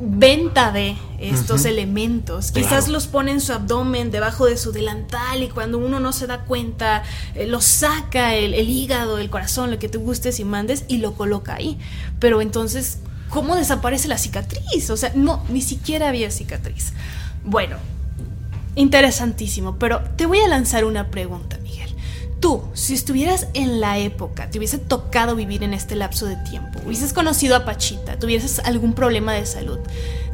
venta 0.00 0.72
de 0.72 0.96
estos 1.18 1.64
elementos. 1.66 2.52
Quizás 2.52 2.88
los 2.88 3.06
pone 3.06 3.32
en 3.32 3.40
su 3.40 3.52
abdomen, 3.52 4.10
debajo 4.10 4.46
de 4.46 4.56
su 4.56 4.72
delantal 4.72 5.42
y 5.42 5.48
cuando 5.48 5.78
uno 5.78 6.00
no 6.00 6.12
se 6.12 6.26
da 6.26 6.40
cuenta, 6.40 7.02
eh, 7.34 7.46
lo 7.46 7.60
saca 7.60 8.34
el, 8.34 8.54
el, 8.54 8.68
hígado, 8.70 9.18
el 9.18 9.28
corazón, 9.28 9.70
lo 9.70 9.78
que 9.78 9.88
te 9.88 9.98
gustes 9.98 10.40
y 10.40 10.44
mandes 10.44 10.84
y 10.88 10.98
lo 10.98 11.14
coloca 11.14 11.54
ahí. 11.54 11.78
Pero 12.18 12.40
entonces, 12.40 12.98
¿cómo 13.28 13.56
desaparece 13.56 14.08
la 14.08 14.18
cicatriz? 14.18 14.88
O 14.90 14.96
sea, 14.96 15.12
no, 15.14 15.44
ni 15.50 15.60
siquiera 15.60 16.08
había 16.08 16.30
cicatriz. 16.30 16.92
Bueno, 17.44 17.76
interesantísimo, 18.74 19.76
pero 19.78 20.00
te 20.16 20.26
voy 20.26 20.40
a 20.40 20.48
lanzar 20.48 20.84
una 20.84 21.10
pregunta. 21.10 21.58
Tú, 22.40 22.62
si 22.72 22.94
estuvieras 22.94 23.48
en 23.52 23.80
la 23.80 23.98
época, 23.98 24.50
te 24.50 24.56
hubiese 24.56 24.78
tocado 24.78 25.36
vivir 25.36 25.62
en 25.62 25.74
este 25.74 25.94
lapso 25.94 26.24
de 26.24 26.36
tiempo, 26.36 26.80
hubieses 26.86 27.12
conocido 27.12 27.54
a 27.54 27.66
Pachita, 27.66 28.18
tuvieses 28.18 28.60
algún 28.60 28.94
problema 28.94 29.34
de 29.34 29.44
salud, 29.44 29.78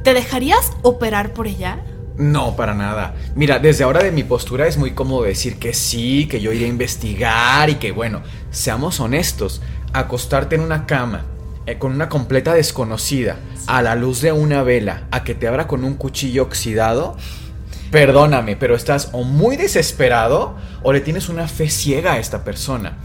¿te 0.04 0.14
dejarías 0.14 0.72
operar 0.82 1.32
por 1.32 1.48
ella? 1.48 1.80
No, 2.16 2.56
para 2.56 2.74
nada. 2.74 3.14
Mira, 3.34 3.58
desde 3.58 3.84
ahora 3.84 4.02
de 4.02 4.12
mi 4.12 4.22
postura 4.22 4.66
es 4.66 4.78
muy 4.78 4.92
cómodo 4.92 5.24
decir 5.24 5.58
que 5.58 5.74
sí, 5.74 6.26
que 6.28 6.40
yo 6.40 6.52
iré 6.52 6.64
a 6.64 6.68
investigar 6.68 7.68
y 7.68 7.74
que 7.74 7.90
bueno, 7.90 8.22
seamos 8.50 9.00
honestos, 9.00 9.60
acostarte 9.92 10.54
en 10.54 10.62
una 10.62 10.86
cama 10.86 11.26
eh, 11.66 11.78
con 11.78 11.92
una 11.92 12.08
completa 12.08 12.54
desconocida, 12.54 13.36
a 13.66 13.82
la 13.82 13.96
luz 13.96 14.20
de 14.20 14.30
una 14.30 14.62
vela, 14.62 15.08
a 15.10 15.24
que 15.24 15.34
te 15.34 15.48
abra 15.48 15.66
con 15.66 15.84
un 15.84 15.94
cuchillo 15.94 16.44
oxidado, 16.44 17.16
perdóname, 17.90 18.56
pero 18.56 18.74
estás 18.74 19.10
o 19.12 19.24
muy 19.24 19.56
desesperado 19.56 20.56
o 20.82 20.92
le 20.92 21.00
tienes 21.00 21.28
una 21.28 21.48
fe 21.48 21.68
ciega 21.68 22.14
a 22.14 22.18
esta 22.18 22.44
persona. 22.44 22.98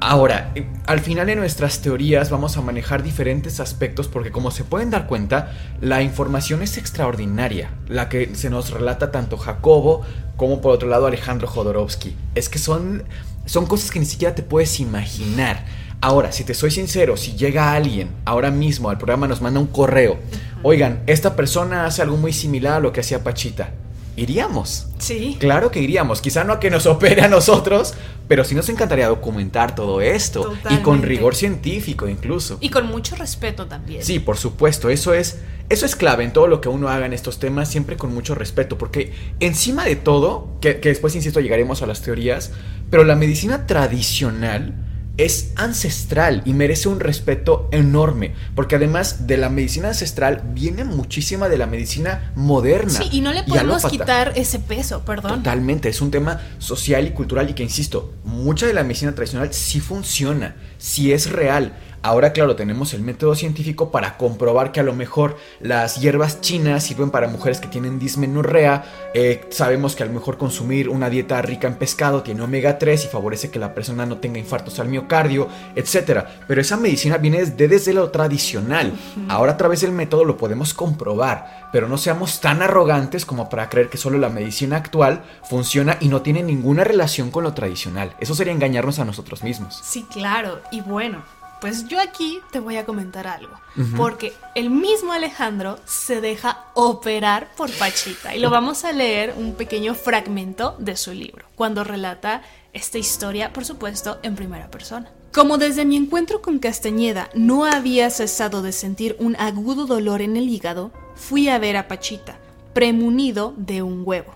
Ahora, 0.00 0.52
eh, 0.54 0.64
al 0.86 1.00
final 1.00 1.28
en 1.28 1.40
nuestras 1.40 1.80
teorías 1.80 2.30
vamos 2.30 2.56
a 2.56 2.62
manejar 2.62 3.02
diferentes 3.02 3.58
aspectos 3.58 4.06
porque 4.06 4.30
como 4.30 4.52
se 4.52 4.62
pueden 4.62 4.90
dar 4.90 5.08
cuenta, 5.08 5.52
la 5.80 6.02
información 6.02 6.62
es 6.62 6.78
extraordinaria, 6.78 7.72
la 7.88 8.08
que 8.08 8.34
se 8.36 8.48
nos 8.48 8.70
relata 8.70 9.10
tanto 9.10 9.36
Jacobo 9.36 10.02
como 10.36 10.60
por 10.60 10.72
otro 10.72 10.88
lado 10.88 11.06
Alejandro 11.06 11.48
Jodorowsky. 11.48 12.14
Es 12.36 12.48
que 12.48 12.60
son, 12.60 13.02
son 13.44 13.66
cosas 13.66 13.90
que 13.90 13.98
ni 13.98 14.06
siquiera 14.06 14.36
te 14.36 14.44
puedes 14.44 14.78
imaginar. 14.78 15.64
Ahora, 16.00 16.30
si 16.30 16.44
te 16.44 16.54
soy 16.54 16.70
sincero, 16.70 17.16
si 17.16 17.32
llega 17.32 17.72
alguien 17.72 18.10
ahora 18.24 18.52
mismo 18.52 18.90
al 18.90 18.98
programa 18.98 19.26
nos 19.26 19.40
manda 19.40 19.58
un 19.58 19.66
correo, 19.66 20.18
oigan, 20.62 21.02
esta 21.08 21.34
persona 21.34 21.86
hace 21.86 22.02
algo 22.02 22.16
muy 22.16 22.32
similar 22.32 22.74
a 22.74 22.80
lo 22.80 22.92
que 22.92 23.00
hacía 23.00 23.24
Pachita 23.24 23.72
iríamos. 24.18 24.88
Sí. 24.98 25.36
Claro 25.38 25.70
que 25.70 25.80
iríamos. 25.80 26.20
Quizá 26.20 26.44
no 26.44 26.52
a 26.54 26.60
que 26.60 26.70
nos 26.70 26.86
opere 26.86 27.22
a 27.22 27.28
nosotros, 27.28 27.94
pero 28.26 28.44
sí 28.44 28.54
nos 28.54 28.68
encantaría 28.68 29.08
documentar 29.08 29.74
todo 29.74 30.00
esto. 30.00 30.52
Y 30.70 30.78
con 30.78 31.02
rigor 31.02 31.34
científico 31.34 32.08
incluso. 32.08 32.58
Y 32.60 32.70
con 32.70 32.86
mucho 32.86 33.16
respeto 33.16 33.66
también. 33.66 34.02
Sí, 34.02 34.18
por 34.18 34.36
supuesto. 34.36 34.90
Eso 34.90 35.14
es, 35.14 35.38
eso 35.68 35.86
es 35.86 35.96
clave 35.96 36.24
en 36.24 36.32
todo 36.32 36.46
lo 36.46 36.60
que 36.60 36.68
uno 36.68 36.88
haga 36.88 37.06
en 37.06 37.12
estos 37.12 37.38
temas, 37.38 37.70
siempre 37.70 37.96
con 37.96 38.12
mucho 38.12 38.34
respeto. 38.34 38.78
Porque 38.78 39.12
encima 39.40 39.84
de 39.84 39.96
todo, 39.96 40.48
que, 40.60 40.80
que 40.80 40.88
después, 40.88 41.14
insisto, 41.14 41.40
llegaremos 41.40 41.82
a 41.82 41.86
las 41.86 42.02
teorías, 42.02 42.52
pero 42.90 43.04
la 43.04 43.16
medicina 43.16 43.66
tradicional 43.66 44.87
es 45.18 45.50
ancestral 45.56 46.42
y 46.44 46.54
merece 46.54 46.88
un 46.88 47.00
respeto 47.00 47.68
enorme, 47.72 48.34
porque 48.54 48.76
además 48.76 49.26
de 49.26 49.36
la 49.36 49.50
medicina 49.50 49.88
ancestral 49.88 50.42
viene 50.54 50.84
muchísima 50.84 51.48
de 51.48 51.58
la 51.58 51.66
medicina 51.66 52.32
moderna. 52.36 52.90
Sí, 52.90 53.08
y 53.10 53.20
no 53.20 53.32
le 53.32 53.42
podemos 53.42 53.84
quitar 53.86 54.32
ese 54.36 54.60
peso, 54.60 55.04
perdón. 55.04 55.42
Totalmente, 55.42 55.88
es 55.88 56.00
un 56.00 56.12
tema 56.12 56.40
social 56.58 57.06
y 57.06 57.10
cultural 57.10 57.50
y 57.50 57.54
que, 57.54 57.64
insisto, 57.64 58.14
mucha 58.24 58.66
de 58.66 58.74
la 58.74 58.84
medicina 58.84 59.14
tradicional 59.14 59.52
sí 59.52 59.80
funciona, 59.80 60.54
sí 60.78 61.12
es 61.12 61.30
real. 61.30 61.72
Ahora, 62.02 62.32
claro, 62.32 62.54
tenemos 62.54 62.94
el 62.94 63.02
método 63.02 63.34
científico 63.34 63.90
para 63.90 64.16
comprobar 64.16 64.70
que 64.70 64.80
a 64.80 64.84
lo 64.84 64.94
mejor 64.94 65.36
las 65.60 66.00
hierbas 66.00 66.40
chinas 66.40 66.84
sirven 66.84 67.10
para 67.10 67.28
mujeres 67.28 67.60
que 67.60 67.66
tienen 67.66 67.98
dismenorrea. 67.98 69.10
Eh, 69.14 69.44
sabemos 69.50 69.96
que 69.96 70.04
a 70.04 70.06
lo 70.06 70.12
mejor 70.12 70.38
consumir 70.38 70.88
una 70.88 71.10
dieta 71.10 71.42
rica 71.42 71.66
en 71.66 71.74
pescado 71.74 72.22
tiene 72.22 72.42
omega 72.42 72.78
3 72.78 73.04
y 73.04 73.08
favorece 73.08 73.50
que 73.50 73.58
la 73.58 73.74
persona 73.74 74.06
no 74.06 74.18
tenga 74.18 74.38
infartos 74.38 74.78
al 74.78 74.88
miocardio, 74.88 75.48
etc. 75.74 76.24
Pero 76.46 76.60
esa 76.60 76.76
medicina 76.76 77.18
viene 77.18 77.40
desde, 77.40 77.66
desde 77.68 77.92
lo 77.92 78.10
tradicional. 78.10 78.92
Ahora 79.28 79.52
a 79.52 79.56
través 79.56 79.80
del 79.80 79.92
método 79.92 80.24
lo 80.24 80.36
podemos 80.36 80.74
comprobar, 80.74 81.68
pero 81.72 81.88
no 81.88 81.98
seamos 81.98 82.40
tan 82.40 82.62
arrogantes 82.62 83.26
como 83.26 83.48
para 83.48 83.68
creer 83.68 83.88
que 83.88 83.98
solo 83.98 84.18
la 84.18 84.28
medicina 84.28 84.76
actual 84.76 85.22
funciona 85.42 85.96
y 86.00 86.08
no 86.08 86.22
tiene 86.22 86.42
ninguna 86.42 86.84
relación 86.84 87.30
con 87.30 87.44
lo 87.44 87.54
tradicional. 87.54 88.14
Eso 88.20 88.34
sería 88.34 88.52
engañarnos 88.52 88.98
a 88.98 89.04
nosotros 89.04 89.42
mismos. 89.42 89.80
Sí, 89.82 90.06
claro. 90.10 90.60
Y 90.70 90.80
bueno, 90.80 91.22
pues 91.60 91.88
yo 91.88 92.00
aquí 92.00 92.40
te 92.50 92.60
voy 92.60 92.76
a 92.76 92.84
comentar 92.84 93.26
algo, 93.26 93.52
porque 93.96 94.32
el 94.54 94.70
mismo 94.70 95.12
Alejandro 95.12 95.78
se 95.84 96.20
deja 96.20 96.66
operar 96.74 97.50
por 97.56 97.70
Pachita 97.72 98.34
y 98.34 98.40
lo 98.40 98.50
vamos 98.50 98.84
a 98.84 98.92
leer 98.92 99.34
un 99.36 99.54
pequeño 99.54 99.94
fragmento 99.94 100.76
de 100.78 100.96
su 100.96 101.12
libro, 101.12 101.46
cuando 101.54 101.84
relata 101.84 102.42
esta 102.72 102.98
historia, 102.98 103.52
por 103.52 103.64
supuesto, 103.64 104.18
en 104.22 104.36
primera 104.36 104.70
persona. 104.70 105.10
Como 105.32 105.58
desde 105.58 105.84
mi 105.84 105.96
encuentro 105.96 106.40
con 106.40 106.58
Castañeda 106.58 107.28
no 107.34 107.64
había 107.64 108.10
cesado 108.10 108.62
de 108.62 108.72
sentir 108.72 109.16
un 109.18 109.36
agudo 109.36 109.86
dolor 109.86 110.22
en 110.22 110.36
el 110.36 110.48
hígado, 110.48 110.90
fui 111.14 111.48
a 111.48 111.58
ver 111.58 111.76
a 111.76 111.88
Pachita, 111.88 112.38
premunido 112.72 113.54
de 113.56 113.82
un 113.82 114.02
huevo. 114.04 114.34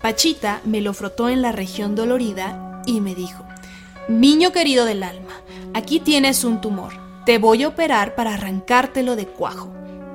Pachita 0.00 0.60
me 0.64 0.80
lo 0.80 0.92
frotó 0.92 1.28
en 1.28 1.42
la 1.42 1.52
región 1.52 1.94
dolorida 1.94 2.82
y 2.86 3.00
me 3.00 3.14
dijo, 3.14 3.44
Niño 4.08 4.52
querido 4.52 4.84
del 4.84 5.02
alma, 5.02 5.40
aquí 5.76 6.00
tienes 6.00 6.42
un 6.42 6.62
tumor. 6.62 6.94
Te 7.26 7.36
voy 7.36 7.62
a 7.62 7.68
operar 7.68 8.14
para 8.14 8.32
arrancártelo 8.32 9.14
de 9.14 9.26
cuajo. 9.26 9.68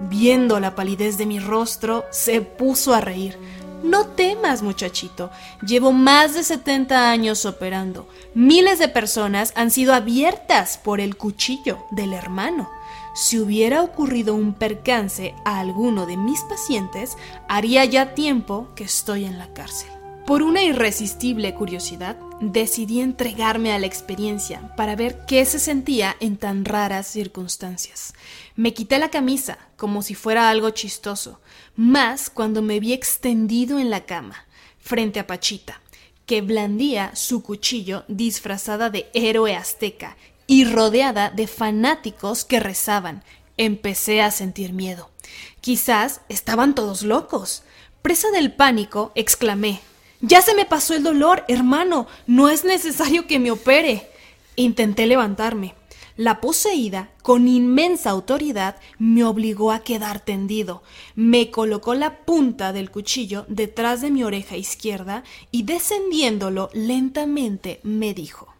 Viendo 0.09 0.59
la 0.59 0.73
palidez 0.73 1.19
de 1.19 1.27
mi 1.27 1.39
rostro, 1.39 2.05
se 2.09 2.41
puso 2.41 2.95
a 2.95 3.01
reír. 3.01 3.37
No 3.83 4.07
temas, 4.07 4.63
muchachito. 4.63 5.29
Llevo 5.61 5.91
más 5.91 6.33
de 6.33 6.43
70 6.43 7.11
años 7.11 7.45
operando. 7.45 8.07
Miles 8.33 8.79
de 8.79 8.87
personas 8.87 9.53
han 9.55 9.69
sido 9.69 9.93
abiertas 9.93 10.79
por 10.79 10.99
el 10.99 11.15
cuchillo 11.15 11.77
del 11.91 12.13
hermano. 12.13 12.67
Si 13.13 13.37
hubiera 13.37 13.83
ocurrido 13.83 14.33
un 14.33 14.53
percance 14.53 15.35
a 15.45 15.59
alguno 15.59 16.07
de 16.07 16.17
mis 16.17 16.41
pacientes, 16.41 17.17
haría 17.47 17.85
ya 17.85 18.15
tiempo 18.15 18.69
que 18.75 18.85
estoy 18.85 19.25
en 19.25 19.37
la 19.37 19.53
cárcel. 19.53 20.00
Por 20.31 20.43
una 20.43 20.63
irresistible 20.63 21.53
curiosidad, 21.53 22.15
decidí 22.39 23.01
entregarme 23.01 23.73
a 23.73 23.79
la 23.79 23.85
experiencia 23.85 24.73
para 24.77 24.95
ver 24.95 25.25
qué 25.27 25.43
se 25.43 25.59
sentía 25.59 26.15
en 26.21 26.37
tan 26.37 26.63
raras 26.63 27.07
circunstancias. 27.07 28.13
Me 28.55 28.73
quité 28.73 28.97
la 28.97 29.09
camisa 29.09 29.57
como 29.75 30.01
si 30.01 30.15
fuera 30.15 30.49
algo 30.49 30.69
chistoso, 30.69 31.41
más 31.75 32.29
cuando 32.29 32.61
me 32.61 32.79
vi 32.79 32.93
extendido 32.93 33.77
en 33.77 33.89
la 33.89 34.05
cama, 34.05 34.45
frente 34.79 35.19
a 35.19 35.27
Pachita, 35.27 35.81
que 36.25 36.39
blandía 36.39 37.13
su 37.13 37.43
cuchillo 37.43 38.05
disfrazada 38.07 38.89
de 38.89 39.09
héroe 39.13 39.53
azteca 39.57 40.15
y 40.47 40.63
rodeada 40.63 41.29
de 41.29 41.47
fanáticos 41.47 42.45
que 42.45 42.61
rezaban. 42.61 43.25
Empecé 43.57 44.21
a 44.21 44.31
sentir 44.31 44.71
miedo. 44.71 45.11
Quizás 45.59 46.21
estaban 46.29 46.73
todos 46.73 47.03
locos 47.03 47.63
Presa 48.01 48.31
del 48.31 48.51
pánico, 48.51 49.11
exclamé. 49.13 49.79
Ya 50.21 50.41
se 50.43 50.53
me 50.53 50.65
pasó 50.65 50.93
el 50.93 51.03
dolor, 51.03 51.43
hermano. 51.47 52.07
No 52.27 52.49
es 52.49 52.63
necesario 52.63 53.25
que 53.25 53.39
me 53.39 53.51
opere. 53.51 54.07
Intenté 54.55 55.07
levantarme. 55.07 55.73
La 56.15 56.41
poseída, 56.41 57.09
con 57.23 57.47
inmensa 57.47 58.11
autoridad, 58.11 58.75
me 58.99 59.23
obligó 59.23 59.71
a 59.71 59.79
quedar 59.79 60.19
tendido. 60.19 60.83
Me 61.15 61.49
colocó 61.49 61.95
la 61.95 62.17
punta 62.17 62.73
del 62.73 62.91
cuchillo 62.91 63.45
detrás 63.47 64.01
de 64.01 64.11
mi 64.11 64.23
oreja 64.23 64.57
izquierda 64.57 65.23
y 65.49 65.63
descendiéndolo 65.63 66.69
lentamente 66.73 67.79
me 67.81 68.13
dijo 68.13 68.53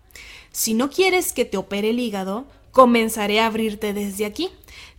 Si 0.52 0.74
no 0.74 0.90
quieres 0.90 1.34
que 1.34 1.46
te 1.46 1.58
opere 1.58 1.92
el 1.92 2.00
hígado, 2.00 2.46
comenzaré 2.72 3.42
a 3.42 3.46
abrirte 3.46 3.94
desde 3.94 4.26
aquí. 4.26 4.50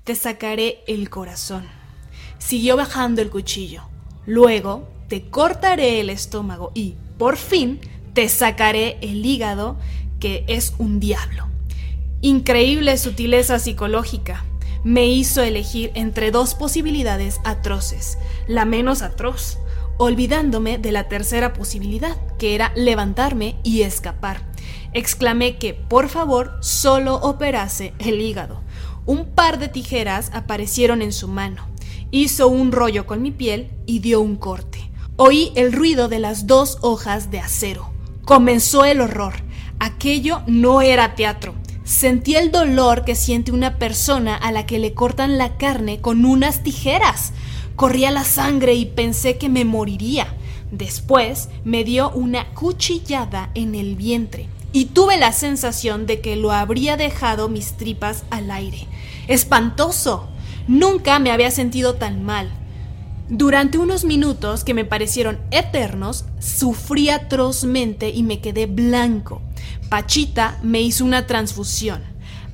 Te 0.05 0.15
sacaré 0.15 0.85
el 0.87 1.11
corazón. 1.11 1.67
Siguió 2.39 2.77
bajando 2.77 3.23
el 3.23 3.31
cuchillo. 3.31 3.83
Luego 4.27 4.87
te 5.13 5.29
cortaré 5.29 6.01
el 6.01 6.09
estómago 6.09 6.73
y, 6.75 6.95
por 7.19 7.37
fin, 7.37 7.81
te 8.15 8.31
sacaré 8.31 8.97
el 9.03 9.27
hígado, 9.27 9.77
que 10.21 10.43
es 10.49 10.73
un 10.79 11.01
diablo. 11.01 11.49
Increíble 12.23 12.97
sutileza 12.97 13.59
psicológica. 13.59 14.47
Me 14.85 15.05
hizo 15.09 15.43
elegir 15.43 15.91
entre 15.95 16.31
dos 16.31 16.55
posibilidades 16.55 17.43
atroces, 17.45 18.17
la 18.47 18.65
menos 18.65 19.03
atroz, 19.03 19.59
olvidándome 19.99 20.79
de 20.79 20.93
la 20.93 21.09
tercera 21.09 21.53
posibilidad, 21.53 22.17
que 22.39 22.55
era 22.55 22.73
levantarme 22.75 23.57
y 23.63 23.83
escapar. 23.83 24.51
Exclamé 24.95 25.59
que, 25.59 25.75
por 25.75 26.09
favor, 26.09 26.57
solo 26.63 27.17
operase 27.17 27.93
el 27.99 28.19
hígado. 28.23 28.63
Un 29.05 29.27
par 29.27 29.59
de 29.59 29.69
tijeras 29.69 30.31
aparecieron 30.33 31.03
en 31.03 31.13
su 31.13 31.29
mano. 31.29 31.67
Hizo 32.11 32.49
un 32.49 32.73
rollo 32.73 33.05
con 33.05 33.21
mi 33.21 33.31
piel 33.31 33.73
y 33.85 33.99
dio 33.99 34.23
un 34.23 34.37
corte. 34.37 34.92
Oí 35.17 35.53
el 35.57 35.73
ruido 35.73 36.09
de 36.09 36.19
las 36.19 36.47
dos 36.47 36.79
hojas 36.81 37.31
de 37.31 37.39
acero. 37.39 37.91
Comenzó 38.25 38.87
el 38.87 39.03
horror. 39.03 39.35
Aquello 39.79 40.43
no 40.47 40.81
era 40.81 41.15
teatro. 41.15 41.55
Sentí 41.85 42.35
el 42.35 42.51
dolor 42.51 43.05
que 43.05 43.15
siente 43.15 43.53
una 43.53 43.79
persona 43.79 44.35
a 44.35 44.53
la 44.53 44.65
que 44.65 44.79
le 44.79 44.95
cortan 44.95 45.37
la 45.37 45.59
carne 45.59 46.01
con 46.01 46.25
unas 46.25 46.63
tijeras. 46.63 47.35
Corría 47.77 48.11
la 48.11 48.25
sangre 48.25 48.73
y 48.73 48.87
pensé 48.87 49.37
que 49.37 49.51
me 49.51 49.67
moriría. 49.67 50.35
Después 50.71 51.51
me 51.63 51.85
dio 51.85 52.11
una 52.13 52.49
cuchillada 52.55 53.51
en 53.55 53.75
el 53.75 53.97
vientre 53.97 54.49
y 54.73 54.87
tuve 54.87 55.19
la 55.19 55.33
sensación 55.33 56.07
de 56.07 56.23
que 56.23 56.37
lo 56.37 56.53
habría 56.53 56.97
dejado 56.97 57.51
mis 57.51 57.75
tripas 57.75 58.25
al 58.31 58.51
aire. 58.51 58.87
¡Espantoso! 59.29 60.29
Nunca 60.69 61.19
me 61.19 61.31
había 61.31 61.51
sentido 61.51 61.97
tan 61.97 62.25
mal. 62.25 62.51
Durante 63.35 63.79
unos 63.79 64.05
minutos 64.05 64.63
que 64.63 64.75
me 64.75 64.85
parecieron 64.85 65.41
eternos, 65.51 66.27
sufrí 66.39 67.09
atrozmente 67.09 68.11
y 68.11 68.25
me 68.25 68.43
quedé 68.43 68.67
blanco. 68.67 69.41
Pachita 69.89 70.59
me 70.63 70.83
hizo 70.83 71.03
una 71.03 71.27
transfusión. 71.27 72.03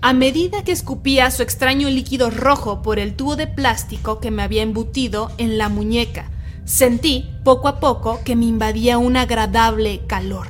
A 0.03 0.13
medida 0.13 0.63
que 0.63 0.71
escupía 0.71 1.33
su 1.33 1.43
extraño 1.43 1.91
líquido 1.91 2.31
rojo 2.31 2.81
por 2.81 3.01
el 3.01 3.17
tubo 3.17 3.35
de 3.35 3.49
plástico 3.49 4.21
que 4.21 4.31
me 4.31 4.45
había 4.45 4.63
embutido 4.63 5.33
en 5.37 5.59
la 5.59 5.69
muñeca, 5.69 6.31
sentí 6.65 7.29
poco 7.43 7.67
a 7.67 7.81
poco 7.81 8.21
que 8.25 8.37
me 8.37 8.47
invadía 8.47 8.99
un 8.99 9.17
agradable 9.17 10.03
calor. 10.07 10.47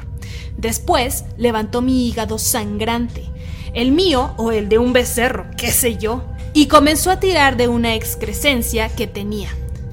Después 0.58 1.24
levantó 1.38 1.80
mi 1.80 2.06
hígado 2.06 2.36
sangrante, 2.36 3.24
el 3.72 3.92
mío 3.92 4.34
o 4.36 4.52
el 4.52 4.68
de 4.68 4.76
un 4.76 4.92
becerro, 4.92 5.46
qué 5.56 5.70
sé 5.70 5.96
yo, 5.96 6.22
y 6.52 6.66
comenzó 6.66 7.10
a 7.10 7.18
tirar 7.18 7.56
de 7.56 7.68
una 7.68 7.94
excrescencia 7.94 8.90
que 8.90 9.06
tenía. 9.06 9.48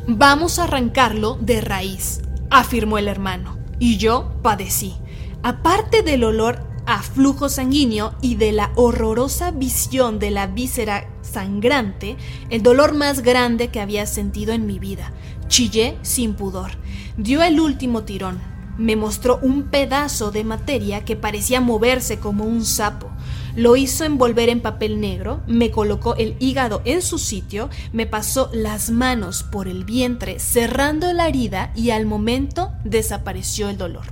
Vamos 0.07 0.59
a 0.59 0.65
arrancarlo 0.65 1.35
de 1.41 1.61
raíz, 1.61 2.21
afirmó 2.51 2.99
el 2.99 3.07
hermano, 3.07 3.57
y 3.79 3.97
yo 3.97 4.35
padecí. 4.43 4.93
Aparte 5.41 6.03
del 6.03 6.23
olor 6.23 6.67
a 6.85 7.01
flujo 7.01 7.49
sanguíneo 7.49 8.13
y 8.21 8.35
de 8.35 8.51
la 8.51 8.71
horrorosa 8.75 9.49
visión 9.49 10.19
de 10.19 10.29
la 10.29 10.45
víscera 10.45 11.09
sangrante, 11.23 12.17
el 12.51 12.61
dolor 12.61 12.93
más 12.93 13.23
grande 13.23 13.69
que 13.69 13.79
había 13.79 14.05
sentido 14.05 14.53
en 14.53 14.67
mi 14.67 14.77
vida. 14.77 15.11
Chillé 15.47 15.97
sin 16.03 16.35
pudor. 16.35 16.73
Dio 17.17 17.41
el 17.41 17.59
último 17.59 18.03
tirón. 18.03 18.39
Me 18.77 18.95
mostró 18.95 19.39
un 19.41 19.63
pedazo 19.63 20.29
de 20.29 20.43
materia 20.43 21.03
que 21.03 21.15
parecía 21.15 21.61
moverse 21.61 22.19
como 22.19 22.43
un 22.43 22.63
sapo. 22.63 23.09
Lo 23.55 23.77
hizo 23.77 24.03
envolver 24.03 24.49
en 24.49 24.59
papel 24.59 24.99
negro, 24.99 25.41
me 25.47 25.71
colocó 25.71 26.15
el 26.15 26.35
hígado 26.39 26.81
en 26.83 27.01
su 27.01 27.17
sitio, 27.17 27.69
me 27.93 28.05
pasó 28.05 28.49
las 28.53 28.91
manos 28.91 29.43
por 29.43 29.69
el 29.69 29.85
vientre 29.85 30.39
cerrando 30.39 31.11
la 31.13 31.29
herida 31.29 31.71
y 31.73 31.91
al 31.91 32.05
momento 32.05 32.73
desapareció 32.83 33.69
el 33.69 33.77
dolor. 33.77 34.03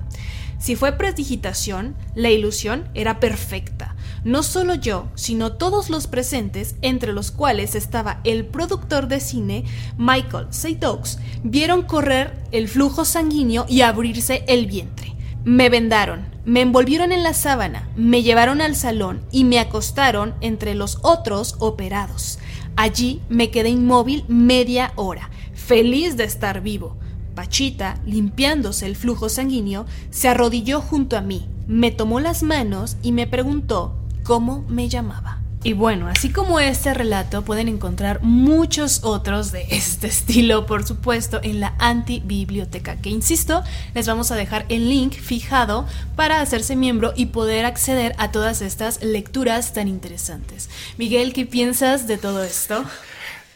Si 0.59 0.77
fue 0.77 0.93
prestigitación, 0.93 1.93
la 2.15 2.29
ilusión 2.29 2.87
era 2.93 3.19
perfecta. 3.19 3.97
No 4.23 4.43
solo 4.43 4.75
yo, 4.75 5.09
sino 5.13 5.51
todos 5.51 5.89
los 5.89 6.07
presentes, 6.07 6.75
entre 6.81 7.11
los 7.11 7.31
cuales 7.31 7.75
estaba 7.75 8.21
el 8.23 8.45
productor 8.45 9.09
de 9.09 9.19
cine, 9.19 9.65
Michael 9.97 10.47
Seydoux, 10.51 11.17
vieron 11.43 11.81
correr 11.81 12.41
el 12.53 12.69
flujo 12.69 13.03
sanguíneo 13.03 13.65
y 13.67 13.81
abrirse 13.81 14.45
el 14.47 14.67
vientre. 14.67 15.13
Me 15.43 15.67
vendaron, 15.67 16.32
me 16.45 16.61
envolvieron 16.61 17.11
en 17.11 17.23
la 17.23 17.33
sábana, 17.33 17.87
me 17.95 18.21
llevaron 18.21 18.61
al 18.61 18.75
salón 18.75 19.21
y 19.31 19.43
me 19.43 19.59
acostaron 19.59 20.33
entre 20.41 20.75
los 20.75 20.99
otros 21.01 21.55
operados. 21.59 22.39
Allí 22.75 23.21
me 23.29 23.51
quedé 23.51 23.69
inmóvil 23.69 24.25
media 24.27 24.93
hora, 24.95 25.29
feliz 25.53 26.17
de 26.17 26.25
estar 26.25 26.61
vivo. 26.61 26.97
Pachita, 27.35 27.99
limpiándose 28.05 28.85
el 28.85 28.95
flujo 28.95 29.29
sanguíneo, 29.29 29.85
se 30.09 30.27
arrodilló 30.27 30.81
junto 30.81 31.17
a 31.17 31.21
mí, 31.21 31.47
me 31.67 31.91
tomó 31.91 32.19
las 32.19 32.43
manos 32.43 32.97
y 33.01 33.11
me 33.11 33.25
preguntó 33.25 33.95
cómo 34.23 34.65
me 34.67 34.89
llamaba. 34.89 35.42
Y 35.65 35.71
bueno, 35.71 36.09
así 36.09 36.29
como 36.29 36.59
este 36.59 36.93
relato, 36.93 37.43
pueden 37.43 37.69
encontrar 37.69 38.21
muchos 38.21 39.05
otros 39.05 39.53
de 39.53 39.65
este 39.69 40.07
estilo, 40.13 40.65
por 40.65 40.85
supuesto, 40.85 41.39
en 41.41 41.61
la 41.61 41.73
antibiblioteca, 41.79 42.97
que 42.97 43.09
insisto, 43.09 43.63
les 43.93 44.05
vamos 44.05 44.29
a 44.31 44.35
dejar 44.35 44.65
el 44.67 44.89
link 44.89 45.13
fijado 45.13 45.87
para 46.17 46.41
hacerse 46.41 46.75
miembro 46.75 47.13
y 47.15 47.27
poder 47.27 47.63
acceder 47.63 48.13
a 48.17 48.31
todas 48.31 48.61
estas 48.61 49.01
lecturas 49.01 49.71
tan 49.71 49.87
interesantes. 49.87 50.69
Miguel, 50.97 51.31
¿qué 51.31 51.45
piensas 51.45 52.07
de 52.07 52.17
todo 52.17 52.43
esto? 52.43 52.83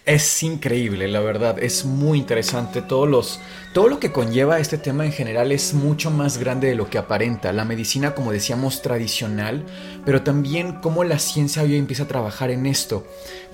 Es 0.08 0.42
increíble, 0.42 1.10
la 1.10 1.20
verdad, 1.20 1.62
es 1.62 1.84
muy 1.84 2.20
interesante. 2.20 2.82
Todos 2.82 3.10
los, 3.10 3.42
todo 3.74 3.90
lo 3.90 4.00
que 4.00 4.14
conlleva 4.14 4.58
este 4.58 4.78
tema 4.78 5.06
en 5.06 5.12
general 5.12 5.52
es 5.52 5.74
mucho 5.74 6.12
más 6.12 6.38
grande 6.38 6.70
de 6.70 6.76
lo 6.76 6.90
que 6.90 6.98
aparenta. 6.98 7.52
La 7.52 7.66
medicina, 7.66 8.16
como 8.16 8.32
decíamos, 8.32 8.82
tradicional, 8.82 9.66
pero 10.06 10.22
también 10.24 10.80
cómo 10.82 11.04
la 11.04 11.20
ciencia 11.20 11.62
hoy 11.62 11.76
empieza 11.76 12.04
a 12.04 12.08
trabajar 12.08 12.52
en 12.52 12.68
esto. 12.68 13.06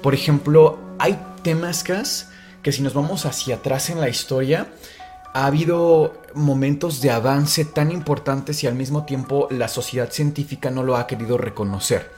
Por 0.04 0.14
ejemplo, 0.14 0.78
hay 0.99 1.20
temas 1.41 1.84
que 2.62 2.72
si 2.72 2.84
nos 2.84 2.93
vamos 2.93 3.26
hacia 3.26 3.56
atrás 3.56 3.89
en 3.89 3.99
la 3.99 4.10
historia, 4.10 4.68
ha 5.34 5.47
habido 5.47 6.22
momentos 6.36 7.01
de 7.01 7.10
avance 7.10 7.66
tan 7.66 7.89
importantes 7.89 8.64
y 8.64 8.68
al 8.68 8.76
mismo 8.76 9.06
tiempo 9.06 9.47
la 9.49 9.68
sociedad 9.68 10.12
científica 10.12 10.70
no 10.70 10.84
lo 10.84 10.97
ha 10.97 11.08
querido 11.08 11.39
reconocer. 11.39 12.12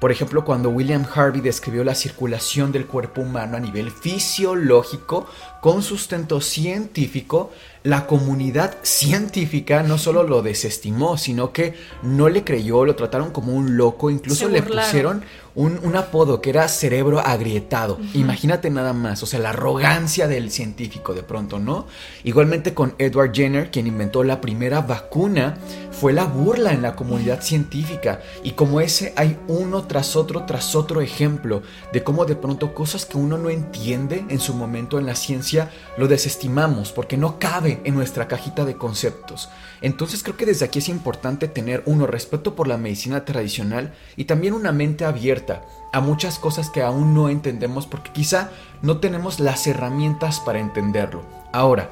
Por 0.00 0.10
ejemplo, 0.10 0.46
cuando 0.46 0.70
William 0.70 1.04
Harvey 1.14 1.42
describió 1.42 1.84
la 1.84 1.94
circulación 1.94 2.72
del 2.72 2.86
cuerpo 2.86 3.20
humano 3.20 3.58
a 3.58 3.60
nivel 3.60 3.90
fisiológico 3.90 5.26
con 5.60 5.82
sustento 5.82 6.40
científico, 6.40 7.50
la 7.82 8.06
comunidad 8.06 8.76
científica 8.82 9.82
no 9.82 9.96
solo 9.96 10.22
lo 10.22 10.42
desestimó, 10.42 11.16
sino 11.16 11.52
que 11.52 11.74
no 12.02 12.28
le 12.28 12.44
creyó, 12.44 12.84
lo 12.84 12.94
trataron 12.94 13.30
como 13.30 13.54
un 13.54 13.76
loco, 13.76 14.10
incluso 14.10 14.48
le 14.48 14.62
pusieron 14.62 15.22
un, 15.54 15.96
apodo 15.96 16.40
que 16.40 16.50
era 16.50 16.68
cerebro 16.68 17.20
agrietado. 17.20 17.98
Imagínate 18.14 18.70
nada 18.70 18.92
más, 18.92 19.22
o 19.22 19.26
sea, 19.26 19.40
la 19.40 19.50
arrogancia 19.50 20.28
del 20.28 20.50
científico 20.50 21.14
de 21.14 21.22
pronto, 21.22 21.58
¿no? 21.58 21.86
Igualmente 22.24 22.72
con 22.72 22.94
Edward 22.98 23.32
Jenner, 23.34 23.70
quien 23.70 23.86
inventó 23.86 24.22
la 24.24 24.40
primera 24.40 24.80
vacuna, 24.80 25.56
fue 25.90 26.12
la 26.12 26.24
burla 26.24 26.72
en 26.72 26.82
la 26.82 26.94
comunidad 26.94 27.42
científica. 27.42 28.20
Y 28.42 28.52
como 28.52 28.80
ese 28.80 29.12
hay 29.16 29.36
uno 29.48 29.82
tras 29.82 30.16
otro, 30.16 30.44
tras 30.44 30.74
otro 30.74 31.00
ejemplo 31.00 31.62
de 31.92 32.02
cómo 32.04 32.24
de 32.24 32.36
pronto 32.36 32.72
cosas 32.72 33.04
que 33.04 33.18
uno 33.18 33.36
no 33.36 33.50
entiende 33.50 34.24
en 34.28 34.40
su 34.40 34.54
momento 34.54 34.98
en 34.98 35.06
la 35.06 35.14
ciencia, 35.14 35.49
lo 35.96 36.08
desestimamos 36.08 36.92
porque 36.92 37.16
no 37.16 37.38
cabe 37.38 37.80
en 37.84 37.94
nuestra 37.94 38.28
cajita 38.28 38.64
de 38.64 38.76
conceptos. 38.76 39.48
Entonces 39.80 40.22
creo 40.22 40.36
que 40.36 40.46
desde 40.46 40.64
aquí 40.64 40.78
es 40.78 40.88
importante 40.88 41.48
tener 41.48 41.82
uno 41.86 42.06
respeto 42.06 42.54
por 42.54 42.68
la 42.68 42.76
medicina 42.76 43.24
tradicional 43.24 43.94
y 44.16 44.24
también 44.24 44.54
una 44.54 44.72
mente 44.72 45.04
abierta 45.04 45.62
a 45.92 46.00
muchas 46.00 46.38
cosas 46.38 46.70
que 46.70 46.82
aún 46.82 47.14
no 47.14 47.28
entendemos 47.28 47.86
porque 47.86 48.12
quizá 48.12 48.50
no 48.82 48.98
tenemos 48.98 49.40
las 49.40 49.66
herramientas 49.66 50.40
para 50.40 50.60
entenderlo. 50.60 51.24
Ahora, 51.52 51.90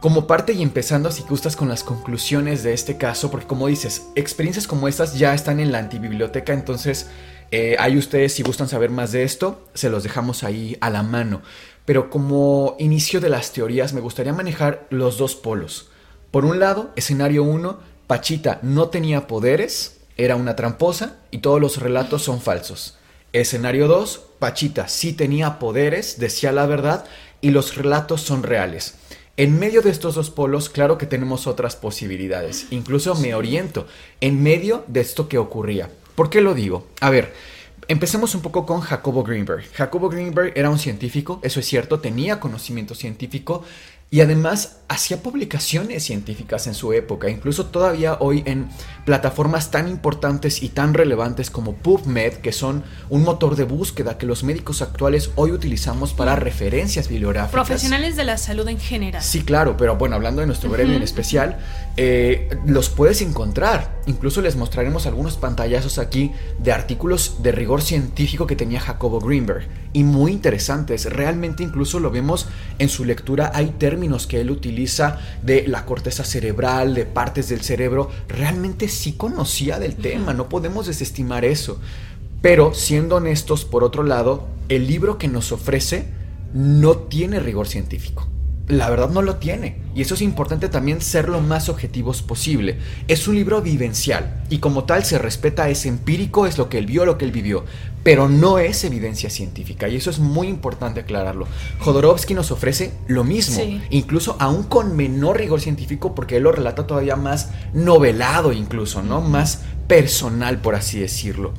como 0.00 0.26
parte 0.26 0.52
y 0.52 0.62
empezando 0.62 1.10
si 1.10 1.22
gustas 1.24 1.56
con 1.56 1.68
las 1.68 1.82
conclusiones 1.82 2.62
de 2.62 2.72
este 2.72 2.96
caso, 2.96 3.30
porque 3.30 3.46
como 3.46 3.66
dices, 3.66 4.08
experiencias 4.14 4.66
como 4.66 4.86
estas 4.86 5.18
ya 5.18 5.34
están 5.34 5.58
en 5.58 5.72
la 5.72 5.78
antibiblioteca, 5.78 6.52
entonces 6.52 7.08
eh, 7.50 7.76
ahí 7.78 7.96
ustedes 7.96 8.34
si 8.34 8.42
gustan 8.42 8.68
saber 8.68 8.90
más 8.90 9.10
de 9.12 9.24
esto, 9.24 9.66
se 9.74 9.90
los 9.90 10.02
dejamos 10.02 10.44
ahí 10.44 10.76
a 10.80 10.90
la 10.90 11.02
mano. 11.02 11.42
Pero 11.88 12.10
como 12.10 12.76
inicio 12.78 13.18
de 13.18 13.30
las 13.30 13.52
teorías 13.52 13.94
me 13.94 14.02
gustaría 14.02 14.34
manejar 14.34 14.86
los 14.90 15.16
dos 15.16 15.34
polos. 15.34 15.88
Por 16.30 16.44
un 16.44 16.60
lado, 16.60 16.90
escenario 16.96 17.44
1, 17.44 17.78
Pachita 18.06 18.58
no 18.60 18.90
tenía 18.90 19.26
poderes, 19.26 19.96
era 20.18 20.36
una 20.36 20.54
tramposa 20.54 21.16
y 21.30 21.38
todos 21.38 21.62
los 21.62 21.78
relatos 21.78 22.20
son 22.20 22.42
falsos. 22.42 22.98
Escenario 23.32 23.88
2, 23.88 24.20
Pachita 24.38 24.86
sí 24.86 25.14
tenía 25.14 25.58
poderes, 25.58 26.18
decía 26.18 26.52
la 26.52 26.66
verdad 26.66 27.06
y 27.40 27.52
los 27.52 27.74
relatos 27.74 28.20
son 28.20 28.42
reales. 28.42 28.96
En 29.38 29.58
medio 29.58 29.80
de 29.80 29.88
estos 29.88 30.14
dos 30.14 30.28
polos, 30.28 30.68
claro 30.68 30.98
que 30.98 31.06
tenemos 31.06 31.46
otras 31.46 31.74
posibilidades. 31.74 32.66
Incluso 32.68 33.14
me 33.14 33.34
oriento 33.34 33.86
en 34.20 34.42
medio 34.42 34.84
de 34.88 35.00
esto 35.00 35.26
que 35.26 35.38
ocurría. 35.38 35.88
¿Por 36.16 36.28
qué 36.28 36.42
lo 36.42 36.52
digo? 36.52 36.86
A 37.00 37.08
ver, 37.08 37.32
Empecemos 37.90 38.34
un 38.34 38.42
poco 38.42 38.66
con 38.66 38.82
Jacobo 38.82 39.24
Greenberg. 39.24 39.64
Jacobo 39.72 40.10
Greenberg 40.10 40.52
era 40.54 40.68
un 40.68 40.78
científico, 40.78 41.40
eso 41.42 41.58
es 41.58 41.64
cierto, 41.66 42.00
tenía 42.00 42.38
conocimiento 42.38 42.94
científico 42.94 43.64
y 44.10 44.22
además 44.22 44.78
hacía 44.88 45.22
publicaciones 45.22 46.02
científicas 46.02 46.66
en 46.66 46.72
su 46.72 46.94
época, 46.94 47.28
incluso 47.28 47.66
todavía 47.66 48.16
hoy 48.20 48.42
en 48.46 48.70
plataformas 49.04 49.70
tan 49.70 49.86
importantes 49.86 50.62
y 50.62 50.70
tan 50.70 50.94
relevantes 50.94 51.50
como 51.50 51.74
PubMed, 51.74 52.34
que 52.34 52.52
son 52.52 52.84
un 53.10 53.22
motor 53.22 53.54
de 53.54 53.64
búsqueda 53.64 54.16
que 54.16 54.24
los 54.24 54.44
médicos 54.44 54.80
actuales 54.80 55.30
hoy 55.34 55.52
utilizamos 55.52 56.14
para 56.14 56.36
referencias 56.36 57.08
bibliográficas. 57.08 57.52
Profesionales 57.52 58.16
de 58.16 58.24
la 58.24 58.38
salud 58.38 58.66
en 58.68 58.78
general. 58.78 59.22
Sí, 59.22 59.42
claro, 59.42 59.76
pero 59.76 59.96
bueno, 59.96 60.16
hablando 60.16 60.40
de 60.40 60.46
nuestro 60.46 60.70
gremio 60.70 60.96
en 60.96 61.02
especial, 61.02 61.58
eh, 61.98 62.48
los 62.64 62.88
puedes 62.88 63.20
encontrar. 63.20 63.98
Incluso 64.06 64.40
les 64.40 64.56
mostraremos 64.56 65.06
algunos 65.06 65.36
pantallazos 65.36 65.98
aquí 65.98 66.32
de 66.58 66.72
artículos 66.72 67.42
de 67.42 67.52
rigor 67.52 67.82
científico 67.82 68.46
que 68.46 68.56
tenía 68.56 68.80
Jacobo 68.80 69.20
Greenberg 69.20 69.68
y 69.98 70.04
muy 70.04 70.30
interesantes. 70.30 71.06
Realmente 71.06 71.64
incluso 71.64 71.98
lo 71.98 72.12
vemos 72.12 72.46
en 72.78 72.88
su 72.88 73.04
lectura. 73.04 73.50
Hay 73.52 73.74
términos 73.78 74.28
que 74.28 74.40
él 74.40 74.52
utiliza 74.52 75.18
de 75.42 75.66
la 75.66 75.84
corteza 75.86 76.22
cerebral, 76.22 76.94
de 76.94 77.04
partes 77.04 77.48
del 77.48 77.62
cerebro. 77.62 78.08
Realmente 78.28 78.86
sí 78.86 79.14
conocía 79.14 79.80
del 79.80 79.96
tema, 79.96 80.34
no 80.34 80.48
podemos 80.48 80.86
desestimar 80.86 81.44
eso. 81.44 81.80
Pero 82.40 82.74
siendo 82.74 83.16
honestos, 83.16 83.64
por 83.64 83.82
otro 83.82 84.04
lado, 84.04 84.46
el 84.68 84.86
libro 84.86 85.18
que 85.18 85.26
nos 85.26 85.50
ofrece 85.50 86.06
no 86.54 86.94
tiene 86.94 87.40
rigor 87.40 87.66
científico 87.66 88.28
la 88.68 88.90
verdad 88.90 89.10
no 89.10 89.22
lo 89.22 89.36
tiene. 89.36 89.76
Y 89.94 90.02
eso 90.02 90.14
es 90.14 90.22
importante 90.22 90.68
también 90.68 91.00
ser 91.00 91.28
lo 91.28 91.40
más 91.40 91.68
objetivos 91.68 92.22
posible. 92.22 92.78
Es 93.08 93.26
un 93.26 93.34
libro 93.34 93.62
vivencial 93.62 94.42
y 94.48 94.58
como 94.58 94.84
tal 94.84 95.04
se 95.04 95.18
respeta, 95.18 95.68
es 95.68 95.86
empírico, 95.86 96.46
es 96.46 96.58
lo 96.58 96.68
que 96.68 96.78
él 96.78 96.86
vio, 96.86 97.04
lo 97.04 97.18
que 97.18 97.24
él 97.24 97.32
vivió, 97.32 97.64
pero 98.04 98.28
no 98.28 98.58
es 98.58 98.84
evidencia 98.84 99.30
científica 99.30 99.88
y 99.88 99.96
eso 99.96 100.10
es 100.10 100.18
muy 100.18 100.46
importante 100.46 101.00
aclararlo. 101.00 101.46
Jodorowsky 101.80 102.34
nos 102.34 102.50
ofrece 102.50 102.92
lo 103.06 103.24
mismo, 103.24 103.60
incluso 103.90 104.36
aún 104.38 104.62
con 104.64 104.94
menor 104.94 105.38
rigor 105.38 105.60
científico 105.60 106.14
porque 106.14 106.36
él 106.36 106.44
lo 106.44 106.52
relata 106.52 106.86
todavía 106.86 107.16
más 107.16 107.50
novelado 107.72 108.52
incluso, 108.52 109.02
¿no? 109.02 109.20
Más 109.20 109.62
personal 109.88 110.58
por 110.58 110.74
así 110.74 111.00
decirlo. 111.00 111.54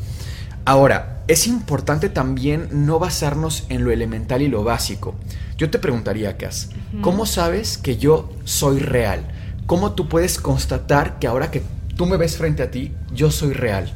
Ahora, 0.66 1.24
es 1.28 1.48
importante 1.48 2.10
también 2.10 2.70
no 2.72 3.00
basarnos 3.00 3.66
en 3.70 3.84
lo 3.84 3.92
elemental 3.92 4.42
y 4.42 4.48
lo 4.48 4.64
básico. 4.64 5.16
Yo 5.60 5.70
te 5.70 5.78
preguntaría, 5.78 6.38
Cass, 6.38 6.70
¿cómo 7.02 7.26
sabes 7.26 7.78
que 7.78 7.98
yo 7.98 8.32
soy 8.46 8.80
real? 8.80 9.28
¿Cómo 9.66 9.92
tú 9.92 10.08
puedes 10.08 10.40
constatar 10.40 11.20
que 11.20 11.28
ahora 11.28 11.52
que 11.52 11.64
tú 11.98 12.06
me 12.06 12.16
ves 12.16 12.38
frente 12.38 12.64
a 12.64 12.72
ti, 12.72 12.94
yo 13.14 13.30
soy 13.30 13.52
real? 13.52 13.94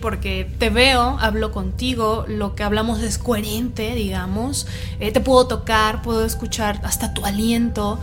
Porque 0.00 0.48
te 0.58 0.70
veo, 0.70 1.18
hablo 1.20 1.52
contigo, 1.52 2.24
lo 2.26 2.54
que 2.54 2.62
hablamos 2.62 3.02
es 3.02 3.18
coherente, 3.18 3.94
digamos, 3.94 4.66
eh, 4.98 5.12
te 5.12 5.20
puedo 5.20 5.46
tocar, 5.46 6.00
puedo 6.00 6.24
escuchar 6.24 6.80
hasta 6.84 7.12
tu 7.12 7.26
aliento. 7.26 7.98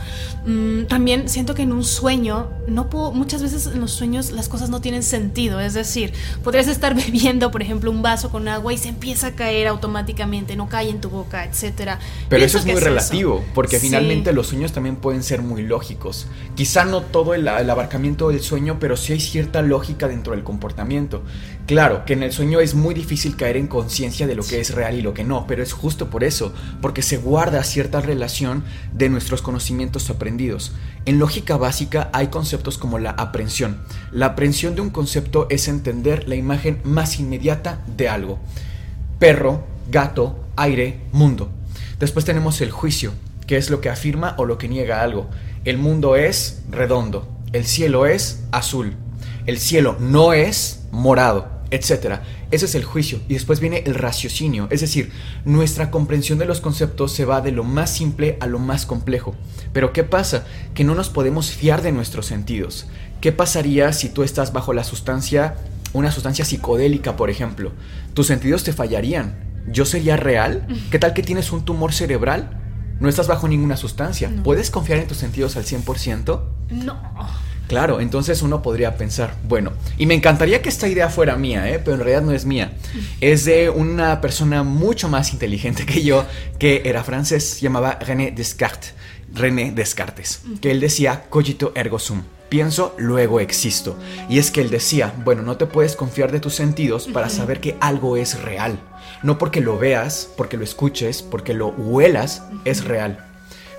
Mm, 0.45 0.83
también 0.83 1.27
siento 1.27 1.55
que 1.55 1.63
en 1.63 1.71
un 1.71 1.83
sueño, 1.83 2.49
no 2.67 2.87
puedo, 2.91 3.11
muchas 3.13 3.41
veces 3.41 3.65
en 3.65 3.81
los 3.81 3.91
sueños 3.91 4.29
las 4.29 4.47
cosas 4.47 4.69
no 4.69 4.79
tienen 4.79 5.01
sentido, 5.01 5.59
es 5.59 5.73
decir, 5.73 6.13
podrías 6.43 6.67
estar 6.67 6.93
bebiendo, 7.05 7.49
por 7.49 7.63
ejemplo, 7.63 7.89
un 7.89 8.03
vaso 8.03 8.29
con 8.29 8.47
agua 8.47 8.71
y 8.71 8.77
se 8.77 8.89
empieza 8.89 9.27
a 9.27 9.31
caer 9.31 9.67
automáticamente, 9.67 10.55
no 10.55 10.69
cae 10.69 10.89
en 10.89 11.01
tu 11.01 11.09
boca, 11.09 11.45
etcétera. 11.45 11.99
Pero 12.29 12.45
eso 12.45 12.59
es 12.59 12.65
muy 12.67 12.79
relativo, 12.79 13.43
porque 13.55 13.79
finalmente 13.79 14.33
los 14.33 14.47
sueños 14.47 14.71
también 14.71 14.97
pueden 14.97 15.23
ser 15.23 15.41
muy 15.41 15.63
lógicos. 15.63 16.27
Quizá 16.53 16.85
no 16.85 17.01
todo 17.01 17.33
el, 17.33 17.47
el 17.47 17.69
abarcamiento 17.71 18.29
del 18.29 18.41
sueño, 18.41 18.77
pero 18.79 18.97
sí 18.97 19.13
hay 19.13 19.19
cierta 19.19 19.63
lógica 19.63 20.07
dentro 20.07 20.33
del 20.33 20.43
comportamiento. 20.43 21.23
Claro, 21.65 22.05
que 22.05 22.13
en 22.13 22.21
el 22.21 22.31
sueño 22.31 22.59
es 22.59 22.75
muy 22.75 22.93
difícil 22.93 23.35
caer 23.35 23.57
en 23.57 23.65
conciencia 23.65 24.27
de 24.27 24.35
lo 24.35 24.43
que 24.43 24.59
es 24.59 24.75
real 24.75 24.93
y 24.93 25.01
lo 25.01 25.15
que 25.15 25.23
no, 25.23 25.47
pero 25.47 25.63
es 25.63 25.73
justo 25.73 26.11
por 26.11 26.23
eso, 26.23 26.53
porque 26.79 27.01
se 27.01 27.17
guarda 27.17 27.63
cierta 27.63 28.01
relación 28.01 28.63
de 28.93 29.09
nuestros 29.09 29.41
conocimientos 29.41 30.11
aprendidos. 30.11 30.73
En 31.05 31.17
lógica 31.17 31.57
básica 31.57 32.11
hay 32.13 32.27
conceptos 32.27 32.77
como 32.77 32.99
la 32.99 33.11
aprehensión. 33.11 33.79
La 34.11 34.27
aprehensión 34.27 34.75
de 34.75 34.81
un 34.81 34.91
concepto 34.91 35.47
es 35.49 35.67
entender 35.67 36.29
la 36.29 36.35
imagen 36.35 36.81
más 36.83 37.19
inmediata 37.19 37.83
de 37.87 38.09
algo. 38.09 38.37
Perro, 39.17 39.65
gato, 39.89 40.45
aire, 40.57 40.99
mundo. 41.13 41.49
Después 41.99 42.25
tenemos 42.25 42.61
el 42.61 42.69
juicio, 42.69 43.11
que 43.47 43.57
es 43.57 43.71
lo 43.71 43.81
que 43.81 43.89
afirma 43.89 44.35
o 44.37 44.45
lo 44.45 44.59
que 44.59 44.67
niega 44.67 45.01
algo. 45.01 45.31
El 45.63 45.79
mundo 45.79 46.15
es 46.15 46.61
redondo, 46.69 47.27
el 47.53 47.65
cielo 47.65 48.05
es 48.05 48.43
azul, 48.51 48.93
el 49.47 49.57
cielo 49.57 49.97
no 49.99 50.31
es 50.33 50.83
morado 50.91 51.54
etcétera. 51.75 52.23
Ese 52.51 52.65
es 52.65 52.75
el 52.75 52.83
juicio. 52.83 53.19
Y 53.27 53.33
después 53.33 53.59
viene 53.59 53.83
el 53.85 53.95
raciocinio. 53.95 54.67
Es 54.71 54.81
decir, 54.81 55.11
nuestra 55.43 55.91
comprensión 55.91 56.39
de 56.39 56.45
los 56.45 56.61
conceptos 56.61 57.11
se 57.11 57.25
va 57.25 57.41
de 57.41 57.51
lo 57.51 57.63
más 57.63 57.89
simple 57.89 58.37
a 58.39 58.47
lo 58.47 58.59
más 58.59 58.85
complejo. 58.85 59.35
Pero 59.73 59.93
¿qué 59.93 60.03
pasa? 60.03 60.45
Que 60.73 60.83
no 60.83 60.95
nos 60.95 61.09
podemos 61.09 61.51
fiar 61.51 61.81
de 61.81 61.91
nuestros 61.91 62.25
sentidos. 62.25 62.87
¿Qué 63.21 63.31
pasaría 63.31 63.91
si 63.93 64.09
tú 64.09 64.23
estás 64.23 64.53
bajo 64.53 64.73
la 64.73 64.83
sustancia, 64.83 65.55
una 65.93 66.11
sustancia 66.11 66.45
psicodélica, 66.45 67.17
por 67.17 67.29
ejemplo? 67.29 67.71
Tus 68.13 68.27
sentidos 68.27 68.63
te 68.63 68.73
fallarían. 68.73 69.35
¿Yo 69.67 69.85
sería 69.85 70.17
real? 70.17 70.67
¿Qué 70.91 70.99
tal 70.99 71.13
que 71.13 71.23
tienes 71.23 71.51
un 71.51 71.65
tumor 71.65 71.93
cerebral? 71.93 72.61
No 72.99 73.09
estás 73.09 73.27
bajo 73.27 73.47
ninguna 73.49 73.75
sustancia. 73.75 74.31
¿Puedes 74.43 74.71
confiar 74.71 74.99
en 74.99 75.07
tus 75.07 75.17
sentidos 75.17 75.57
al 75.57 75.65
100%? 75.65 76.41
No. 76.69 77.01
Claro, 77.67 77.99
entonces 77.99 78.41
uno 78.41 78.61
podría 78.61 78.95
pensar, 78.95 79.35
bueno, 79.47 79.71
y 79.97 80.05
me 80.05 80.13
encantaría 80.13 80.61
que 80.61 80.69
esta 80.69 80.87
idea 80.87 81.09
fuera 81.09 81.35
mía, 81.35 81.69
¿eh? 81.69 81.79
pero 81.83 81.95
en 81.95 81.99
realidad 81.99 82.21
no 82.21 82.31
es 82.31 82.45
mía. 82.45 82.73
Es 83.21 83.45
de 83.45 83.69
una 83.69 84.21
persona 84.21 84.63
mucho 84.63 85.09
más 85.09 85.33
inteligente 85.33 85.85
que 85.85 86.03
yo, 86.03 86.25
que 86.59 86.83
era 86.85 87.03
francés, 87.03 87.59
llamaba 87.61 87.97
René 87.99 88.31
Descartes, 88.31 88.93
René 89.33 89.71
Descartes, 89.71 90.41
que 90.61 90.71
él 90.71 90.79
decía 90.79 91.25
cogito 91.29 91.71
ergo 91.75 91.99
sum. 91.99 92.23
Pienso, 92.49 92.93
luego 92.99 93.39
existo. 93.39 93.97
Y 94.29 94.37
es 94.37 94.51
que 94.51 94.61
él 94.61 94.69
decía, 94.69 95.13
bueno, 95.25 95.41
no 95.41 95.57
te 95.57 95.65
puedes 95.65 95.95
confiar 95.95 96.31
de 96.31 96.39
tus 96.39 96.53
sentidos 96.53 97.07
para 97.07 97.27
saber 97.29 97.59
que 97.59 97.75
algo 97.81 98.17
es 98.17 98.39
real. 98.43 98.79
No 99.23 99.39
porque 99.39 99.61
lo 99.61 99.79
veas, 99.79 100.29
porque 100.37 100.55
lo 100.55 100.63
escuches, 100.63 101.23
porque 101.23 101.55
lo 101.55 101.69
huelas, 101.69 102.43
es 102.63 102.83
real. 102.83 103.25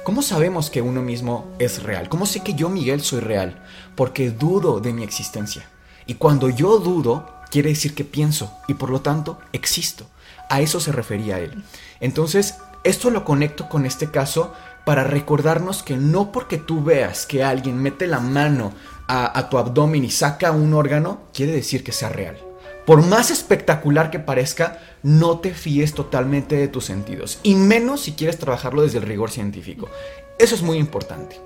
¿Cómo 0.07 0.23
sabemos 0.23 0.71
que 0.71 0.83
uno 0.83 1.03
mismo 1.03 1.53
es 1.59 1.83
real? 1.83 2.09
¿Cómo 2.09 2.27
sé 2.27 2.39
que 2.45 2.55
yo, 2.55 2.69
Miguel, 2.69 3.01
soy 3.01 3.19
real? 3.19 3.61
Porque 3.97 4.31
dudo 4.31 4.79
de 4.79 4.93
mi 4.93 5.03
existencia. 5.03 5.69
Y 6.07 6.15
cuando 6.15 6.49
yo 6.49 6.79
dudo, 6.79 7.29
quiere 7.51 7.71
decir 7.71 7.93
que 7.93 8.05
pienso 8.05 8.57
y 8.69 8.75
por 8.75 8.91
lo 8.91 9.01
tanto 9.01 9.41
existo. 9.53 10.07
A 10.49 10.61
eso 10.61 10.79
se 10.79 10.93
refería 10.93 11.41
él. 11.41 11.61
Entonces, 11.99 12.55
esto 12.85 13.11
lo 13.11 13.25
conecto 13.25 13.69
con 13.69 13.85
este 13.85 14.09
caso 14.09 14.55
para 14.85 15.03
recordarnos 15.03 15.83
que 15.83 15.97
no 15.97 16.31
porque 16.31 16.59
tú 16.59 16.85
veas 16.85 17.27
que 17.27 17.43
alguien 17.43 17.83
mete 17.83 18.07
la 18.07 18.21
mano 18.21 18.71
a, 19.09 19.37
a 19.37 19.51
tu 19.51 19.59
abdomen 19.59 20.05
y 20.05 20.11
saca 20.13 20.53
un 20.53 20.73
órgano, 20.73 21.23
quiere 21.35 21.51
decir 21.51 21.83
que 21.83 21.91
sea 21.91 22.11
real. 22.11 22.46
Por 22.87 23.03
más 23.03 23.33
espectacular 23.33 24.11
que 24.11 24.21
parezca, 24.21 24.79
no 25.03 25.41
te 25.41 25.53
fíes 25.53 25.93
totalmente 25.93 26.55
de 26.55 26.69
tus 26.69 26.85
sentidos, 26.85 27.41
y 27.43 27.57
menos 27.57 28.03
si 28.03 28.13
quieres 28.13 28.39
trabajarlo 28.39 28.83
desde 28.83 28.99
el 28.99 29.05
rigor 29.05 29.33
científico. 29.33 29.89
Eso 30.39 30.55
es 30.55 30.63
muy 30.63 30.79
importante. 30.79 31.41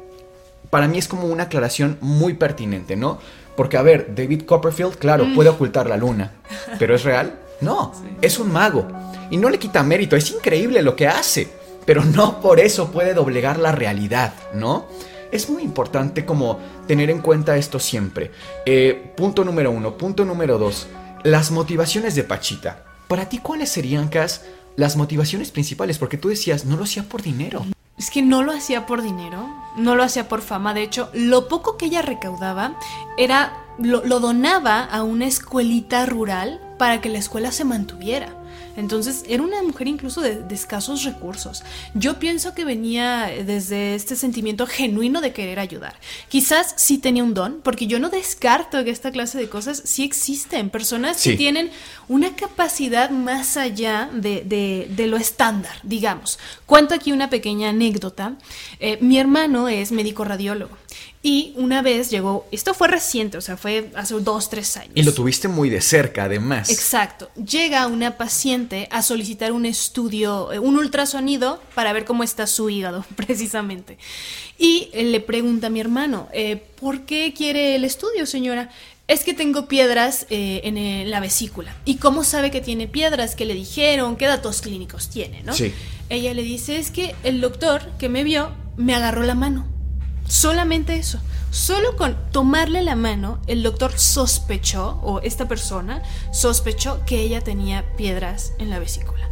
Para 0.69 0.87
mí 0.87 0.99
es 0.99 1.09
como 1.09 1.25
una 1.25 1.45
aclaración 1.45 1.97
muy 2.03 2.35
pertinente, 2.35 2.95
¿no? 2.95 3.19
Porque, 3.57 3.79
a 3.79 3.83
ver, 3.83 4.15
David 4.15 4.43
Copperfield, 4.43 4.97
claro, 4.97 5.25
mm. 5.25 5.35
puede 5.35 5.49
ocultar 5.49 5.89
la 5.89 5.97
luna, 5.97 6.33
pero 6.79 6.95
¿es 6.95 7.05
real? 7.05 7.39
No, 7.63 7.93
es 8.21 8.39
un 8.39 8.53
mago. 8.53 8.87
Y 9.31 9.39
no 9.39 9.49
le 9.49 9.59
quita 9.59 9.83
mérito, 9.83 10.17
es 10.17 10.31
increíble 10.31 10.83
lo 10.83 10.95
que 10.95 11.09
hace, 11.09 11.49
pero 11.87 12.05
no 12.05 12.41
por 12.41 12.61
eso 12.61 12.93
puede 12.93 13.15
doblegar 13.15 13.59
la 13.59 13.73
realidad, 13.73 14.35
¿no? 14.53 14.87
Es 15.33 15.49
muy 15.49 15.63
importante 15.63 16.25
como 16.25 16.59
tener 16.87 17.09
en 17.09 17.21
cuenta 17.21 17.57
esto 17.57 17.79
siempre. 17.79 18.31
Eh, 18.67 19.13
punto 19.17 19.45
número 19.45 19.71
uno. 19.71 19.97
Punto 19.97 20.25
número 20.25 20.59
dos. 20.59 20.89
Las 21.23 21.51
motivaciones 21.51 22.15
de 22.15 22.25
Pachita. 22.25 22.85
Para 23.07 23.29
ti, 23.29 23.39
¿cuáles 23.39 23.69
serían, 23.69 24.09
Cas, 24.09 24.43
las 24.77 24.97
motivaciones 24.97 25.51
principales? 25.51 25.99
Porque 25.99 26.17
tú 26.17 26.29
decías, 26.29 26.65
no 26.65 26.79
lo 26.79 26.85
hacía 26.85 27.03
por 27.03 27.21
dinero. 27.21 27.67
Es 27.99 28.11
que 28.11 28.23
no 28.23 28.43
lo 28.43 28.53
hacía 28.53 28.87
por 28.87 29.03
dinero, 29.03 29.47
no 29.77 29.97
lo 29.97 30.03
hacía 30.03 30.29
por 30.29 30.41
fama. 30.41 30.73
De 30.73 30.83
hecho, 30.83 31.11
lo 31.13 31.47
poco 31.47 31.77
que 31.77 31.87
ella 31.87 32.01
recaudaba 32.01 32.79
era 33.19 33.53
lo, 33.79 34.03
lo 34.03 34.19
donaba 34.21 34.83
a 34.83 35.03
una 35.03 35.27
escuelita 35.27 36.07
rural 36.07 36.59
para 36.79 37.03
que 37.03 37.11
la 37.11 37.19
escuela 37.19 37.53
se 37.53 37.67
mantuviera. 37.67 38.40
Entonces 38.81 39.25
era 39.29 39.43
una 39.43 39.63
mujer 39.63 39.89
incluso 39.89 40.21
de, 40.21 40.43
escasos 40.51 41.05
recursos. 41.05 41.63
Yo 41.95 42.19
pienso 42.19 42.55
que 42.55 42.65
venía 42.65 43.31
desde 43.47 43.95
este 43.95 44.17
sentimiento 44.17 44.67
genuino 44.67 45.21
de 45.21 45.33
querer 45.33 45.59
ayudar. 45.59 45.95
Quizás 46.29 46.75
sí 46.77 46.99
tenía 46.99 47.23
un 47.23 47.35
don, 47.35 47.61
porque 47.63 47.87
yo 47.87 47.99
no 47.99 48.09
descarto 48.09 48.83
que 48.83 48.91
esta 48.91 49.13
clase 49.13 49.39
de 49.39 49.49
cosas 49.49 49.83
sí 49.85 50.03
existen. 50.03 50.71
Personas 50.71 51.23
que 51.23 51.37
tienen 51.37 51.71
una 52.09 52.35
capacidad 52.35 53.11
más 53.11 53.57
allá 53.57 54.09
de, 54.13 55.07
lo 55.09 55.17
estándar, 55.17 55.77
digamos. 55.83 56.39
Cuento 56.67 56.95
aquí 56.95 57.13
una 57.13 57.31
pequeña 57.31 57.71
anécdota. 57.71 58.37
Eh, 58.79 58.99
mi 59.01 59.19
hermano 59.19 59.69
es 59.69 59.93
médico 59.93 60.25
radiólogo. 60.25 60.77
Y 61.23 61.53
una 61.57 61.83
vez 61.83 62.09
llegó, 62.09 62.47
esto 62.51 62.73
fue 62.73 62.89
reciente, 62.89 63.37
o 63.37 63.43
sea, 63.43 63.59
fue 63.59 63.91
hace 63.95 64.15
dos, 64.15 64.49
tres 64.49 64.79
años. 64.79 64.93
Y 64.95 65.03
lo 65.03 65.13
tuviste 65.13 65.49
muy 65.49 65.69
de 65.69 65.83
cerca, 65.83 66.25
además. 66.25 66.71
Exacto. 66.71 67.31
Llega 67.35 67.87
una 67.89 68.17
paciente 68.17 68.89
a 68.91 69.03
solicitar 69.03 69.53
un 69.53 69.67
estudio, 69.67 70.51
eh, 70.51 70.59
un 70.59 70.79
ultrasonido 70.79 71.63
para 71.75 71.93
ver 71.93 72.07
cómo 72.07 72.23
está 72.23 72.47
su 72.47 72.71
hígado, 72.71 73.05
precisamente. 73.17 73.99
Y 74.57 74.89
le 74.95 75.21
pregunta 75.21 75.67
a 75.67 75.71
mi 75.71 75.81
hermano, 75.81 76.27
eh, 76.33 76.57
¿por 76.81 77.03
qué 77.03 77.35
quiere 77.37 77.77
el 77.77 77.85
estudio, 77.85 78.25
señora? 78.25 78.71
Es 79.07 79.23
que 79.23 79.35
tengo 79.35 79.69
piedras 79.69 80.27
eh, 80.31 80.63
en 80.65 81.11
la 81.11 81.21
vesícula. 81.21 81.77
¿Y 81.85 81.97
cómo 81.97 82.25
sabe 82.25 82.51
que 82.51 82.63
tiene 82.63 82.87
piedras? 82.87 83.35
¿Qué 83.35 83.45
le 83.45 83.55
dijeron? 83.55 84.17
¿Qué 84.17 84.27
datos 84.27 84.63
clínicos 84.63 85.11
tiene? 85.11 85.43
¿no? 85.43 85.53
Sí. 85.53 85.75
Ella 86.09 86.33
le 86.33 86.45
dice, 86.45 86.79
es 86.79 86.91
que 86.91 87.15
el 87.25 87.43
doctor 87.43 87.83
que 87.99 88.09
me 88.09 88.25
vio 88.25 88.53
me 88.79 88.95
agarró 88.95 89.25
la 89.25 89.35
mano 89.35 89.67
Solamente 90.31 90.95
eso. 90.95 91.21
Solo 91.51 91.97
con 91.97 92.17
tomarle 92.31 92.83
la 92.83 92.95
mano, 92.95 93.41
el 93.49 93.65
doctor 93.65 93.99
sospechó, 93.99 95.01
o 95.03 95.21
esta 95.23 95.49
persona 95.49 96.05
sospechó 96.33 97.05
que 97.05 97.21
ella 97.21 97.41
tenía 97.41 97.85
piedras 97.97 98.53
en 98.61 98.71
la 98.71 98.79
vesícula. 98.79 99.29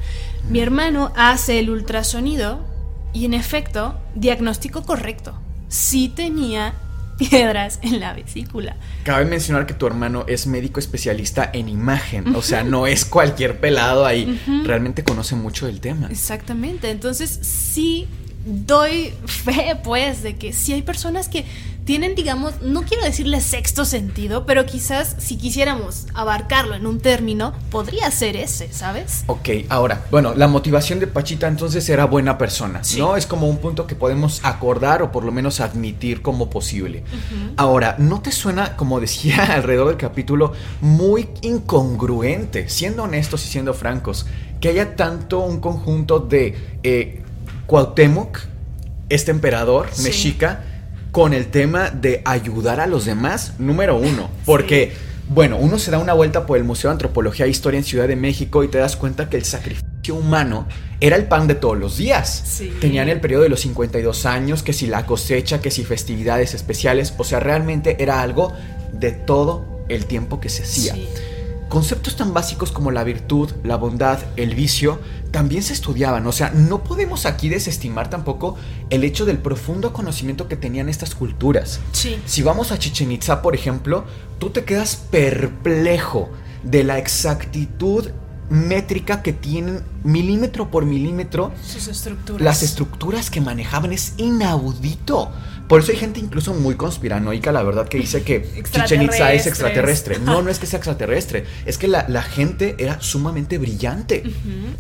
Mi 0.51 0.59
hermano 0.59 1.13
hace 1.15 1.61
el 1.61 1.71
ultrasonido 1.71 2.67
y 3.13 3.27
en 3.27 3.35
efecto, 3.35 3.97
diagnóstico 4.17 4.83
correcto. 4.83 5.39
Sí 5.69 6.09
tenía 6.09 6.75
piedras 7.17 7.79
en 7.83 8.01
la 8.01 8.13
vesícula. 8.13 8.77
Cabe 9.05 9.25
mencionar 9.25 9.67
que 9.67 9.75
tu 9.75 9.87
hermano 9.87 10.25
es 10.27 10.49
médico 10.49 10.81
especialista 10.81 11.49
en 11.53 11.69
imagen, 11.69 12.35
o 12.35 12.43
sea, 12.43 12.65
no 12.65 12.89
es 12.89 13.05
cualquier 13.05 13.61
pelado 13.61 14.05
ahí, 14.05 14.41
realmente 14.65 15.05
conoce 15.05 15.37
mucho 15.37 15.67
del 15.67 15.81
tema. 15.81 16.09
Exactamente, 16.11 16.91
entonces 16.91 17.39
sí 17.43 18.09
doy 18.49 19.13
fe, 19.27 19.79
pues, 19.83 20.23
de 20.23 20.37
que 20.37 20.53
si 20.53 20.73
hay 20.73 20.83
personas 20.83 21.29
que 21.29 21.45
tienen, 21.89 22.15
digamos, 22.15 22.61
no 22.61 22.83
quiero 22.83 23.03
decirle 23.03 23.41
sexto 23.41 23.87
sentido, 23.87 24.45
pero 24.45 24.67
quizás 24.67 25.17
si 25.17 25.39
quisiéramos 25.39 26.07
abarcarlo 26.13 26.75
en 26.75 26.87
un 26.87 27.01
término, 27.01 27.55
podría 27.71 28.11
ser 28.11 28.37
ese, 28.37 28.71
¿sabes? 28.75 29.25
Ok, 29.27 29.49
ahora, 29.71 30.05
bueno, 30.11 30.35
la 30.35 30.49
motivación 30.49 31.01
de 31.01 31.07
Pachita 31.07 31.49
entonces 31.49 31.89
era 31.89 32.05
buena 32.05 32.37
persona, 32.37 32.83
¿no? 32.99 33.17
Es 33.17 33.25
como 33.25 33.49
un 33.49 33.57
punto 33.57 33.87
que 33.87 33.95
podemos 33.95 34.41
acordar 34.43 35.03
o 35.03 35.11
por 35.11 35.25
lo 35.25 35.33
menos 35.33 35.61
admitir 35.61 36.21
como 36.21 36.51
posible. 36.51 37.05
Ahora, 37.57 37.97
¿no 37.99 38.21
te 38.21 38.33
suena, 38.33 38.77
como 38.77 39.01
decía 39.01 39.45
alrededor 39.55 39.89
del 39.89 39.97
capítulo, 39.97 40.53
muy 40.83 41.31
incongruente, 41.41 42.69
siendo 42.69 43.05
honestos 43.05 43.47
y 43.47 43.49
siendo 43.49 43.73
francos, 43.73 44.27
que 44.61 44.69
haya 44.69 44.95
tanto 44.95 45.39
un 45.41 45.59
conjunto 45.61 46.19
de... 46.19 46.55
Eh, 46.83 47.23
Cuauhtémoc, 47.69 48.39
este 49.11 49.31
emperador 49.31 49.89
mexica, 50.03 50.65
con 51.13 51.35
el 51.35 51.49
tema 51.49 51.91
de 51.91 52.23
ayudar 52.25 52.81
a 52.81 52.87
los 52.87 53.05
demás, 53.05 53.53
número 53.59 53.99
uno. 53.99 54.31
Porque, 54.47 54.95
bueno, 55.29 55.59
uno 55.59 55.79
se 55.79 55.91
da 55.91 55.99
una 55.99 56.15
vuelta 56.15 56.47
por 56.47 56.57
el 56.57 56.65
Museo 56.65 56.89
de 56.89 56.93
Antropología 56.93 57.45
e 57.45 57.51
Historia 57.51 57.77
en 57.77 57.85
Ciudad 57.85 58.09
de 58.09 58.17
México 58.17 58.65
y 58.65 58.69
te 58.69 58.79
das 58.79 58.97
cuenta 58.97 59.29
que 59.29 59.37
el 59.37 59.45
sacrificio 59.45 60.15
humano 60.15 60.67
era 60.99 61.17
el 61.17 61.29
pan 61.29 61.47
de 61.47 61.57
todos 61.57 61.77
los 61.77 61.99
días. 61.99 62.63
Tenían 62.81 63.11
el 63.11 63.21
periodo 63.21 63.43
de 63.43 63.51
los 63.51 63.61
52 63.61 64.25
años, 64.25 64.63
que 64.63 64.73
si 64.73 64.87
la 64.87 65.05
cosecha, 65.05 65.61
que 65.61 65.71
si 65.71 65.85
festividades 65.85 66.55
especiales, 66.55 67.13
o 67.19 67.25
sea, 67.25 67.39
realmente 67.39 68.03
era 68.03 68.23
algo 68.23 68.55
de 68.95 69.13
todo 69.13 69.85
el 69.91 70.07
tiempo 70.07 70.41
que 70.41 70.49
se 70.49 70.63
hacía. 70.63 70.95
Conceptos 71.69 72.17
tan 72.17 72.33
básicos 72.33 72.73
como 72.73 72.93
la 72.93 73.05
virtud, 73.05 73.51
la 73.63 73.77
bondad, 73.77 74.21
el 74.37 74.55
vicio, 74.55 75.01
también 75.31 75.63
se 75.63 75.73
estudiaban. 75.73 76.27
O 76.27 76.33
sea, 76.33 76.51
no 76.51 76.85
podemos 76.85 77.27
aquí 77.27 77.49
desestimar 77.49 78.11
tampoco 78.11 78.57
el 78.91 79.05
hecho 79.05 79.25
del 79.25 79.39
profundo 79.39 79.93
conocimiento 79.93 80.49
que 80.49 80.57
tenían 80.57 80.89
estas 80.89 81.15
culturas. 81.15 81.81
Sí. 81.93 82.19
Si 82.27 82.43
vamos 82.43 82.73
a 82.73 82.79
Chichen 82.79 83.13
Itza, 83.13 83.43
por 83.43 83.55
ejemplo, 83.55 84.05
tú 84.39 84.51
te 84.51 84.65
quedas 84.65 84.97
perplejo 84.97 86.31
de 86.63 86.85
la 86.85 86.99
exactitud 86.99 88.11
métrica 88.51 89.23
que 89.23 89.33
tienen 89.33 89.83
milímetro 90.05 90.71
por 90.71 90.87
milímetro. 90.87 91.53
Sus 91.63 91.89
estructuras. 91.89 92.43
Las 92.43 92.63
estructuras 92.63 93.31
que 93.31 93.41
manejaban 93.41 93.93
es 93.93 94.15
inaudito. 94.17 95.31
Por 95.69 95.81
eso 95.81 95.93
hay 95.93 95.99
gente 95.99 96.19
incluso 96.19 96.55
muy 96.55 96.77
conspiranoica, 96.77 97.53
la 97.53 97.63
verdad, 97.63 97.89
que 97.89 97.99
dice 97.99 98.23
que 98.23 98.63
Chichen 98.73 99.03
Itza 99.03 99.33
es 99.33 99.47
extraterrestre. 99.47 100.19
No, 100.19 100.43
no 100.43 100.51
es 100.51 100.59
que 100.59 100.67
sea 100.67 100.79
extraterrestre. 100.79 101.45
Es 101.67 101.77
que 101.77 101.87
la, 101.87 102.23
gente 102.23 102.77
era 102.79 103.01
sumamente 103.01 103.59
brillante. 103.59 104.23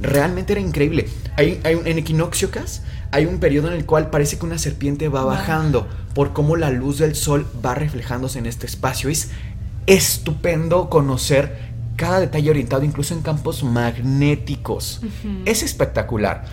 Realmente 0.00 0.52
era 0.54 0.60
increíble. 0.60 1.06
Hay, 1.36 1.60
hay 1.64 1.78
en 1.84 1.98
Equinoxiocas 1.98 2.82
hay 3.10 3.24
un 3.24 3.38
periodo 3.38 3.68
en 3.68 3.74
el 3.74 3.86
cual 3.86 4.10
parece 4.10 4.38
que 4.38 4.44
una 4.44 4.58
serpiente 4.58 5.08
va 5.08 5.24
bajando 5.24 5.86
por 6.14 6.32
cómo 6.32 6.56
la 6.56 6.70
luz 6.70 6.98
del 6.98 7.14
sol 7.14 7.46
va 7.64 7.74
reflejándose 7.74 8.38
en 8.38 8.46
este 8.46 8.66
espacio. 8.66 9.08
Es 9.08 9.30
estupendo 9.86 10.90
conocer 10.90 11.68
cada 11.96 12.20
detalle 12.20 12.50
orientado 12.50 12.84
incluso 12.84 13.14
en 13.14 13.22
campos 13.22 13.64
magnéticos. 13.64 15.00
Es 15.46 15.62
espectacular. 15.62 16.44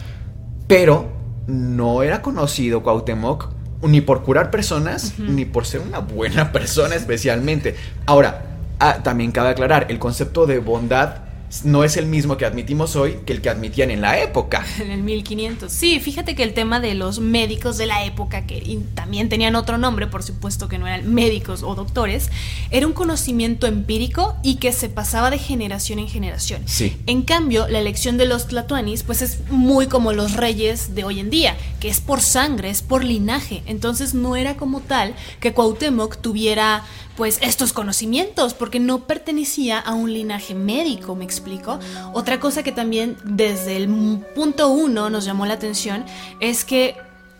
Pero 0.67 1.11
no 1.47 2.03
era 2.03 2.21
conocido 2.21 2.81
Cuauhtémoc 2.81 3.49
ni 3.87 4.01
por 4.01 4.23
curar 4.23 4.51
personas, 4.51 5.17
ni 5.19 5.45
por 5.45 5.65
ser 5.65 5.81
una 5.81 5.99
buena 5.99 6.51
persona 6.53 6.95
especialmente. 6.95 7.75
Ahora, 8.05 8.45
ah, 8.79 8.99
también 9.03 9.31
cabe 9.31 9.49
aclarar, 9.49 9.87
el 9.89 9.99
concepto 9.99 10.45
de 10.45 10.59
bondad 10.59 11.25
no 11.63 11.83
es 11.83 11.95
el 11.95 12.05
mismo 12.05 12.37
que 12.37 12.45
admitimos 12.45 12.95
hoy 12.95 13.19
que 13.25 13.33
el 13.33 13.41
que 13.41 13.49
admitían 13.49 13.91
en 13.91 14.01
la 14.01 14.19
época. 14.19 14.65
En 14.85 14.91
el 14.91 15.03
1500. 15.03 15.71
Sí, 15.71 15.99
fíjate 15.99 16.35
que 16.35 16.43
el 16.43 16.53
tema 16.53 16.79
de 16.79 16.95
los 16.95 17.19
médicos 17.19 17.77
de 17.77 17.85
la 17.85 18.03
época, 18.05 18.45
que 18.45 18.79
también 18.93 19.29
tenían 19.29 19.55
otro 19.55 19.77
nombre, 19.77 20.07
por 20.07 20.21
supuesto 20.21 20.67
que 20.67 20.77
no 20.77 20.85
eran 20.85 21.13
médicos 21.13 21.63
o 21.63 21.75
doctores, 21.75 22.29
era 22.71 22.85
un 22.85 22.93
conocimiento 22.93 23.67
empírico 23.67 24.35
y 24.43 24.55
que 24.55 24.73
se 24.73 24.89
pasaba 24.89 25.29
de 25.29 25.37
generación 25.37 25.99
en 25.99 26.07
generación. 26.07 26.61
Sí. 26.65 26.97
En 27.07 27.21
cambio, 27.21 27.67
la 27.67 27.79
elección 27.79 28.17
de 28.17 28.25
los 28.25 28.47
tlatoanis, 28.47 29.03
pues 29.03 29.21
es 29.21 29.39
muy 29.49 29.87
como 29.87 30.13
los 30.13 30.33
reyes 30.33 30.93
de 30.93 31.03
hoy 31.03 31.19
en 31.19 31.29
día, 31.29 31.55
que 31.85 31.91
es 31.91 32.01
por 32.01 32.19
sangre, 32.19 32.71
es 32.71 32.81
por 32.81 33.03
linaje. 33.03 33.61
Entonces 33.67 34.15
no 34.15 34.35
era 34.35 34.57
como 34.57 34.81
tal 34.81 35.13
que 35.39 35.53
Cuauhtémoc 35.53 36.17
tuviera 36.17 36.81
pues 37.15 37.37
estos 37.43 37.73
conocimientos 37.73 38.55
porque 38.55 38.79
no 38.79 39.03
pertenecía 39.03 39.77
a 39.77 39.93
un 39.93 40.11
linaje 40.11 40.55
médico, 40.55 41.13
me 41.13 41.25
explico. 41.25 41.77
Otra 42.11 42.39
cosa 42.39 42.63
que 42.63 42.71
también 42.71 43.17
desde 43.23 43.77
el 43.77 43.87
punto 44.33 44.69
uno 44.69 45.11
nos 45.11 45.25
llamó 45.25 45.45
la 45.45 45.53
atención 45.53 46.05
es 46.39 46.65
que 46.65 46.97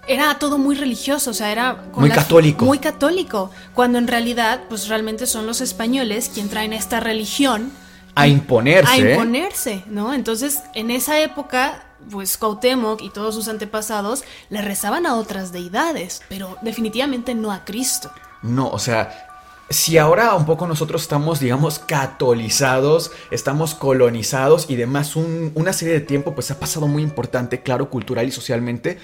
era 0.07 0.37
todo 0.37 0.59
muy 0.59 0.75
religioso, 0.75 1.31
o 1.31 1.33
sea, 1.33 1.51
era 1.51 1.83
muy 1.95 2.11
católico. 2.11 2.65
Muy 2.65 2.77
católico, 2.77 3.49
cuando 3.73 3.97
en 3.97 4.05
realidad 4.05 4.61
pues 4.69 4.89
realmente 4.89 5.25
son 5.25 5.47
los 5.47 5.59
españoles 5.59 6.29
quien 6.31 6.49
traen 6.49 6.71
esta 6.71 6.99
religión 6.99 7.71
a 8.13 8.27
imponerse. 8.27 8.91
A 8.91 8.97
imponerse, 8.99 9.83
¿no? 9.87 10.13
Entonces, 10.13 10.59
en 10.75 10.91
esa 10.91 11.19
época 11.19 11.84
pues 12.12 12.38
Cuauhtémoc 12.38 13.01
y 13.01 13.10
todos 13.10 13.36
sus 13.36 13.47
antepasados 13.47 14.24
le 14.49 14.62
rezaban 14.62 15.06
a 15.06 15.16
otras 15.16 15.51
deidades, 15.51 16.22
pero 16.30 16.58
definitivamente 16.62 17.36
no 17.36 17.51
a 17.51 17.66
Cristo. 17.66 18.12
No, 18.41 18.70
o 18.70 18.80
sea, 18.80 19.28
si 19.70 19.97
ahora 19.97 20.36
un 20.36 20.45
poco 20.45 20.68
nosotros 20.68 21.01
estamos, 21.01 21.39
digamos, 21.39 21.80
catolizados, 21.80 23.12
estamos 23.32 23.74
colonizados 23.74 24.70
y 24.70 24.76
demás, 24.76 25.16
una 25.16 25.74
serie 25.74 25.95
de 25.95 26.01
tiempo 26.01 26.36
pues 26.36 26.51
ha 26.51 26.60
pasado 26.60 26.88
muy 26.88 27.01
importante, 27.01 27.62
claro, 27.62 27.89
cultural 27.89 28.28
y 28.28 28.32
socialmente, 28.32 28.99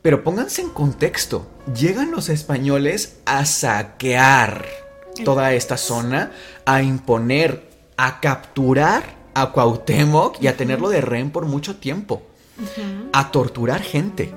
pero 0.00 0.22
pónganse 0.22 0.62
en 0.62 0.70
contexto, 0.70 1.46
llegan 1.74 2.10
los 2.12 2.28
españoles 2.28 3.18
a 3.26 3.44
saquear 3.44 4.64
toda 5.24 5.52
esta 5.52 5.76
zona, 5.76 6.32
a 6.64 6.82
imponer, 6.82 7.68
a 7.96 8.20
capturar 8.20 9.16
a 9.34 9.52
Cuauhtémoc 9.52 10.42
y 10.42 10.46
a 10.46 10.56
tenerlo 10.56 10.88
de 10.88 11.00
rehén 11.00 11.30
por 11.30 11.44
mucho 11.44 11.76
tiempo 11.76 12.22
a 13.12 13.30
torturar 13.30 13.82
gente, 13.82 14.34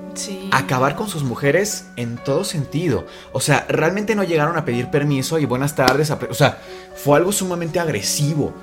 a 0.52 0.58
acabar 0.58 0.96
con 0.96 1.08
sus 1.08 1.24
mujeres 1.24 1.86
en 1.96 2.18
todo 2.18 2.44
sentido. 2.44 3.06
O 3.32 3.40
sea, 3.40 3.66
realmente 3.70 4.16
no 4.16 4.24
llegaron 4.24 4.58
a 4.58 4.66
pedir 4.66 4.90
permiso 4.90 5.40
y 5.40 5.46
buenas 5.46 5.76
tardes. 5.76 6.12
o 6.12 6.34
sea, 6.34 6.60
fue 6.96 7.18
algo 7.18 7.32
sumamente 7.32 7.80
agresivo. 7.80 8.54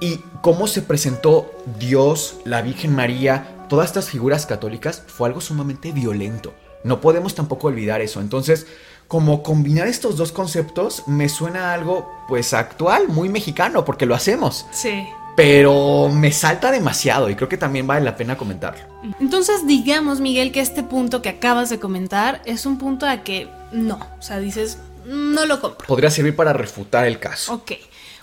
Y 0.00 0.20
cómo 0.42 0.66
se 0.66 0.82
presentó 0.82 1.50
Dios, 1.78 2.36
la 2.44 2.60
Virgen 2.60 2.94
María, 2.94 3.66
todas 3.68 3.86
estas 3.86 4.10
figuras 4.10 4.44
católicas, 4.44 5.02
fue 5.06 5.28
algo 5.28 5.40
sumamente 5.40 5.92
violento. 5.92 6.52
No 6.84 7.00
podemos 7.00 7.34
tampoco 7.34 7.68
olvidar 7.68 8.00
eso. 8.02 8.20
Entonces, 8.20 8.66
como 9.08 9.42
combinar 9.42 9.86
estos 9.86 10.16
dos 10.16 10.32
conceptos 10.32 11.04
me 11.06 11.28
suena 11.28 11.72
algo 11.72 12.10
pues 12.28 12.52
actual, 12.52 13.08
muy 13.08 13.28
mexicano, 13.28 13.84
porque 13.84 14.06
lo 14.06 14.14
hacemos. 14.14 14.66
Sí. 14.72 15.06
Pero 15.36 16.08
me 16.08 16.32
salta 16.32 16.70
demasiado 16.70 17.30
y 17.30 17.36
creo 17.36 17.48
que 17.48 17.58
también 17.58 17.86
vale 17.86 18.04
la 18.04 18.16
pena 18.16 18.36
comentarlo. 18.36 18.82
Entonces 19.20 19.66
digamos, 19.66 20.20
Miguel, 20.20 20.50
que 20.50 20.60
este 20.60 20.82
punto 20.82 21.22
que 21.22 21.28
acabas 21.28 21.70
de 21.70 21.78
comentar 21.78 22.42
es 22.46 22.66
un 22.66 22.78
punto 22.78 23.06
a 23.06 23.22
que 23.22 23.48
no, 23.70 24.00
o 24.18 24.22
sea, 24.22 24.38
dices, 24.40 24.78
no 25.04 25.44
lo 25.46 25.60
compro. 25.60 25.86
Podría 25.86 26.10
servir 26.10 26.34
para 26.34 26.52
refutar 26.52 27.06
el 27.06 27.18
caso. 27.18 27.54
Ok. 27.54 27.72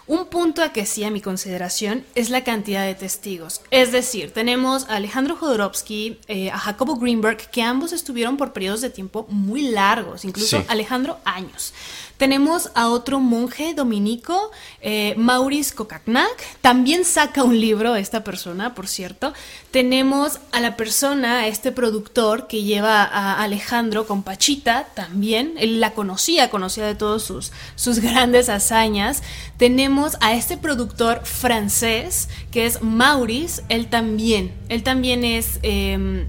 Un 0.06 0.26
punto 0.26 0.62
a 0.62 0.74
que 0.74 0.86
sí, 0.86 1.06
a 1.06 1.10
mi 1.10 1.22
consideración, 1.22 2.04
es 2.14 2.30
la 2.30 2.44
cantidad 2.44 2.86
de 2.86 2.94
testigos. 2.94 3.62
Es 3.72 3.94
decir, 3.94 4.34
tenemos 4.34 4.90
a 4.90 4.98
Alejandro 4.98 5.38
Jodorowsky, 5.38 6.20
eh, 6.28 6.52
a 6.52 6.58
Jacobo 6.58 6.98
Greenberg, 6.98 7.38
que 7.50 7.62
ambos 7.62 7.94
estuvieron 7.94 8.36
por 8.36 8.52
periodos 8.52 8.82
de 8.82 8.90
tiempo 8.90 9.26
muy 9.30 9.70
largos, 9.70 10.26
incluso 10.26 10.62
Alejandro 10.68 11.20
años. 11.24 11.74
Tenemos 12.18 12.70
a 12.76 12.90
otro 12.90 13.20
monje 13.20 13.74
dominico, 13.74 14.52
eh, 14.82 15.14
Maurice 15.18 15.74
Kokaknak. 15.74 16.32
También 16.62 17.06
saca 17.06 17.44
un 17.44 17.60
libro 17.60 17.96
esta 17.96 18.24
persona, 18.24 18.76
por 18.76 18.88
cierto. 18.88 19.34
Tenemos 19.72 20.40
a 20.52 20.60
la 20.60 20.78
persona, 20.78 21.40
a 21.40 21.48
este 21.48 21.72
productor 21.72 22.48
que 22.48 22.64
lleva 22.64 23.04
a 23.04 23.44
Alejandro 23.44 24.06
con 24.06 24.24
Pachita 24.24 24.88
también. 24.94 25.56
Él 25.58 25.80
la 25.80 25.94
conocía, 25.94 26.50
conocía 26.50 26.86
de 26.86 26.96
todos 26.96 27.24
sus, 27.24 27.52
sus 27.76 28.00
grandes 28.00 28.50
hazañas. 28.50 29.24
Tenemos 29.58 30.18
a 30.22 30.34
este 30.34 30.58
productor 30.58 31.26
francés 31.26 32.30
que 32.52 32.66
es 32.66 32.82
Maurice. 32.82 33.64
Él 33.70 33.88
también, 33.88 34.54
él 34.70 34.84
también 34.84 35.24
es... 35.24 35.60
Em, 35.64 36.28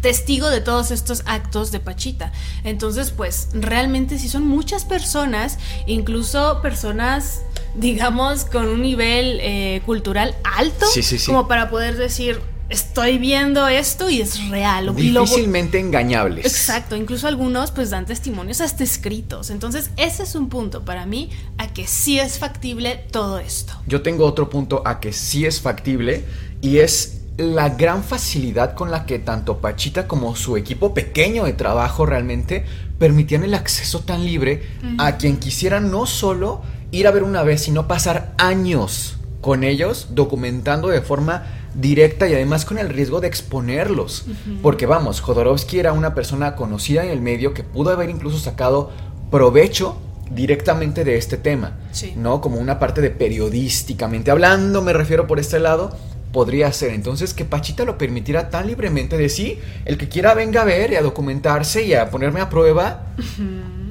testigo 0.00 0.48
de 0.48 0.60
todos 0.60 0.90
estos 0.90 1.22
actos 1.26 1.72
de 1.72 1.80
Pachita. 1.80 2.32
Entonces, 2.64 3.10
pues 3.10 3.48
realmente 3.52 4.18
sí 4.18 4.28
son 4.28 4.46
muchas 4.46 4.84
personas, 4.84 5.58
incluso 5.86 6.60
personas, 6.62 7.42
digamos, 7.74 8.44
con 8.44 8.66
un 8.66 8.82
nivel 8.82 9.38
eh, 9.40 9.82
cultural 9.86 10.34
alto, 10.44 10.86
como 11.26 11.48
para 11.48 11.70
poder 11.70 11.96
decir, 11.96 12.40
estoy 12.68 13.18
viendo 13.18 13.66
esto 13.66 14.10
y 14.10 14.20
es 14.20 14.48
real. 14.48 14.94
Difícilmente 14.94 15.78
engañables. 15.78 16.46
Exacto, 16.46 16.96
incluso 16.96 17.26
algunos 17.26 17.70
pues 17.70 17.90
dan 17.90 18.06
testimonios 18.06 18.60
hasta 18.60 18.84
escritos. 18.84 19.50
Entonces 19.50 19.90
ese 19.96 20.22
es 20.22 20.34
un 20.34 20.48
punto 20.48 20.84
para 20.84 21.06
mí 21.06 21.30
a 21.56 21.72
que 21.72 21.86
sí 21.86 22.18
es 22.18 22.38
factible 22.38 23.06
todo 23.10 23.38
esto. 23.38 23.74
Yo 23.86 24.02
tengo 24.02 24.26
otro 24.26 24.50
punto 24.50 24.82
a 24.84 25.00
que 25.00 25.12
sí 25.12 25.46
es 25.46 25.60
factible 25.60 26.24
y 26.60 26.78
es 26.78 27.17
la 27.38 27.70
gran 27.70 28.02
facilidad 28.02 28.74
con 28.74 28.90
la 28.90 29.06
que 29.06 29.20
tanto 29.20 29.58
Pachita 29.58 30.08
como 30.08 30.34
su 30.34 30.56
equipo 30.56 30.92
pequeño 30.92 31.44
de 31.44 31.52
trabajo 31.52 32.04
realmente 32.04 32.64
permitían 32.98 33.44
el 33.44 33.54
acceso 33.54 34.00
tan 34.00 34.24
libre 34.24 34.62
a 34.98 35.16
quien 35.18 35.36
quisiera 35.36 35.78
no 35.78 36.04
solo 36.04 36.62
ir 36.90 37.06
a 37.06 37.12
ver 37.12 37.22
una 37.22 37.44
vez, 37.44 37.62
sino 37.62 37.86
pasar 37.86 38.34
años 38.38 39.18
con 39.40 39.62
ellos 39.62 40.08
documentando 40.10 40.88
de 40.88 41.00
forma 41.00 41.44
directa 41.74 42.28
y 42.28 42.34
además 42.34 42.64
con 42.64 42.76
el 42.78 42.88
riesgo 42.88 43.20
de 43.20 43.28
exponerlos. 43.28 44.26
Porque 44.60 44.86
vamos, 44.86 45.20
Jodorowsky 45.20 45.78
era 45.78 45.92
una 45.92 46.14
persona 46.14 46.56
conocida 46.56 47.04
en 47.04 47.10
el 47.10 47.20
medio 47.20 47.54
que 47.54 47.62
pudo 47.62 47.90
haber 47.90 48.10
incluso 48.10 48.38
sacado 48.38 48.90
provecho 49.30 49.96
directamente 50.32 51.04
de 51.04 51.16
este 51.16 51.36
tema, 51.36 51.78
¿no? 52.16 52.40
Como 52.40 52.58
una 52.58 52.80
parte 52.80 53.00
de 53.00 53.10
periodísticamente 53.10 54.32
hablando, 54.32 54.82
me 54.82 54.92
refiero 54.92 55.28
por 55.28 55.38
este 55.38 55.60
lado, 55.60 55.96
podría 56.32 56.72
ser. 56.72 56.92
Entonces, 56.92 57.34
que 57.34 57.44
Pachita 57.44 57.84
lo 57.84 57.98
permitiera 57.98 58.50
tan 58.50 58.66
libremente 58.66 59.16
de 59.16 59.28
sí, 59.28 59.58
el 59.84 59.98
que 59.98 60.08
quiera 60.08 60.34
venga 60.34 60.62
a 60.62 60.64
ver 60.64 60.92
y 60.92 60.96
a 60.96 61.02
documentarse 61.02 61.84
y 61.84 61.94
a 61.94 62.10
ponerme 62.10 62.40
a 62.40 62.50
prueba. 62.50 63.06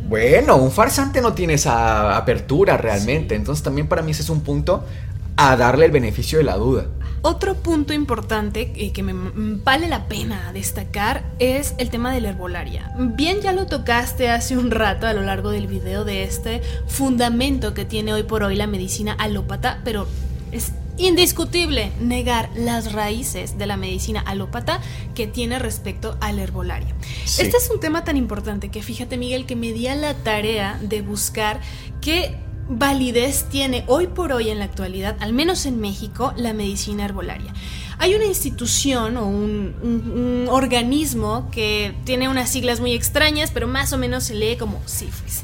Bueno, 0.07 0.55
un 0.55 0.71
farsante 0.71 1.21
no 1.21 1.33
tiene 1.33 1.55
esa 1.55 2.15
apertura 2.15 2.77
realmente. 2.77 3.35
Entonces, 3.35 3.63
también 3.63 3.87
para 3.87 4.01
mí 4.01 4.11
ese 4.11 4.21
es 4.21 4.29
un 4.29 4.41
punto 4.41 4.85
a 5.35 5.55
darle 5.55 5.85
el 5.85 5.91
beneficio 5.91 6.37
de 6.37 6.43
la 6.43 6.55
duda. 6.55 6.87
Otro 7.23 7.55
punto 7.55 7.93
importante 7.93 8.71
que 8.71 9.03
me 9.03 9.13
vale 9.63 9.87
la 9.87 10.07
pena 10.07 10.51
destacar 10.53 11.23
es 11.39 11.73
el 11.77 11.89
tema 11.89 12.13
de 12.13 12.21
la 12.21 12.29
herbolaria. 12.29 12.93
Bien 12.97 13.41
ya 13.41 13.51
lo 13.51 13.65
tocaste 13.65 14.29
hace 14.29 14.55
un 14.55 14.71
rato 14.71 15.07
a 15.07 15.13
lo 15.13 15.23
largo 15.23 15.49
del 15.49 15.67
video 15.67 16.05
de 16.05 16.23
este 16.23 16.61
fundamento 16.87 17.73
que 17.73 17.85
tiene 17.85 18.13
hoy 18.13 18.23
por 18.23 18.43
hoy 18.43 18.55
la 18.55 18.67
medicina 18.67 19.13
alópata, 19.13 19.81
pero 19.83 20.07
es 20.51 20.71
indiscutible 20.97 21.91
negar 22.01 22.49
las 22.55 22.93
raíces 22.93 23.57
de 23.57 23.67
la 23.67 23.77
medicina 23.77 24.19
alópata 24.21 24.81
que 25.13 25.27
tiene 25.27 25.59
respecto 25.59 26.17
al 26.21 26.39
herbolario. 26.39 26.95
Este 27.23 27.57
es 27.57 27.69
un 27.71 27.79
tema 27.79 28.03
tan 28.03 28.17
importante 28.17 28.69
que 28.69 28.81
fíjate 28.81 29.17
Miguel 29.17 29.45
que 29.45 29.55
me 29.55 29.71
di 29.71 29.87
a 29.87 29.95
la 29.95 30.15
tarea 30.15 30.79
de 30.81 31.01
buscar 31.01 31.61
qué 32.01 32.35
validez 32.69 33.45
tiene 33.49 33.83
hoy 33.87 34.07
por 34.07 34.31
hoy 34.31 34.49
en 34.49 34.59
la 34.59 34.65
actualidad, 34.65 35.15
al 35.19 35.33
menos 35.33 35.65
en 35.65 35.79
México, 35.79 36.33
la 36.35 36.53
medicina 36.53 37.05
herbolaria. 37.05 37.53
Hay 37.99 38.13
una 38.13 38.25
institución 38.25 39.17
o 39.17 39.27
un, 39.27 40.47
organismo 40.49 41.49
que 41.51 41.95
tiene 42.03 42.29
unas 42.29 42.49
siglas 42.49 42.79
muy 42.79 42.93
extrañas, 42.93 43.51
pero 43.51 43.67
más 43.67 43.93
o 43.93 43.97
menos 43.97 44.25
se 44.25 44.35
lee 44.35 44.55
como 44.57 44.81
CIFRIS. 44.87 45.43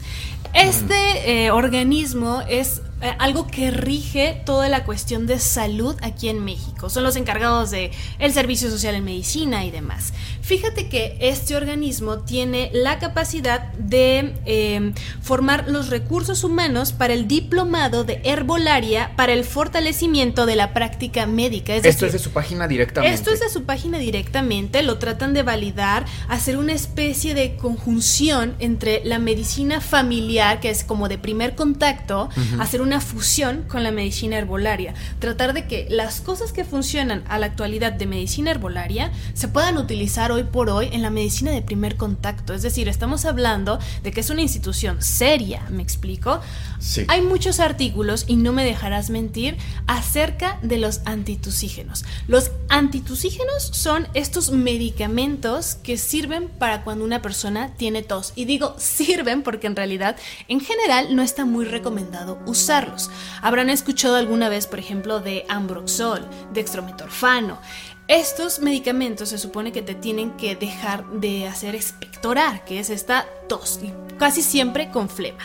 Este 0.54 1.46
eh, 1.46 1.52
organismo 1.52 2.42
es 2.48 2.82
eh, 3.04 3.16
algo 3.20 3.48
que 3.48 3.70
rige 3.70 4.42
toda 4.46 4.70
la 4.70 4.86
cuestión 4.86 5.28
de 5.28 5.38
salud 5.38 5.96
aquí 6.02 6.30
en 6.30 6.44
México. 6.44 6.90
Son 6.90 7.04
los 7.04 7.18
encargados 7.18 7.70
de 7.70 7.92
el 8.18 8.32
servicio 8.32 8.70
social 8.70 8.96
en 8.96 9.04
medicina 9.04 9.66
y 9.66 9.72
demás. 9.72 10.14
Fíjate 10.42 10.88
que 10.88 11.18
este 11.20 11.56
organismo 11.58 12.20
tiene 12.20 12.70
la 12.74 13.00
capacidad 13.00 13.74
de 13.74 14.34
em, 14.46 14.94
formar 15.22 15.70
los 15.70 15.90
recursos 15.90 16.46
humanos 16.46 16.94
para 16.94 17.14
el 17.14 17.28
diplomado 17.28 18.06
de 18.06 18.22
herbolaria 18.24 19.12
para 19.18 19.34
el 19.34 19.44
fortalecimiento 19.44 20.46
de 20.46 20.56
la 20.56 20.74
práctica 20.74 21.26
médica. 21.26 21.76
esto 21.76 22.06
es 22.06 22.14
de 22.14 22.20
su 22.20 22.32
página 22.32 22.68
directamente. 22.68 23.14
Esto 23.14 23.32
es 23.32 23.42
de 23.42 23.50
su 23.50 23.64
página 23.64 23.98
directamente, 23.98 24.82
lo 24.82 24.98
tratan 24.98 25.34
de 25.34 25.44
validar, 25.44 26.06
hacer 26.30 26.58
una 26.58 26.74
especie 26.74 27.34
de 27.34 27.56
conjunción 27.58 28.56
entre 28.60 29.04
la 29.04 29.20
medicina 29.20 29.82
familiar, 29.82 30.60
que 30.60 30.70
es 30.70 30.84
como 30.84 31.10
de 31.10 31.18
primer 31.18 31.56
contacto, 31.56 32.30
hacer 32.60 32.82
una 32.82 32.93
fusión 33.02 33.64
con 33.68 33.84
la 33.84 33.92
medicina 33.92 34.38
herbolaria, 34.38 34.94
tratar 35.20 35.54
de 35.54 35.68
que 35.68 35.88
las 35.90 36.22
cosas 36.22 36.52
que 36.52 36.66
funcionan 36.66 37.24
a 37.28 37.40
la 37.40 37.48
actualidad 37.48 37.94
de 37.94 38.06
medicina 38.06 38.52
herbolaria 38.52 39.12
se 39.34 39.48
puedan 39.48 39.78
utilizar 39.78 40.32
hoy 40.32 40.44
por 40.44 40.70
hoy 40.70 40.90
en 40.92 41.02
la 41.02 41.10
medicina 41.10 41.52
de 41.52 41.62
primer 41.62 41.96
contacto. 41.96 42.54
Es 42.54 42.62
decir, 42.62 42.88
estamos 42.88 43.26
hablando 43.26 43.80
de 44.04 44.12
que 44.12 44.22
es 44.22 44.30
una 44.30 44.42
institución 44.42 45.02
seria, 45.02 45.64
¿me 45.70 45.84
explico? 45.84 46.42
Sí. 46.80 47.06
Hay 47.08 47.22
muchos 47.22 47.60
artículos, 47.60 48.26
y 48.28 48.36
no 48.36 48.52
me 48.52 48.66
dejarás 48.66 49.10
mentir, 49.10 49.58
acerca 49.88 50.60
de 50.62 50.78
los 50.78 51.02
antitusígenos. 51.06 52.06
Los 52.28 52.52
antitusígenos 52.70 53.64
son 53.72 54.08
estos 54.14 54.52
medicamentos 54.52 55.76
que 55.76 55.98
sirven 55.98 56.50
para 56.50 56.84
cuando 56.84 57.06
una 57.06 57.22
persona 57.22 57.74
tiene 57.78 58.04
tos. 58.04 58.34
Y 58.36 58.46
digo 58.46 58.76
sirven 58.78 59.44
porque 59.44 59.68
en 59.68 59.76
realidad, 59.76 60.18
en 60.48 60.60
general, 60.60 61.16
no 61.16 61.22
está 61.22 61.46
muy 61.46 61.66
recomendado 61.66 62.40
usarlos. 62.84 63.10
Habrán 63.42 63.70
escuchado 63.70 64.16
alguna 64.16 64.50
vez, 64.50 64.68
por 64.68 64.80
ejemplo, 64.80 65.20
de 65.20 65.46
ambroxol, 65.50 66.28
dextrometorfano. 66.54 67.60
Estos 68.08 68.60
medicamentos 68.60 69.30
se 69.30 69.38
supone 69.38 69.72
que 69.72 69.82
te 69.82 69.96
tienen 69.96 70.32
que 70.32 70.56
dejar 70.56 71.06
de 71.06 71.48
hacer 71.48 71.74
expectorar, 71.74 72.66
que 72.66 72.80
es 72.80 72.90
esta 72.90 73.26
tos, 73.48 73.80
casi 74.20 74.42
siempre 74.42 74.90
con 74.90 75.10
flema. 75.10 75.40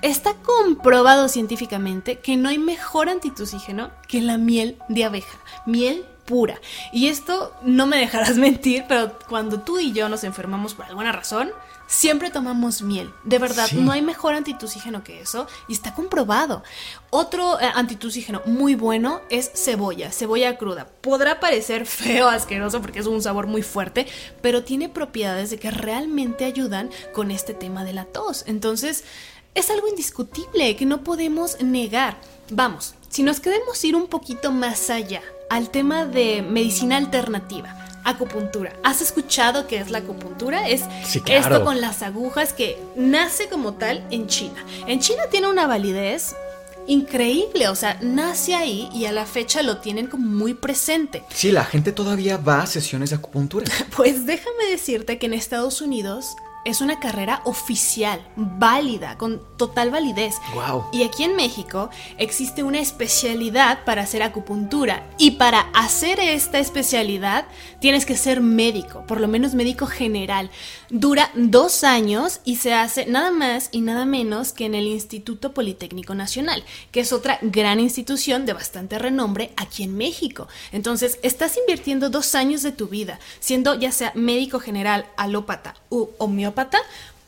Está 0.00 0.34
comprobado 0.34 1.28
científicamente 1.28 2.20
que 2.20 2.36
no 2.36 2.48
hay 2.48 2.58
mejor 2.58 3.08
antitusígeno 3.08 3.90
que 4.06 4.20
la 4.20 4.38
miel 4.38 4.78
de 4.88 5.04
abeja, 5.04 5.38
miel 5.66 6.04
pura. 6.24 6.60
Y 6.92 7.08
esto 7.08 7.52
no 7.62 7.86
me 7.86 7.98
dejarás 7.98 8.36
mentir, 8.38 8.84
pero 8.88 9.18
cuando 9.28 9.60
tú 9.60 9.80
y 9.80 9.92
yo 9.92 10.08
nos 10.08 10.22
enfermamos 10.22 10.74
por 10.74 10.86
alguna 10.86 11.10
razón, 11.10 11.50
Siempre 11.94 12.30
tomamos 12.30 12.82
miel. 12.82 13.14
De 13.22 13.38
verdad, 13.38 13.70
no 13.70 13.92
hay 13.92 14.02
mejor 14.02 14.34
antitusígeno 14.34 15.04
que 15.04 15.20
eso 15.20 15.46
y 15.68 15.74
está 15.74 15.94
comprobado. 15.94 16.64
Otro 17.10 17.60
eh, 17.60 17.70
antitusígeno 17.72 18.42
muy 18.46 18.74
bueno 18.74 19.20
es 19.30 19.52
cebolla, 19.54 20.10
cebolla 20.10 20.58
cruda. 20.58 20.88
Podrá 21.00 21.38
parecer 21.38 21.86
feo, 21.86 22.28
asqueroso 22.28 22.82
porque 22.82 22.98
es 22.98 23.06
un 23.06 23.22
sabor 23.22 23.46
muy 23.46 23.62
fuerte, 23.62 24.08
pero 24.42 24.64
tiene 24.64 24.88
propiedades 24.88 25.50
de 25.50 25.58
que 25.60 25.70
realmente 25.70 26.44
ayudan 26.44 26.90
con 27.12 27.30
este 27.30 27.54
tema 27.54 27.84
de 27.84 27.92
la 27.92 28.06
tos. 28.06 28.42
Entonces, 28.48 29.04
es 29.54 29.70
algo 29.70 29.86
indiscutible 29.86 30.74
que 30.74 30.86
no 30.86 31.04
podemos 31.04 31.62
negar. 31.62 32.18
Vamos, 32.50 32.96
si 33.08 33.22
nos 33.22 33.38
queremos 33.38 33.82
ir 33.84 33.94
un 33.94 34.08
poquito 34.08 34.50
más 34.50 34.90
allá 34.90 35.22
al 35.48 35.70
tema 35.70 36.06
de 36.06 36.42
medicina 36.42 36.96
alternativa 36.96 37.84
acupuntura. 38.04 38.72
¿Has 38.82 39.00
escuchado 39.00 39.66
qué 39.66 39.78
es 39.78 39.90
la 39.90 39.98
acupuntura? 39.98 40.68
Es 40.68 40.82
esto 41.26 41.64
con 41.64 41.80
las 41.80 42.02
agujas 42.02 42.52
que 42.52 42.78
nace 42.96 43.48
como 43.48 43.74
tal 43.74 44.04
en 44.10 44.26
China. 44.26 44.64
En 44.86 45.00
China 45.00 45.24
tiene 45.30 45.48
una 45.48 45.66
validez 45.66 46.36
increíble, 46.86 47.68
o 47.68 47.74
sea, 47.74 47.98
nace 48.02 48.54
ahí 48.54 48.88
y 48.92 49.06
a 49.06 49.12
la 49.12 49.24
fecha 49.24 49.62
lo 49.62 49.78
tienen 49.78 50.06
como 50.06 50.26
muy 50.26 50.54
presente. 50.54 51.24
Sí, 51.32 51.50
la 51.50 51.64
gente 51.64 51.92
todavía 51.92 52.36
va 52.36 52.62
a 52.62 52.66
sesiones 52.66 53.10
de 53.10 53.16
acupuntura. 53.16 53.66
Pues 53.96 54.26
déjame 54.26 54.66
decirte 54.70 55.18
que 55.18 55.26
en 55.26 55.34
Estados 55.34 55.80
Unidos 55.80 56.36
es 56.64 56.80
una 56.80 56.98
carrera 56.98 57.42
oficial, 57.44 58.26
válida, 58.36 59.18
con 59.18 59.42
total 59.56 59.90
validez. 59.90 60.36
Wow. 60.54 60.86
Y 60.92 61.02
aquí 61.02 61.24
en 61.24 61.36
México 61.36 61.90
existe 62.18 62.62
una 62.62 62.80
especialidad 62.80 63.84
para 63.84 64.02
hacer 64.02 64.22
acupuntura. 64.22 65.06
Y 65.18 65.32
para 65.32 65.60
hacer 65.74 66.18
esta 66.20 66.58
especialidad 66.58 67.46
tienes 67.80 68.06
que 68.06 68.16
ser 68.16 68.40
médico, 68.40 69.04
por 69.06 69.20
lo 69.20 69.28
menos 69.28 69.54
médico 69.54 69.86
general. 69.86 70.50
Dura 70.88 71.30
dos 71.34 71.84
años 71.84 72.40
y 72.44 72.56
se 72.56 72.72
hace 72.72 73.06
nada 73.06 73.30
más 73.30 73.68
y 73.70 73.80
nada 73.82 74.06
menos 74.06 74.52
que 74.52 74.64
en 74.64 74.74
el 74.74 74.86
Instituto 74.86 75.52
Politécnico 75.52 76.14
Nacional, 76.14 76.64
que 76.92 77.00
es 77.00 77.12
otra 77.12 77.38
gran 77.42 77.78
institución 77.78 78.46
de 78.46 78.54
bastante 78.54 78.98
renombre 78.98 79.52
aquí 79.56 79.82
en 79.82 79.96
México. 79.96 80.48
Entonces, 80.72 81.18
estás 81.22 81.58
invirtiendo 81.58 82.08
dos 82.08 82.34
años 82.34 82.62
de 82.62 82.72
tu 82.72 82.88
vida, 82.88 83.18
siendo 83.40 83.74
ya 83.74 83.92
sea 83.92 84.12
médico 84.14 84.60
general, 84.60 85.06
alópata 85.16 85.74
u 85.90 86.08
homeópata 86.18 86.53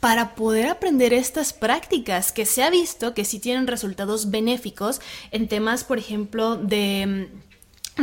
para 0.01 0.35
poder 0.35 0.69
aprender 0.69 1.13
estas 1.13 1.53
prácticas 1.53 2.33
que 2.33 2.47
se 2.47 2.63
ha 2.63 2.71
visto 2.71 3.15
que 3.15 3.25
sí 3.25 3.39
tienen 3.39 3.67
resultados 3.67 4.31
benéficos 4.31 5.01
en 5.31 5.49
temas, 5.49 5.85
por 5.85 5.99
ejemplo, 5.99 6.57
de 6.57 7.29
mm, 7.31 7.46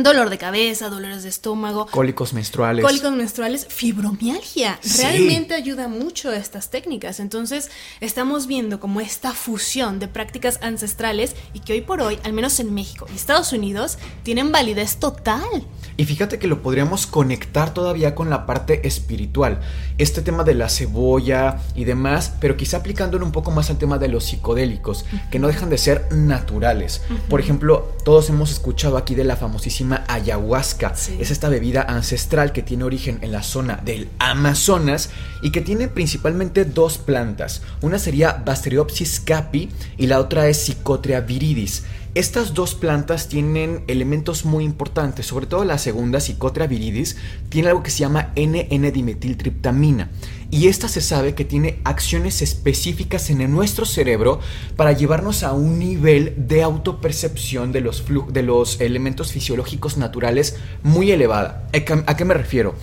dolor 0.02 0.28
de 0.28 0.38
cabeza, 0.38 0.88
dolores 0.88 1.22
de 1.22 1.28
estómago, 1.28 1.86
cólicos 1.86 2.32
menstruales. 2.32 2.84
Cólicos 2.84 3.12
menstruales, 3.12 3.66
fibromialgia. 3.68 4.78
Realmente 4.98 5.54
ayuda 5.54 5.86
mucho 5.86 6.32
estas 6.32 6.68
técnicas. 6.70 7.20
Entonces, 7.20 7.70
estamos 8.00 8.48
viendo 8.48 8.80
como 8.80 9.00
esta 9.00 9.32
fusión 9.32 10.00
de 10.00 10.08
prácticas 10.08 10.58
ancestrales 10.62 11.36
y 11.52 11.60
que 11.60 11.74
hoy 11.74 11.80
por 11.80 12.00
hoy, 12.00 12.18
al 12.24 12.32
menos 12.32 12.58
en 12.58 12.74
México 12.74 13.06
y 13.12 13.16
Estados 13.16 13.52
Unidos, 13.52 13.98
tienen 14.24 14.50
validez 14.50 14.96
total. 14.96 15.64
Y 15.96 16.06
fíjate 16.06 16.40
que 16.40 16.48
lo 16.48 16.60
podríamos 16.60 17.06
conectar 17.06 17.72
todavía 17.72 18.16
con 18.16 18.30
la 18.30 18.46
parte 18.46 18.86
espiritual. 18.88 19.60
Este 19.96 20.22
tema 20.22 20.42
de 20.42 20.54
la 20.54 20.68
cebolla 20.68 21.60
y 21.76 21.84
demás, 21.84 22.32
pero 22.40 22.56
quizá 22.56 22.78
aplicándolo 22.78 23.24
un 23.24 23.30
poco 23.30 23.52
más 23.52 23.70
al 23.70 23.78
tema 23.78 23.98
de 23.98 24.08
los 24.08 24.24
psicodélicos, 24.24 25.04
que 25.30 25.38
no 25.38 25.46
dejan 25.46 25.70
de 25.70 25.78
ser 25.78 26.12
naturales. 26.12 27.02
Por 27.28 27.38
ejemplo, 27.38 27.92
todos 28.04 28.28
hemos 28.28 28.50
escuchado 28.50 28.96
aquí 28.96 29.14
de 29.14 29.22
la 29.22 29.36
famosísima 29.36 29.83
ayahuasca. 29.92 30.94
Es 31.18 31.30
esta 31.30 31.48
bebida 31.48 31.82
ancestral 31.82 32.52
que 32.52 32.62
tiene 32.62 32.84
origen 32.84 33.18
en 33.22 33.32
la 33.32 33.42
zona 33.42 33.80
del 33.84 34.08
Amazonas 34.18 35.10
y 35.42 35.50
que 35.50 35.60
tiene 35.60 35.88
principalmente 35.88 36.64
dos 36.64 36.98
plantas. 36.98 37.62
Una 37.80 37.98
sería 37.98 38.42
Bastereopsis 38.44 39.20
capi 39.20 39.70
y 39.98 40.06
la 40.06 40.20
otra 40.20 40.48
es 40.48 40.58
Psicotria 40.58 41.20
viridis. 41.20 41.84
Estas 42.14 42.54
dos 42.54 42.76
plantas 42.76 43.26
tienen 43.26 43.82
elementos 43.88 44.44
muy 44.44 44.62
importantes, 44.62 45.26
sobre 45.26 45.46
todo 45.46 45.64
la 45.64 45.78
segunda, 45.78 46.20
Psicotra 46.20 46.68
viridis, 46.68 47.16
tiene 47.48 47.70
algo 47.70 47.82
que 47.82 47.90
se 47.90 47.98
llama 47.98 48.30
NN-dimetiltriptamina. 48.36 50.10
Y 50.50 50.68
esta 50.68 50.88
se 50.88 51.00
sabe 51.00 51.34
que 51.34 51.44
tiene 51.44 51.80
acciones 51.84 52.42
específicas 52.42 53.30
en 53.30 53.50
nuestro 53.50 53.86
cerebro 53.86 54.40
para 54.76 54.92
llevarnos 54.92 55.42
a 55.42 55.52
un 55.52 55.78
nivel 55.78 56.34
de 56.36 56.62
autopercepción 56.62 57.72
de 57.72 57.80
los, 57.80 58.04
de 58.30 58.42
los 58.42 58.80
elementos 58.80 59.32
fisiológicos 59.32 59.96
naturales 59.96 60.56
muy 60.82 61.10
elevada. 61.10 61.68
¿A 62.06 62.16
qué 62.16 62.24
me 62.24 62.34
refiero? 62.34 62.74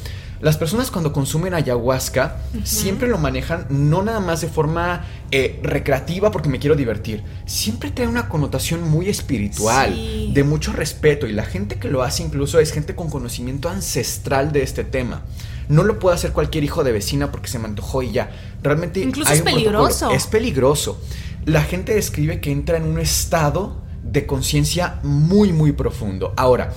Las 0.42 0.58
personas 0.58 0.90
cuando 0.90 1.14
consumen 1.14 1.54
ayahuasca 1.54 2.38
siempre 2.64 3.08
lo 3.08 3.20
manejan 3.20 3.68
no 3.70 4.02
nada 4.02 4.20
más 4.20 4.42
de 4.42 4.48
forma 4.48 5.06
eh, 5.30 5.60
recreativa 5.62 6.32
porque 6.32 6.50
me 6.50 6.58
quiero 6.58 6.76
divertir. 6.76 7.24
Siempre 7.46 7.92
trae 7.92 8.08
una 8.08 8.28
connotación 8.28 8.90
muy 8.90 9.08
espiritual, 9.08 10.34
de 10.34 10.44
mucho 10.44 10.74
respeto 10.74 11.28
y 11.28 11.32
la 11.32 11.46
gente 11.46 11.78
que 11.78 11.90
lo 11.90 12.02
hace 12.02 12.24
incluso 12.24 12.60
es 12.60 12.72
gente 12.72 12.96
con 12.96 13.12
conocimiento 13.12 13.70
ancestral 13.70 14.52
de 14.52 14.64
este 14.64 14.84
tema. 14.84 15.22
No 15.70 15.84
lo 15.84 16.00
puede 16.00 16.16
hacer 16.16 16.32
cualquier 16.32 16.64
hijo 16.64 16.84
de 16.84 16.92
vecina 16.92 17.32
porque 17.32 17.48
se 17.48 17.60
me 17.60 17.66
antojó 17.66 18.02
y 18.04 18.12
ya. 18.12 18.32
Realmente 18.64 19.00
incluso 19.00 19.32
es 19.32 19.42
peligroso. 19.42 20.12
Es 20.12 20.28
peligroso. 20.28 21.02
La 21.46 21.64
gente 21.64 21.96
describe 21.96 22.40
que 22.42 22.52
entra 22.52 22.78
en 22.78 22.84
un 22.84 23.00
estado 23.00 23.82
de 24.04 24.26
conciencia 24.26 25.00
muy 25.04 25.54
muy 25.54 25.72
profundo. 25.72 26.34
Ahora, 26.38 26.74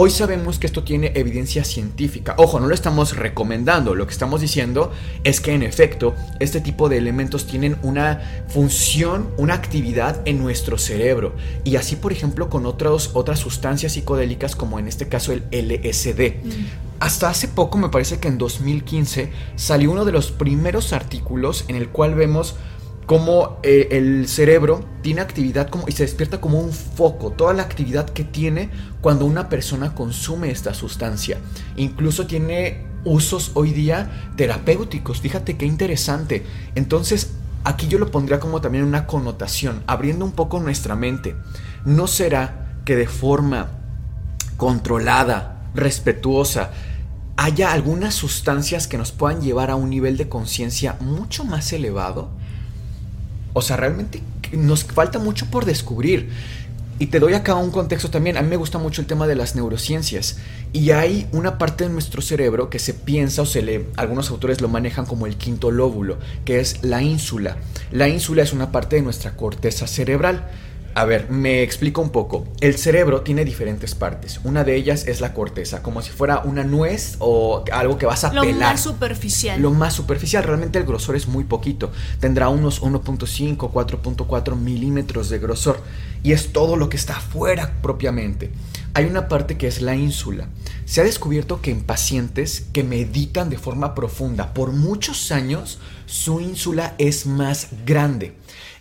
Hoy 0.00 0.10
sabemos 0.10 0.60
que 0.60 0.68
esto 0.68 0.84
tiene 0.84 1.10
evidencia 1.16 1.64
científica. 1.64 2.36
Ojo, 2.38 2.60
no 2.60 2.68
lo 2.68 2.74
estamos 2.74 3.16
recomendando. 3.16 3.96
Lo 3.96 4.06
que 4.06 4.12
estamos 4.12 4.40
diciendo 4.40 4.92
es 5.24 5.40
que 5.40 5.54
en 5.54 5.64
efecto 5.64 6.14
este 6.38 6.60
tipo 6.60 6.88
de 6.88 6.98
elementos 6.98 7.48
tienen 7.48 7.76
una 7.82 8.44
función, 8.46 9.28
una 9.38 9.54
actividad 9.54 10.22
en 10.24 10.38
nuestro 10.38 10.78
cerebro. 10.78 11.34
Y 11.64 11.74
así, 11.74 11.96
por 11.96 12.12
ejemplo, 12.12 12.48
con 12.48 12.64
otras 12.64 13.10
sustancias 13.40 13.94
psicodélicas 13.94 14.54
como 14.54 14.78
en 14.78 14.86
este 14.86 15.08
caso 15.08 15.32
el 15.32 15.42
LSD. 15.50 16.44
Mm. 16.44 16.50
Hasta 17.00 17.30
hace 17.30 17.48
poco, 17.48 17.76
me 17.76 17.88
parece 17.88 18.20
que 18.20 18.28
en 18.28 18.38
2015, 18.38 19.32
salió 19.56 19.90
uno 19.90 20.04
de 20.04 20.12
los 20.12 20.30
primeros 20.30 20.92
artículos 20.92 21.64
en 21.66 21.74
el 21.74 21.88
cual 21.88 22.14
vemos 22.14 22.54
cómo 23.08 23.58
eh, 23.62 23.88
el 23.92 24.28
cerebro 24.28 24.84
tiene 25.00 25.22
actividad 25.22 25.70
como, 25.70 25.88
y 25.88 25.92
se 25.92 26.02
despierta 26.02 26.42
como 26.42 26.60
un 26.60 26.74
foco, 26.74 27.30
toda 27.30 27.54
la 27.54 27.62
actividad 27.62 28.10
que 28.10 28.22
tiene 28.22 28.68
cuando 29.00 29.24
una 29.24 29.48
persona 29.48 29.94
consume 29.94 30.50
esta 30.50 30.74
sustancia. 30.74 31.38
Incluso 31.76 32.26
tiene 32.26 32.84
usos 33.06 33.52
hoy 33.54 33.72
día 33.72 34.30
terapéuticos, 34.36 35.22
fíjate 35.22 35.56
qué 35.56 35.64
interesante. 35.64 36.44
Entonces, 36.74 37.30
aquí 37.64 37.88
yo 37.88 37.98
lo 37.98 38.10
pondría 38.10 38.40
como 38.40 38.60
también 38.60 38.84
una 38.84 39.06
connotación, 39.06 39.82
abriendo 39.86 40.26
un 40.26 40.32
poco 40.32 40.60
nuestra 40.60 40.94
mente. 40.94 41.34
¿No 41.86 42.08
será 42.08 42.76
que 42.84 42.94
de 42.94 43.06
forma 43.06 43.70
controlada, 44.58 45.70
respetuosa, 45.74 46.72
haya 47.38 47.72
algunas 47.72 48.14
sustancias 48.14 48.86
que 48.86 48.98
nos 48.98 49.12
puedan 49.12 49.40
llevar 49.40 49.70
a 49.70 49.76
un 49.76 49.88
nivel 49.88 50.18
de 50.18 50.28
conciencia 50.28 50.98
mucho 51.00 51.44
más 51.44 51.72
elevado? 51.72 52.36
O 53.58 53.62
sea, 53.62 53.76
realmente 53.76 54.22
nos 54.52 54.84
falta 54.84 55.18
mucho 55.18 55.46
por 55.46 55.64
descubrir. 55.64 56.30
Y 57.00 57.06
te 57.06 57.20
doy 57.20 57.34
acá 57.34 57.54
un 57.54 57.70
contexto 57.70 58.10
también. 58.10 58.36
A 58.36 58.42
mí 58.42 58.48
me 58.48 58.56
gusta 58.56 58.78
mucho 58.78 59.00
el 59.00 59.06
tema 59.06 59.26
de 59.26 59.36
las 59.36 59.54
neurociencias. 59.54 60.38
Y 60.72 60.90
hay 60.90 61.28
una 61.32 61.58
parte 61.58 61.84
de 61.84 61.90
nuestro 61.90 62.22
cerebro 62.22 62.70
que 62.70 62.78
se 62.78 62.94
piensa 62.94 63.42
o 63.42 63.46
se 63.46 63.62
le. 63.62 63.86
Algunos 63.96 64.30
autores 64.30 64.60
lo 64.60 64.68
manejan 64.68 65.06
como 65.06 65.26
el 65.26 65.36
quinto 65.36 65.70
lóbulo, 65.70 66.18
que 66.44 66.58
es 66.58 66.82
la 66.82 67.02
ínsula. 67.02 67.56
La 67.92 68.08
ínsula 68.08 68.42
es 68.42 68.52
una 68.52 68.72
parte 68.72 68.96
de 68.96 69.02
nuestra 69.02 69.36
corteza 69.36 69.86
cerebral. 69.86 70.48
A 70.94 71.04
ver, 71.04 71.30
me 71.30 71.62
explico 71.62 72.00
un 72.00 72.10
poco. 72.10 72.46
El 72.60 72.76
cerebro 72.76 73.20
tiene 73.20 73.44
diferentes 73.44 73.94
partes. 73.94 74.40
Una 74.42 74.64
de 74.64 74.74
ellas 74.74 75.06
es 75.06 75.20
la 75.20 75.32
corteza, 75.32 75.82
como 75.82 76.02
si 76.02 76.10
fuera 76.10 76.40
una 76.40 76.64
nuez 76.64 77.16
o 77.20 77.62
algo 77.70 77.98
que 77.98 78.06
vas 78.06 78.24
a 78.24 78.32
Lo 78.32 78.42
pelar. 78.42 78.54
Lo 78.54 78.66
más 78.66 78.80
superficial. 78.80 79.62
Lo 79.62 79.70
más 79.70 79.94
superficial. 79.94 80.42
Realmente 80.44 80.78
el 80.78 80.84
grosor 80.84 81.14
es 81.14 81.28
muy 81.28 81.44
poquito. 81.44 81.92
Tendrá 82.18 82.48
unos 82.48 82.82
1.5, 82.82 83.56
4.4 83.56 84.56
milímetros 84.56 85.28
de 85.28 85.38
grosor. 85.38 85.80
Y 86.22 86.32
es 86.32 86.52
todo 86.52 86.76
lo 86.76 86.88
que 86.88 86.96
está 86.96 87.18
afuera 87.18 87.74
propiamente. 87.80 88.50
Hay 88.94 89.04
una 89.04 89.28
parte 89.28 89.56
que 89.56 89.68
es 89.68 89.80
la 89.80 89.94
ínsula. 89.94 90.48
Se 90.84 91.00
ha 91.00 91.04
descubierto 91.04 91.60
que 91.60 91.70
en 91.70 91.84
pacientes 91.84 92.66
que 92.72 92.82
meditan 92.82 93.50
de 93.50 93.58
forma 93.58 93.94
profunda 93.94 94.52
por 94.54 94.72
muchos 94.72 95.30
años, 95.30 95.78
su 96.06 96.40
ínsula 96.40 96.94
es 96.98 97.26
más 97.26 97.68
grande. 97.86 98.34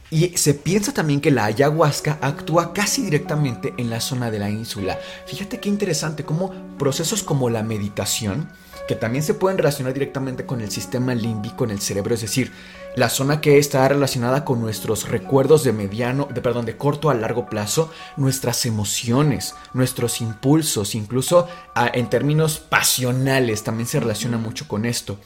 Y 0.09 0.37
se 0.37 0.53
piensa 0.53 0.93
también 0.93 1.19
que 1.19 1.31
la 1.31 1.45
ayahuasca 1.45 2.17
actúa 2.21 2.73
casi 2.73 3.01
directamente 3.01 3.73
en 3.77 3.89
la 3.89 3.99
zona 3.99 4.31
de 4.31 4.39
la 4.39 4.49
ínsula. 4.49 4.97
Fíjate 5.25 5.59
qué 5.59 5.67
interesante 5.67 6.23
cómo 6.23 6.51
procesos 6.77 7.23
como 7.23 7.49
la 7.49 7.61
meditación, 7.61 8.47
que 8.87 8.95
también 8.95 9.23
se 9.23 9.33
pueden 9.33 9.57
relacionar 9.57 9.93
directamente 9.93 10.45
con 10.45 10.61
el 10.61 10.71
sistema 10.71 11.13
límbico 11.13 11.65
en 11.65 11.71
el 11.71 11.81
cerebro, 11.81 12.15
es 12.15 12.21
decir, 12.21 12.53
la 12.95 13.09
zona 13.09 13.41
que 13.41 13.59
está 13.59 13.87
relacionada 13.87 14.45
con 14.45 14.61
nuestros 14.61 15.09
recuerdos 15.09 15.63
de 15.63 15.73
mediano, 15.73 16.27
de 16.33 16.41
perdón, 16.41 16.65
de 16.65 16.77
corto 16.77 17.09
a 17.09 17.13
largo 17.13 17.47
plazo, 17.47 17.91
nuestras 18.15 18.65
emociones, 18.65 19.55
nuestros 19.73 20.21
impulsos, 20.21 20.95
incluso 20.95 21.47
ah, 21.75 21.91
en 21.93 22.09
términos 22.09 22.59
pasionales 22.59 23.63
también 23.63 23.87
se 23.87 23.99
relaciona 23.99 24.37
mucho 24.37 24.67
con 24.67 24.85
esto. 24.85 25.19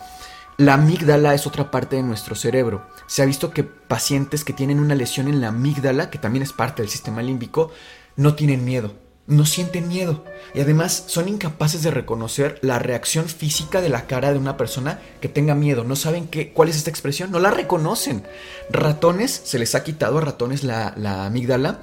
La 0.61 0.75
amígdala 0.75 1.33
es 1.33 1.47
otra 1.47 1.71
parte 1.71 1.95
de 1.95 2.03
nuestro 2.03 2.35
cerebro. 2.35 2.85
Se 3.07 3.23
ha 3.23 3.25
visto 3.25 3.49
que 3.49 3.63
pacientes 3.63 4.43
que 4.43 4.53
tienen 4.53 4.79
una 4.79 4.93
lesión 4.93 5.27
en 5.27 5.41
la 5.41 5.47
amígdala, 5.47 6.11
que 6.11 6.19
también 6.19 6.43
es 6.43 6.53
parte 6.53 6.83
del 6.83 6.91
sistema 6.91 7.23
límbico, 7.23 7.71
no 8.15 8.35
tienen 8.35 8.63
miedo, 8.63 8.93
no 9.25 9.47
sienten 9.47 9.87
miedo. 9.87 10.23
Y 10.53 10.59
además 10.59 11.05
son 11.07 11.29
incapaces 11.29 11.81
de 11.81 11.89
reconocer 11.89 12.59
la 12.61 12.77
reacción 12.77 13.25
física 13.25 13.81
de 13.81 13.89
la 13.89 14.05
cara 14.05 14.31
de 14.31 14.37
una 14.37 14.55
persona 14.55 14.99
que 15.19 15.29
tenga 15.29 15.55
miedo. 15.55 15.83
No 15.83 15.95
saben 15.95 16.27
qué, 16.27 16.53
cuál 16.53 16.69
es 16.69 16.75
esta 16.75 16.91
expresión, 16.91 17.31
no 17.31 17.39
la 17.39 17.49
reconocen. 17.49 18.21
Ratones, 18.69 19.31
se 19.43 19.57
les 19.57 19.73
ha 19.73 19.83
quitado 19.83 20.19
a 20.19 20.21
ratones 20.21 20.63
la, 20.63 20.93
la 20.95 21.25
amígdala 21.25 21.79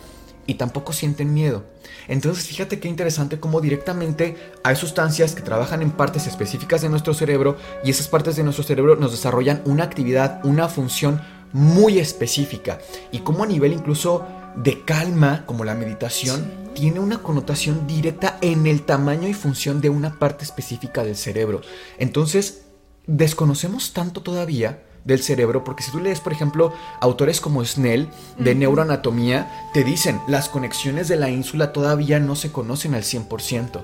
y 0.47 0.55
tampoco 0.55 0.93
sienten 0.93 1.35
miedo. 1.35 1.65
Entonces 2.09 2.47
fíjate 2.47 2.81
qué 2.81 2.89
interesante 2.89 3.39
cómo 3.39 3.61
directamente 3.61 4.37
hay 4.65 4.77
sustancias 4.77 5.35
que 5.35 5.43
trabajan 5.43 5.83
en 5.83 5.91
partes 5.91 6.27
específicas 6.27 6.83
de 6.83 6.89
nuestro 6.89 7.15
cerebro 7.15 7.57
y 7.85 7.91
esas 7.91 8.09
partes 8.09 8.37
de 8.37 8.43
nuestro 8.43 8.65
cerebro 8.65 8.97
nos 8.97 9.13
desarrollan 9.13 9.63
una 9.67 9.85
actividad, 9.85 10.41
una 10.45 10.69
función 10.69 11.21
muy 11.53 11.99
específica 11.99 12.79
y 13.13 13.21
cómo 13.21 13.45
a 13.45 13.47
nivel 13.47 13.73
incluso 13.73 14.27
de 14.57 14.85
calma, 14.85 15.45
como 15.47 15.65
la 15.65 15.75
meditación, 15.75 16.51
tiene 16.75 17.01
una 17.01 17.23
connotación 17.23 17.87
directa 17.87 18.39
en 18.41 18.67
el 18.67 18.83
tamaño 18.83 19.29
y 19.29 19.35
función 19.35 19.81
de 19.81 19.91
una 19.91 20.19
parte 20.19 20.45
específica 20.45 21.05
del 21.05 21.17
cerebro. 21.17 21.61
Entonces, 21.99 22.63
desconocemos 23.07 23.93
tanto 23.93 24.23
todavía 24.23 24.83
del 25.05 25.23
cerebro, 25.23 25.65
porque 25.65 25.83
si 25.83 25.91
tú 25.91 26.01
lees, 26.01 26.21
por 26.21 26.33
ejemplo, 26.33 26.73
autores 27.01 27.41
como 27.41 27.65
Snell 27.65 28.09
de 28.39 28.55
neuroanatomía, 28.55 29.69
te 29.73 29.85
dicen, 29.85 30.21
las 30.27 30.49
conexiones 30.49 31.09
de 31.09 31.17
la 31.17 31.31
ínsula 31.31 31.73
todavía 31.73 32.21
no 32.21 32.37
se 32.37 32.53
conocen 32.53 32.95
al 32.95 33.03
100%. 33.03 33.83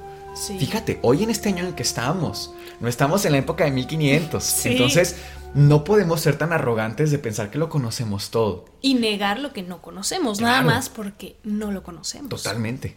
Fíjate, 0.59 0.99
hoy 1.03 1.23
en 1.23 1.31
este 1.31 1.49
año 1.49 1.61
en 1.61 1.67
el 1.67 1.75
que 1.75 1.85
estamos, 1.85 2.53
no 2.81 2.89
estamos 2.89 3.25
en 3.25 3.33
la 3.33 3.39
época 3.39 3.65
de 3.65 3.71
1500, 3.71 4.67
entonces 4.67 5.17
no 5.55 5.85
podemos 5.85 6.21
ser 6.21 6.37
tan 6.37 6.53
arrogantes 6.53 7.13
de 7.13 7.19
pensar 7.19 7.51
que 7.51 7.59
lo 7.59 7.69
conocemos 7.69 8.31
todo. 8.31 8.65
Y 8.83 8.95
negar 8.95 9.39
lo 9.39 9.53
que 9.53 9.63
no 9.63 9.81
conocemos, 9.81 10.41
nada 10.41 10.63
más 10.63 10.89
porque 10.89 11.37
no 11.45 11.71
lo 11.71 11.85
conocemos. 11.85 12.29
Totalmente. 12.29 12.97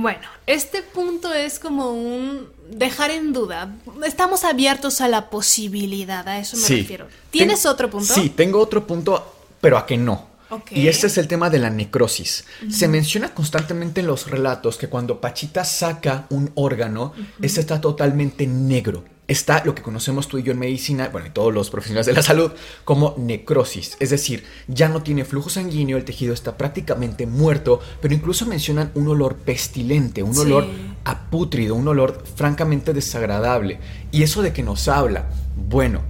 Bueno, 0.00 0.26
este 0.46 0.82
punto 0.82 1.32
es 1.34 1.58
como 1.58 1.92
un 1.92 2.48
dejar 2.70 3.10
en 3.10 3.32
duda. 3.34 3.74
Estamos 4.04 4.44
abiertos 4.44 5.00
a 5.02 5.08
la 5.08 5.28
posibilidad, 5.28 6.26
a 6.26 6.38
eso 6.38 6.56
me 6.56 6.66
refiero. 6.66 7.06
¿Tienes 7.30 7.66
otro 7.66 7.90
punto? 7.90 8.14
Sí, 8.14 8.30
tengo 8.30 8.60
otro 8.60 8.86
punto, 8.86 9.34
pero 9.60 9.76
a 9.76 9.84
que 9.86 9.98
no. 9.98 10.30
Y 10.70 10.88
este 10.88 11.06
es 11.06 11.18
el 11.18 11.28
tema 11.28 11.50
de 11.50 11.58
la 11.58 11.70
necrosis. 11.70 12.44
Se 12.70 12.88
menciona 12.88 13.34
constantemente 13.34 14.00
en 14.00 14.06
los 14.06 14.28
relatos 14.28 14.78
que 14.78 14.88
cuando 14.88 15.20
Pachita 15.20 15.64
saca 15.64 16.26
un 16.30 16.50
órgano, 16.54 17.12
este 17.42 17.60
está 17.60 17.80
totalmente 17.80 18.46
negro 18.46 19.04
está 19.30 19.62
lo 19.64 19.76
que 19.76 19.82
conocemos 19.82 20.26
tú 20.26 20.38
y 20.38 20.42
yo 20.42 20.50
en 20.50 20.58
medicina, 20.58 21.08
bueno, 21.08 21.28
y 21.28 21.30
todos 21.30 21.54
los 21.54 21.70
profesionales 21.70 22.06
de 22.06 22.12
la 22.12 22.22
salud, 22.22 22.50
como 22.84 23.14
necrosis. 23.16 23.96
Es 24.00 24.10
decir, 24.10 24.44
ya 24.66 24.88
no 24.88 25.04
tiene 25.04 25.24
flujo 25.24 25.48
sanguíneo, 25.48 25.96
el 25.96 26.04
tejido 26.04 26.34
está 26.34 26.56
prácticamente 26.58 27.26
muerto, 27.26 27.80
pero 28.02 28.12
incluso 28.12 28.44
mencionan 28.44 28.90
un 28.96 29.06
olor 29.06 29.36
pestilente, 29.36 30.24
un 30.24 30.36
olor 30.36 30.66
apútrido, 31.04 31.76
un 31.76 31.86
olor 31.86 32.24
francamente 32.34 32.92
desagradable. 32.92 33.78
¿Y 34.10 34.24
eso 34.24 34.42
de 34.42 34.52
que 34.52 34.64
nos 34.64 34.88
habla? 34.88 35.30
Bueno, 35.56 36.00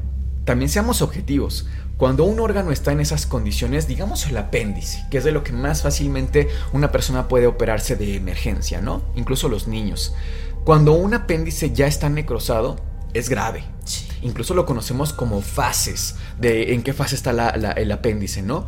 también 0.47 0.71
seamos 0.71 1.03
objetivos. 1.03 1.67
Cuando 1.99 2.25
un 2.25 2.41
órgano 2.41 2.73
está 2.73 2.93
en 2.93 3.01
esas 3.01 3.27
condiciones, 3.27 3.87
digamos 3.87 4.27
el 4.27 4.39
apéndice, 4.39 5.05
que 5.11 5.19
es 5.19 5.25
de 5.25 5.33
lo 5.33 5.45
que 5.45 5.53
más 5.53 5.83
fácilmente 5.83 6.49
una 6.73 6.91
persona 6.91 7.29
puede 7.29 7.47
operarse 7.47 7.97
de 7.97 8.17
emergencia, 8.17 8.81
¿no? 8.81 9.03
Incluso 9.15 9.51
los 9.51 9.69
niños. 9.69 10.15
Cuando 10.65 10.95
un 10.95 11.13
apéndice 11.13 11.73
ya 11.73 11.87
está 11.87 12.09
necrosado, 12.09 12.77
es 13.15 13.29
grave. 13.29 13.65
Incluso 14.23 14.55
lo 14.55 14.67
conocemos 14.67 15.13
como 15.13 15.41
fases, 15.41 16.17
de 16.39 16.75
en 16.75 16.83
qué 16.83 16.93
fase 16.93 17.15
está 17.15 17.31
el 17.51 17.93
apéndice, 17.93 18.43
¿no? 18.43 18.67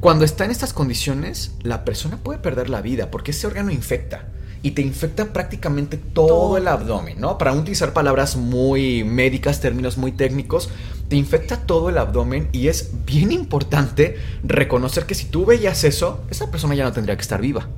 Cuando 0.00 0.24
está 0.24 0.44
en 0.44 0.50
estas 0.50 0.72
condiciones, 0.72 1.52
la 1.62 1.84
persona 1.84 2.16
puede 2.16 2.40
perder 2.40 2.68
la 2.68 2.80
vida 2.80 3.10
porque 3.10 3.30
ese 3.30 3.46
órgano 3.46 3.70
infecta 3.70 4.26
y 4.62 4.72
te 4.72 4.82
infecta 4.82 5.32
prácticamente 5.32 5.96
todo, 5.96 6.56
el 6.56 6.68
abdomen, 6.68 7.20
¿no? 7.20 7.38
Para 7.38 7.52
utilizar 7.52 7.92
palabras 7.92 8.36
muy 8.36 9.04
médicas, 9.04 9.60
términos 9.60 9.98
muy 9.98 10.12
técnicos, 10.12 10.70
te 11.08 11.16
infecta 11.16 11.58
todo 11.58 11.88
el 11.88 11.98
abdomen 11.98 12.48
y 12.52 12.68
es 12.68 12.90
bien 13.04 13.32
importante 13.32 14.16
reconocer 14.42 15.04
que 15.06 15.14
si 15.14 15.26
tú 15.26 15.44
veías 15.44 15.84
eso, 15.84 16.24
esa 16.30 16.50
persona 16.50 16.74
ya 16.74 16.84
no 16.84 16.92
tendría 16.92 17.16
que 17.16 17.22
estar 17.22 17.40
viva. 17.40 17.68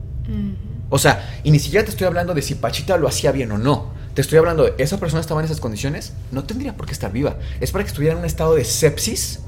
O 0.91 0.99
sea, 0.99 1.41
y 1.43 1.51
ni 1.51 1.59
siquiera 1.59 1.85
te 1.85 1.91
estoy 1.91 2.07
hablando 2.07 2.35
de 2.35 2.43
si 2.43 2.55
Pachita 2.55 2.97
lo 2.97 3.09
hacía 3.09 3.33
bien 3.33 3.51
o 3.53 3.59
no. 3.59 3.93
Te 4.15 4.21
estoy 4.21 4.39
hablando 4.39 4.65
de 4.65 4.75
esa 4.79 4.99
persona 4.99 5.21
estaba 5.21 5.41
en 5.41 5.47
esas 5.47 5.59
condiciones, 5.59 6.13
no 6.31 6.45
tendría 6.45 6.77
por 6.77 6.87
qué 6.87 6.93
estar 6.93 7.11
viva. 7.11 7.37
Es 7.61 7.73
para 7.73 7.83
que 7.83 7.89
estuviera 7.89 8.15
en 8.15 8.21
un 8.21 8.25
estado 8.25 8.55
de 8.55 8.65
sepsis 8.65 9.41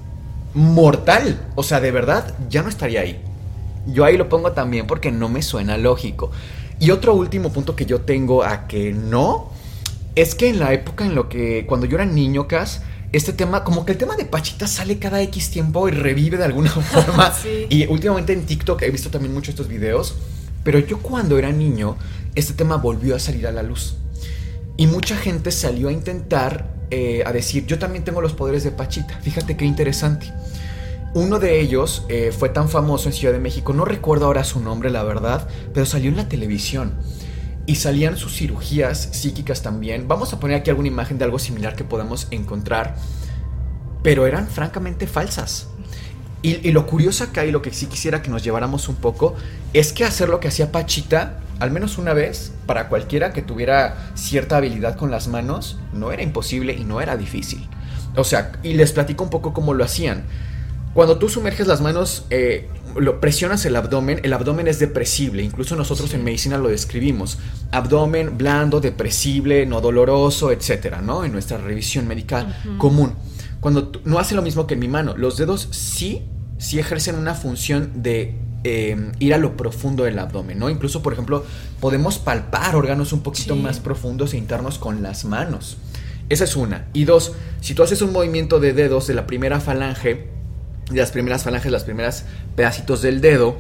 mortal. 0.55 1.41
O 1.55 1.63
sea, 1.63 1.81
de 1.81 1.93
verdad, 1.93 2.35
ya 2.51 2.63
no 2.63 2.69
estaría 2.69 3.01
ahí. 3.01 3.21
Yo 3.87 4.05
ahí 4.05 4.17
lo 4.17 4.29
pongo 4.29 4.53
también 4.53 4.89
porque 4.89 5.13
no 5.13 5.29
me 5.29 5.43
suena 5.43 5.79
lógico. 5.79 6.33
Y 6.81 6.91
otro 6.91 7.15
último 7.15 7.53
punto 7.53 7.77
que 7.77 7.87
yo 7.87 8.01
tengo 8.01 8.43
a 8.43 8.67
que 8.67 8.93
no, 8.93 9.51
es 10.17 10.35
que 10.35 10.49
en 10.49 10.59
la 10.59 10.73
época 10.73 11.07
en 11.07 11.15
lo 11.15 11.29
que, 11.29 11.65
cuando 11.67 11.87
yo 11.87 11.97
era 11.97 12.05
niño, 12.05 12.49
Cas, 12.49 12.83
este 13.13 13.33
tema, 13.33 13.63
como 13.63 13.87
que 13.87 13.93
el 13.93 13.99
tema 13.99 14.17
de 14.17 14.25
Pachita 14.25 14.67
sale 14.67 14.99
cada 14.99 15.23
X 15.23 15.51
tiempo 15.51 15.89
y 15.89 15.93
revive 15.93 16.39
de 16.39 16.45
alguna 16.45 16.71
forma. 16.71 17.33
Y 17.71 17.87
últimamente 17.87 18.33
en 18.33 18.45
TikTok 18.45 18.83
he 18.83 18.91
visto 18.91 19.11
también 19.11 19.33
muchos 19.33 19.51
estos 19.51 19.69
videos. 19.69 20.17
Pero 20.65 20.81
yo 20.81 20.99
cuando 20.99 21.39
era 21.39 21.53
niño, 21.53 21.97
este 22.35 22.53
tema 22.53 22.77
volvió 22.77 23.15
a 23.15 23.21
salir 23.21 23.47
a 23.47 23.53
la 23.53 23.63
luz. 23.63 23.97
Y 24.77 24.87
mucha 24.87 25.17
gente 25.17 25.51
salió 25.53 25.89
a 25.89 25.93
intentar, 25.93 26.67
eh, 26.91 27.23
a 27.25 27.33
decir, 27.33 27.67
yo 27.67 27.79
también 27.79 28.05
tengo 28.05 28.21
los 28.21 28.35
poderes 28.35 28.63
de 28.63 28.73
Pachita. 28.73 29.19
Fíjate 29.23 29.57
qué 29.57 29.65
interesante. 29.65 30.33
Uno 31.15 31.39
de 31.39 31.61
ellos 31.61 32.05
eh, 32.11 32.31
fue 32.37 32.51
tan 32.51 32.69
famoso 32.69 33.09
en 33.09 33.15
Ciudad 33.15 33.33
de 33.33 33.41
México, 33.41 33.73
no 33.73 33.87
recuerdo 33.87 34.27
ahora 34.27 34.45
su 34.45 34.61
nombre, 34.61 34.91
la 34.91 35.03
verdad, 35.03 35.49
pero 35.73 35.87
salió 35.87 36.11
en 36.11 36.17
la 36.17 36.29
televisión. 36.29 36.93
Y 37.65 37.77
salían 37.77 38.17
sus 38.17 38.37
cirugías 38.37 39.09
psíquicas 39.13 39.63
también. 39.63 40.09
Vamos 40.09 40.33
a 40.33 40.39
poner 40.39 40.59
aquí 40.59 40.71
alguna 40.71 40.89
imagen 40.89 41.19
de 41.19 41.25
algo 41.25 41.39
similar 41.39 41.75
que 41.75 41.85
podamos 41.85 42.29
encontrar. 42.31 42.97
Pero 44.03 44.27
eran 44.27 44.47
francamente 44.47 45.07
falsas. 45.07 45.69
Y, 46.43 46.69
y, 46.69 46.71
lo 46.71 46.87
curioso 46.87 47.25
acá 47.25 47.45
y 47.45 47.51
lo 47.51 47.63
que 47.63 47.73
sí 47.73 47.87
quisiera 47.87 48.23
que 48.23 48.31
nos 48.31 48.45
lleváramos 48.45 48.89
un 48.89 48.97
poco 48.97 49.35
es 49.73 49.93
que 49.93 50.05
hacer 50.05 50.29
lo 50.29 50.39
que 50.39 50.49
hacía 50.49 50.71
Pachita 50.71 51.41
al 51.59 51.71
menos 51.71 51.99
una 51.99 52.13
vez, 52.13 52.53
para 52.67 52.89
cualquiera 52.89 53.33
que 53.33 53.43
tuviera 53.43 54.11
cierta 54.15 54.59
habilidad 54.59 54.97
con 54.97 55.11
las 55.11 55.29
manos, 55.29 55.79
no 55.93 56.13
era 56.13 56.23
imposible 56.23 56.75
y 56.75 56.85
no 56.85 57.01
era 57.01 57.17
difícil. 57.17 57.67
O 58.17 58.25
sea, 58.25 58.53
y 58.63 58.75
les 58.75 58.93
platico 58.93 59.25
un 59.25 59.31
poco 59.31 59.53
cómo 59.53 59.75
lo 59.75 59.85
hacían. 59.85 60.25
Cuando 60.95 61.19
tú 61.19 61.29
sumerges 61.29 61.67
las 61.67 61.83
manos, 61.83 62.25
eh, 62.31 62.71
lo 62.97 63.21
presionas 63.21 63.65
el 63.67 63.77
abdomen, 63.77 64.21
el 64.23 64.33
abdomen 64.33 64.67
es 64.67 64.79
depresible, 64.79 65.43
incluso 65.43 65.77
nosotros 65.77 66.13
en 66.15 66.25
medicina 66.25 66.57
lo 66.57 66.69
describimos. 66.69 67.39
Abdomen 67.71 68.39
blando, 68.39 68.81
depresible, 68.81 69.67
no 69.67 69.83
doloroso, 69.83 70.53
etcétera, 70.53 71.03
¿no? 71.03 71.25
En 71.25 71.33
nuestra 71.33 71.59
revisión 71.59 72.09
médica 72.09 72.47
común. 72.79 73.15
Cuando 73.61 73.93
no 74.05 74.19
hace 74.19 74.35
lo 74.35 74.43
mismo 74.43 74.67
que 74.67 74.75
en 74.75 74.81
mi 74.81 74.89
mano, 74.89 75.15
los 75.17 75.37
dedos 75.37 75.69
sí, 75.71 76.23
sí 76.59 76.79
ejercen 76.79 77.17
una 77.17 77.35
función 77.35 78.03
de 78.03 78.39
Em, 78.69 79.13
ir 79.21 79.33
a 79.33 79.39
lo 79.39 79.57
profundo 79.57 80.03
del 80.03 80.19
abdomen, 80.19 80.59
¿no? 80.59 80.69
Incluso, 80.69 81.01
por 81.01 81.13
ejemplo, 81.13 81.45
podemos 81.79 82.19
palpar 82.19 82.75
órganos 82.75 83.13
un 83.13 83.21
poquito 83.21 83.55
más 83.55 83.79
profundos 83.79 84.35
e 84.35 84.39
internos 84.39 84.81
con 84.81 85.05
las 85.05 85.25
manos. 85.25 85.77
Esa 86.31 86.43
es 86.43 86.57
una. 86.57 86.89
Y 86.93 87.05
dos, 87.05 87.35
si 87.61 87.75
tú 87.75 87.85
haces 87.85 88.03
un 88.03 88.13
movimiento 88.13 88.59
de 88.59 88.73
dedos 88.73 89.07
de 89.07 89.15
la 89.15 89.25
primera 89.29 89.61
falange, 89.61 90.27
de 90.91 90.99
las 90.99 91.13
primeras 91.13 91.45
falanges, 91.45 91.71
las 91.71 91.85
primeras 91.85 92.25
pedacitos 92.57 93.03
del 93.03 93.21
dedo, 93.21 93.57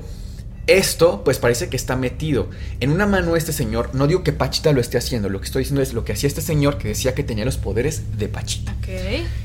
esto, 0.67 1.23
pues 1.25 1.39
parece 1.39 1.69
que 1.69 1.77
está 1.77 1.97
metido. 1.97 2.49
En 2.81 2.91
una 2.91 3.07
mano 3.07 3.37
este 3.37 3.53
señor, 3.53 3.95
no 3.95 4.07
digo 4.07 4.23
que 4.23 4.33
Pachita 4.33 4.73
lo 4.73 4.81
esté 4.81 4.99
haciendo, 4.99 5.29
lo 5.29 5.41
que 5.41 5.47
estoy 5.47 5.61
diciendo 5.61 5.83
es 5.83 5.93
lo 5.93 6.05
que 6.05 6.13
hacía 6.13 6.29
este 6.29 6.41
señor 6.41 6.79
que 6.79 6.89
decía 6.89 7.15
que 7.15 7.23
tenía 7.23 7.45
los 7.45 7.57
poderes 7.57 8.19
de 8.19 8.29
Pachita. 8.29 8.75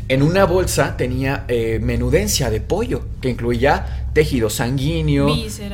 En 0.08 0.24
una 0.24 0.46
bolsa 0.46 0.98
tenía 0.98 1.46
eh, 1.48 1.80
menudencia 1.82 2.50
de 2.50 2.62
pollo, 2.62 3.06
que 3.22 3.30
incluía 3.30 4.08
tejido 4.14 4.50
sanguíneo, 4.50 5.28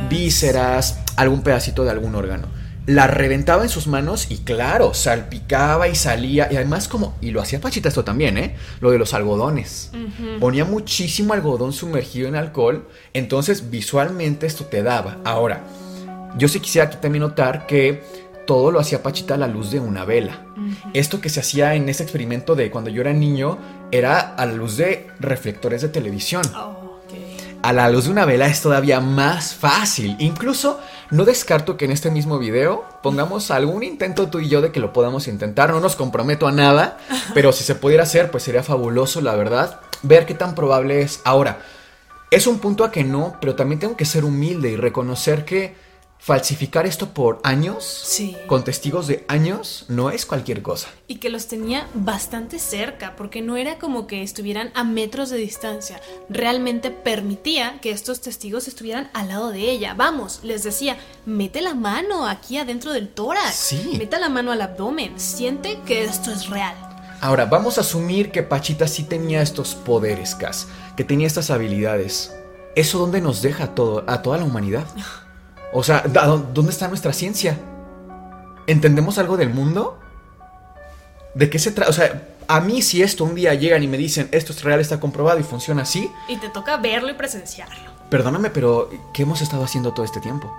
vísceras, 0.10 1.00
algún 1.16 1.42
pedacito 1.42 1.84
de 1.84 1.92
algún 1.92 2.16
órgano 2.16 2.57
la 2.88 3.06
reventaba 3.06 3.64
en 3.64 3.70
sus 3.70 3.86
manos 3.86 4.28
y 4.32 4.38
claro, 4.38 4.94
salpicaba 4.94 5.90
y 5.90 5.96
salía. 5.96 6.48
Y 6.50 6.56
además 6.56 6.88
como, 6.88 7.16
y 7.20 7.32
lo 7.32 7.42
hacía 7.42 7.60
Pachita 7.60 7.90
esto 7.90 8.06
también, 8.06 8.38
¿eh? 8.38 8.56
Lo 8.80 8.92
de 8.92 8.98
los 8.98 9.14
algodones. 9.14 9.92
Ponía 10.40 10.64
muchísimo 10.64 11.34
algodón 11.34 11.74
sumergido 11.74 12.30
en 12.30 12.36
alcohol, 12.36 12.88
entonces 13.14 13.70
visualmente 13.70 14.48
esto 14.48 14.66
te 14.66 14.84
daba. 14.84 15.18
Ahora, 15.26 15.64
yo 16.38 16.48
sí 16.48 16.62
quisiera 16.62 16.88
aquí 16.88 16.98
también 17.02 17.24
notar 17.24 17.68
que 17.68 18.04
todo 18.48 18.72
lo 18.72 18.80
hacía 18.80 19.04
Pachita 19.04 19.34
a 19.34 19.38
la 19.38 19.48
luz 19.48 19.70
de 19.70 19.82
una 19.82 20.06
vela. 20.06 20.46
Esto 20.94 21.20
que 21.20 21.28
se 21.28 21.42
hacía 21.42 21.76
en 21.76 21.90
ese 21.90 22.04
experimento 22.04 22.56
de 22.56 22.72
cuando 22.72 22.90
yo 22.90 23.02
era 23.02 23.12
niño 23.12 23.58
era 23.92 24.20
a 24.36 24.46
la 24.46 24.54
luz 24.54 24.78
de 24.78 25.08
reflectores 25.20 25.82
de 25.82 25.90
televisión. 25.90 26.44
Oh 26.56 26.88
a 27.62 27.74
la 27.74 27.90
luz 27.90 28.06
de 28.06 28.12
una 28.12 28.26
vela 28.26 28.48
es 28.48 28.62
todavía 28.62 29.00
más 29.00 29.54
fácil. 29.54 30.16
Incluso 30.20 30.80
no 31.10 31.26
descarto 31.26 31.78
que 31.78 31.86
en 31.86 31.92
este 31.92 32.12
mismo 32.12 32.38
video 32.38 32.86
pongamos 33.02 33.52
algún 33.52 33.84
intento 33.84 34.28
tú 34.28 34.40
y 34.40 34.50
yo 34.50 34.62
de 34.62 34.72
que 34.72 34.80
lo 34.80 34.94
podamos 34.94 35.28
intentar. 35.28 35.72
No 35.72 35.80
nos 35.80 35.96
comprometo 35.96 36.48
a 36.48 36.52
nada, 36.52 36.98
pero 37.34 37.54
si 37.54 37.64
se 37.64 37.76
pudiera 37.76 38.04
hacer, 38.04 38.30
pues 38.32 38.44
sería 38.44 38.64
fabuloso, 38.64 39.22
la 39.22 39.36
verdad. 39.36 39.80
Ver 40.04 40.26
qué 40.26 40.34
tan 40.34 40.54
probable 40.56 41.02
es. 41.02 41.22
Ahora, 41.24 41.60
es 42.30 42.46
un 42.46 42.60
punto 42.60 42.84
a 42.84 42.92
que 42.92 43.04
no, 43.04 43.38
pero 43.40 43.56
también 43.56 43.80
tengo 43.80 43.96
que 43.96 44.06
ser 44.06 44.26
humilde 44.26 44.70
y 44.70 44.76
reconocer 44.76 45.46
que 45.46 45.76
falsificar 46.20 46.86
esto 46.86 47.14
por 47.14 47.40
años, 47.44 48.20
con 48.48 48.64
testigos 48.64 49.08
de 49.08 49.24
años, 49.28 49.86
no 49.88 50.10
es 50.10 50.26
cualquier 50.26 50.62
cosa. 50.62 50.90
Y 51.08 51.16
que 51.16 51.30
los 51.30 51.48
tenía 51.48 51.88
bastante 51.94 52.60
cerca, 52.60 53.16
porque 53.16 53.42
no 53.42 53.56
era 53.56 53.80
como 53.80 54.08
que 54.08 54.24
estuvieran 54.24 54.72
a 54.76 54.84
metros 54.84 55.30
de 55.30 55.38
distancia. 55.38 56.02
Realmente 56.30 56.92
permitía 56.92 57.80
que 57.82 57.92
estos 57.92 58.22
testigos 58.22 58.68
estuvieran 58.68 59.10
al 59.14 59.30
lado 59.30 59.52
de 59.52 59.70
ella. 59.70 59.94
Vamos, 59.94 60.42
les 60.44 60.64
decía, 60.64 60.98
mete 61.26 61.62
la 61.62 61.76
mano 61.76 62.28
aquí 62.28 62.58
adentro 62.58 62.92
del 62.92 63.10
tórax. 63.10 63.56
Sí. 63.56 63.96
Mete 63.98 64.20
la 64.20 64.30
mano 64.30 64.52
al 64.52 64.62
abdomen. 64.62 65.20
Siente 65.20 65.80
que 65.86 66.04
esto 66.04 66.32
es 66.32 66.50
real. 66.50 66.76
Ahora, 67.22 67.46
vamos 67.46 67.78
a 67.78 67.82
asumir 67.82 68.32
que 68.32 68.44
Pachita 68.44 68.88
sí 68.88 69.04
tenía 69.04 69.42
estos 69.42 69.74
poderes, 69.74 70.36
Cas, 70.36 70.68
que 70.96 71.04
tenía 71.04 71.26
estas 71.26 71.50
habilidades. 71.50 72.32
¿Eso 72.76 73.00
dónde 73.00 73.22
nos 73.22 73.42
deja 73.42 73.74
todo, 73.74 74.04
a 74.08 74.22
toda 74.22 74.38
la 74.38 74.44
humanidad? 74.44 74.86
O 75.74 75.84
sea, 75.84 76.02
¿dónde 76.02 76.72
está 76.72 76.88
nuestra 76.88 77.14
ciencia? 77.14 77.58
¿Entendemos 78.68 79.18
algo 79.18 79.38
del 79.38 79.50
mundo? 79.50 80.00
¿De 81.34 81.50
qué 81.50 81.60
se 81.60 81.72
trata? 81.72 81.90
O 81.90 81.94
sea, 81.94 82.30
a 82.48 82.60
mí 82.62 82.82
si 82.82 83.02
esto 83.02 83.24
un 83.24 83.36
día 83.36 83.54
llegan 83.54 83.84
y 83.84 83.88
me 83.88 83.98
dicen, 83.98 84.30
esto 84.32 84.54
es 84.54 84.64
real, 84.64 84.80
está 84.80 85.00
comprobado 85.00 85.40
y 85.40 85.44
funciona 85.44 85.84
así, 85.84 86.10
Y 86.28 86.38
te 86.38 86.50
toca 86.50 86.78
verlo 86.78 87.10
y 87.10 87.14
presenciarlo. 87.14 87.92
perdóname, 88.10 88.50
pero 88.50 88.90
¿qué 89.14 89.24
hemos 89.24 89.42
estado 89.42 89.64
haciendo 89.64 89.94
todo 89.94 90.06
este 90.06 90.20
tiempo? 90.22 90.52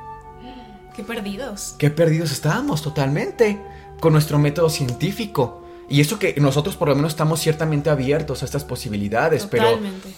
Qué 0.95 1.03
perdidos. 1.05 1.75
Qué 1.79 1.91
perdidos 1.91 2.33
estábamos 2.33 2.83
totalmente 2.83 3.61
con 4.01 4.13
nuestro 4.13 4.39
método 4.39 4.69
científico. 4.69 5.63
Y 5.89 6.01
eso 6.01 6.19
que 6.19 6.35
nosotros 6.41 6.77
por 6.77 6.89
lo 6.89 6.97
menos 6.97 7.13
estamos 7.13 7.41
ciertamente 7.41 7.89
abiertos 7.89 8.43
a 8.43 8.45
estas 8.45 8.65
posibilidades, 8.65 9.47
pero 9.47 9.69
Totalmente. 9.71 10.13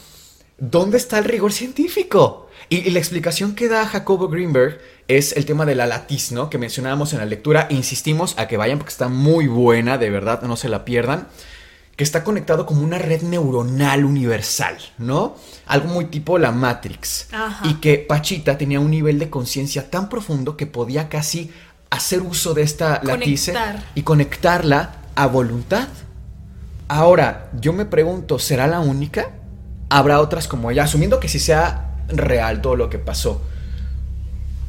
¿Dónde 0.61 0.99
está 0.99 1.19
el 1.19 1.25
rigor 1.25 1.53
científico? 1.53 2.49
Y, 2.69 2.77
y 2.87 2.91
la 2.91 3.01
explicación 3.01 3.55
que 3.55 3.69
da 3.69 3.87
Jacobo 3.87 4.29
Greenberg 4.29 4.79
es 5.09 5.37
el 5.37 5.45
tema 5.45 5.67
de 5.67 5.75
la 5.75 5.87
latiz, 5.87 6.31
¿no? 6.31 6.49
Que 6.51 6.59
mencionábamos 6.59 7.13
en 7.13 7.19
la 7.19 7.25
lectura. 7.25 7.67
Insistimos 7.71 8.35
a 8.39 8.47
que 8.47 8.57
vayan 8.57 8.79
porque 8.79 8.93
está 8.93 9.09
muy 9.09 9.49
buena, 9.49 9.99
de 9.99 10.11
verdad, 10.11 10.43
no 10.43 10.57
se 10.57 10.69
la 10.69 10.85
pierdan. 10.85 11.27
Que 11.97 12.05
está 12.05 12.23
conectado 12.23 12.65
como 12.65 12.83
una 12.83 12.99
red 12.99 13.23
neuronal 13.23 14.05
universal, 14.05 14.79
¿no? 14.99 15.37
Algo 15.67 15.89
muy 15.89 16.07
tipo 16.07 16.39
la 16.39 16.53
Matrix. 16.53 17.27
Ajá. 17.33 17.67
Y 17.69 17.75
que 17.75 17.99
Pachita 17.99 18.57
tenía 18.57 18.81
un 18.81 18.91
nivel 18.91 19.19
de 19.19 19.29
conciencia 19.29 19.91
tan 19.91 20.09
profundo 20.09 20.57
que 20.57 20.67
podía 20.67 21.09
casi 21.09 21.51
hacer 21.91 22.23
uso 22.23 22.55
de 22.55 22.63
esta 22.63 23.01
latice 23.03 23.53
y 23.95 24.03
conectarla 24.03 24.95
a 25.17 25.27
voluntad. 25.27 25.89
Ahora, 26.89 27.51
yo 27.61 27.73
me 27.73 27.85
pregunto, 27.85 28.39
¿será 28.39 28.67
la 28.67 28.81
única? 28.81 29.31
¿Habrá 29.91 30.21
otras 30.21 30.47
como 30.47 30.71
ella? 30.71 30.85
Asumiendo 30.85 31.19
que 31.19 31.29
sí 31.29 31.41
sea 31.41 31.97
real 32.09 32.63
todo 32.63 32.77
lo 32.77 32.89
que 32.89 32.99
pasó. 32.99 33.43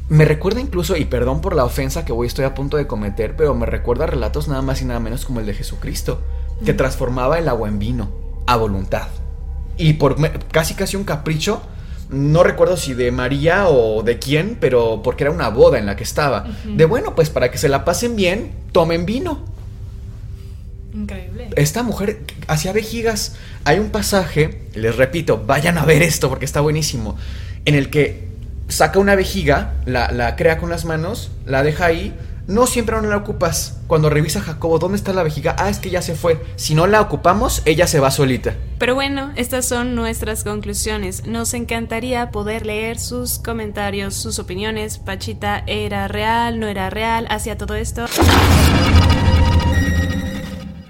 Me 0.08 0.24
recuerda 0.24 0.60
incluso, 0.60 0.96
y 0.96 1.04
perdón 1.04 1.40
por 1.40 1.54
la 1.54 1.64
ofensa 1.64 2.04
que 2.04 2.12
hoy 2.12 2.26
estoy 2.26 2.44
a 2.44 2.54
punto 2.54 2.76
de 2.76 2.88
cometer, 2.88 3.36
pero 3.36 3.54
me 3.54 3.64
recuerda 3.64 4.04
a 4.04 4.08
relatos 4.08 4.48
nada 4.48 4.62
más 4.62 4.82
y 4.82 4.84
nada 4.84 4.98
menos 4.98 5.24
como 5.24 5.38
el 5.38 5.46
de 5.46 5.54
Jesucristo, 5.54 6.20
que 6.64 6.74
transformaba 6.74 7.38
el 7.38 7.48
agua 7.48 7.68
en 7.68 7.78
vino, 7.78 8.10
a 8.46 8.56
voluntad. 8.56 9.06
Y 9.78 9.94
por 9.94 10.16
casi 10.48 10.74
casi 10.74 10.96
un 10.96 11.04
capricho, 11.04 11.62
no 12.10 12.42
recuerdo 12.42 12.76
si 12.76 12.92
de 12.92 13.12
María 13.12 13.68
o 13.68 14.02
de 14.02 14.18
quién, 14.18 14.58
pero 14.60 15.02
porque 15.02 15.22
era 15.24 15.30
una 15.30 15.48
boda 15.48 15.78
en 15.78 15.86
la 15.86 15.94
que 15.94 16.02
estaba. 16.02 16.46
De 16.64 16.84
bueno, 16.84 17.14
pues 17.14 17.30
para 17.30 17.50
que 17.52 17.58
se 17.58 17.68
la 17.68 17.84
pasen 17.84 18.16
bien, 18.16 18.52
tomen 18.72 19.06
vino 19.06 19.51
Increíble. 20.94 21.50
esta 21.56 21.82
mujer 21.82 22.20
hacía 22.48 22.72
vejigas. 22.72 23.36
Hay 23.64 23.78
un 23.78 23.90
pasaje, 23.90 24.62
les 24.74 24.96
repito, 24.96 25.44
vayan 25.46 25.78
a 25.78 25.84
ver 25.84 26.02
esto 26.02 26.28
porque 26.28 26.44
está 26.44 26.60
buenísimo, 26.60 27.16
en 27.64 27.74
el 27.74 27.90
que 27.90 28.28
saca 28.68 28.98
una 28.98 29.14
vejiga, 29.14 29.74
la, 29.86 30.10
la 30.12 30.36
crea 30.36 30.58
con 30.58 30.70
las 30.70 30.84
manos, 30.84 31.30
la 31.46 31.62
deja 31.62 31.86
ahí. 31.86 32.14
No 32.48 32.66
siempre 32.66 32.96
no 32.96 33.02
la 33.02 33.18
ocupas. 33.18 33.78
Cuando 33.86 34.10
revisa 34.10 34.40
Jacobo, 34.40 34.80
¿dónde 34.80 34.96
está 34.96 35.12
la 35.12 35.22
vejiga? 35.22 35.54
Ah, 35.60 35.70
es 35.70 35.78
que 35.78 35.90
ya 35.90 36.02
se 36.02 36.16
fue. 36.16 36.42
Si 36.56 36.74
no 36.74 36.88
la 36.88 37.00
ocupamos, 37.00 37.62
ella 37.66 37.86
se 37.86 38.00
va 38.00 38.10
solita. 38.10 38.54
Pero 38.78 38.96
bueno, 38.96 39.32
estas 39.36 39.64
son 39.64 39.94
nuestras 39.94 40.42
conclusiones. 40.42 41.24
Nos 41.24 41.54
encantaría 41.54 42.32
poder 42.32 42.66
leer 42.66 42.98
sus 42.98 43.38
comentarios, 43.38 44.14
sus 44.14 44.40
opiniones. 44.40 44.98
Pachita, 44.98 45.62
¿era 45.68 46.08
real? 46.08 46.58
¿No 46.58 46.66
era 46.66 46.90
real? 46.90 47.28
¿Hacia 47.30 47.56
todo 47.56 47.76
esto? 47.76 48.06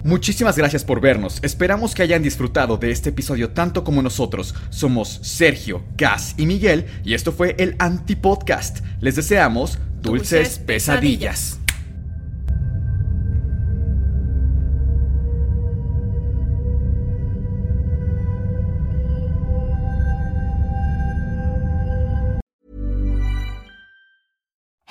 Muchísimas 0.04 0.56
gracias 0.56 0.84
por 0.84 1.00
vernos. 1.00 1.38
Esperamos 1.42 1.94
que 1.94 2.02
hayan 2.02 2.22
disfrutado 2.22 2.76
de 2.76 2.90
este 2.90 3.10
episodio 3.10 3.50
tanto 3.50 3.84
como 3.84 4.02
nosotros. 4.02 4.54
Somos 4.70 5.20
Sergio, 5.22 5.84
Gas 5.96 6.34
y 6.36 6.46
Miguel 6.46 6.86
y 7.04 7.14
esto 7.14 7.32
fue 7.32 7.54
el 7.58 7.76
Antipodcast. 7.78 8.80
Les 9.00 9.16
deseamos 9.16 9.78
dulces, 10.00 10.30
Dulces 10.30 10.58
pesadillas. 10.58 11.61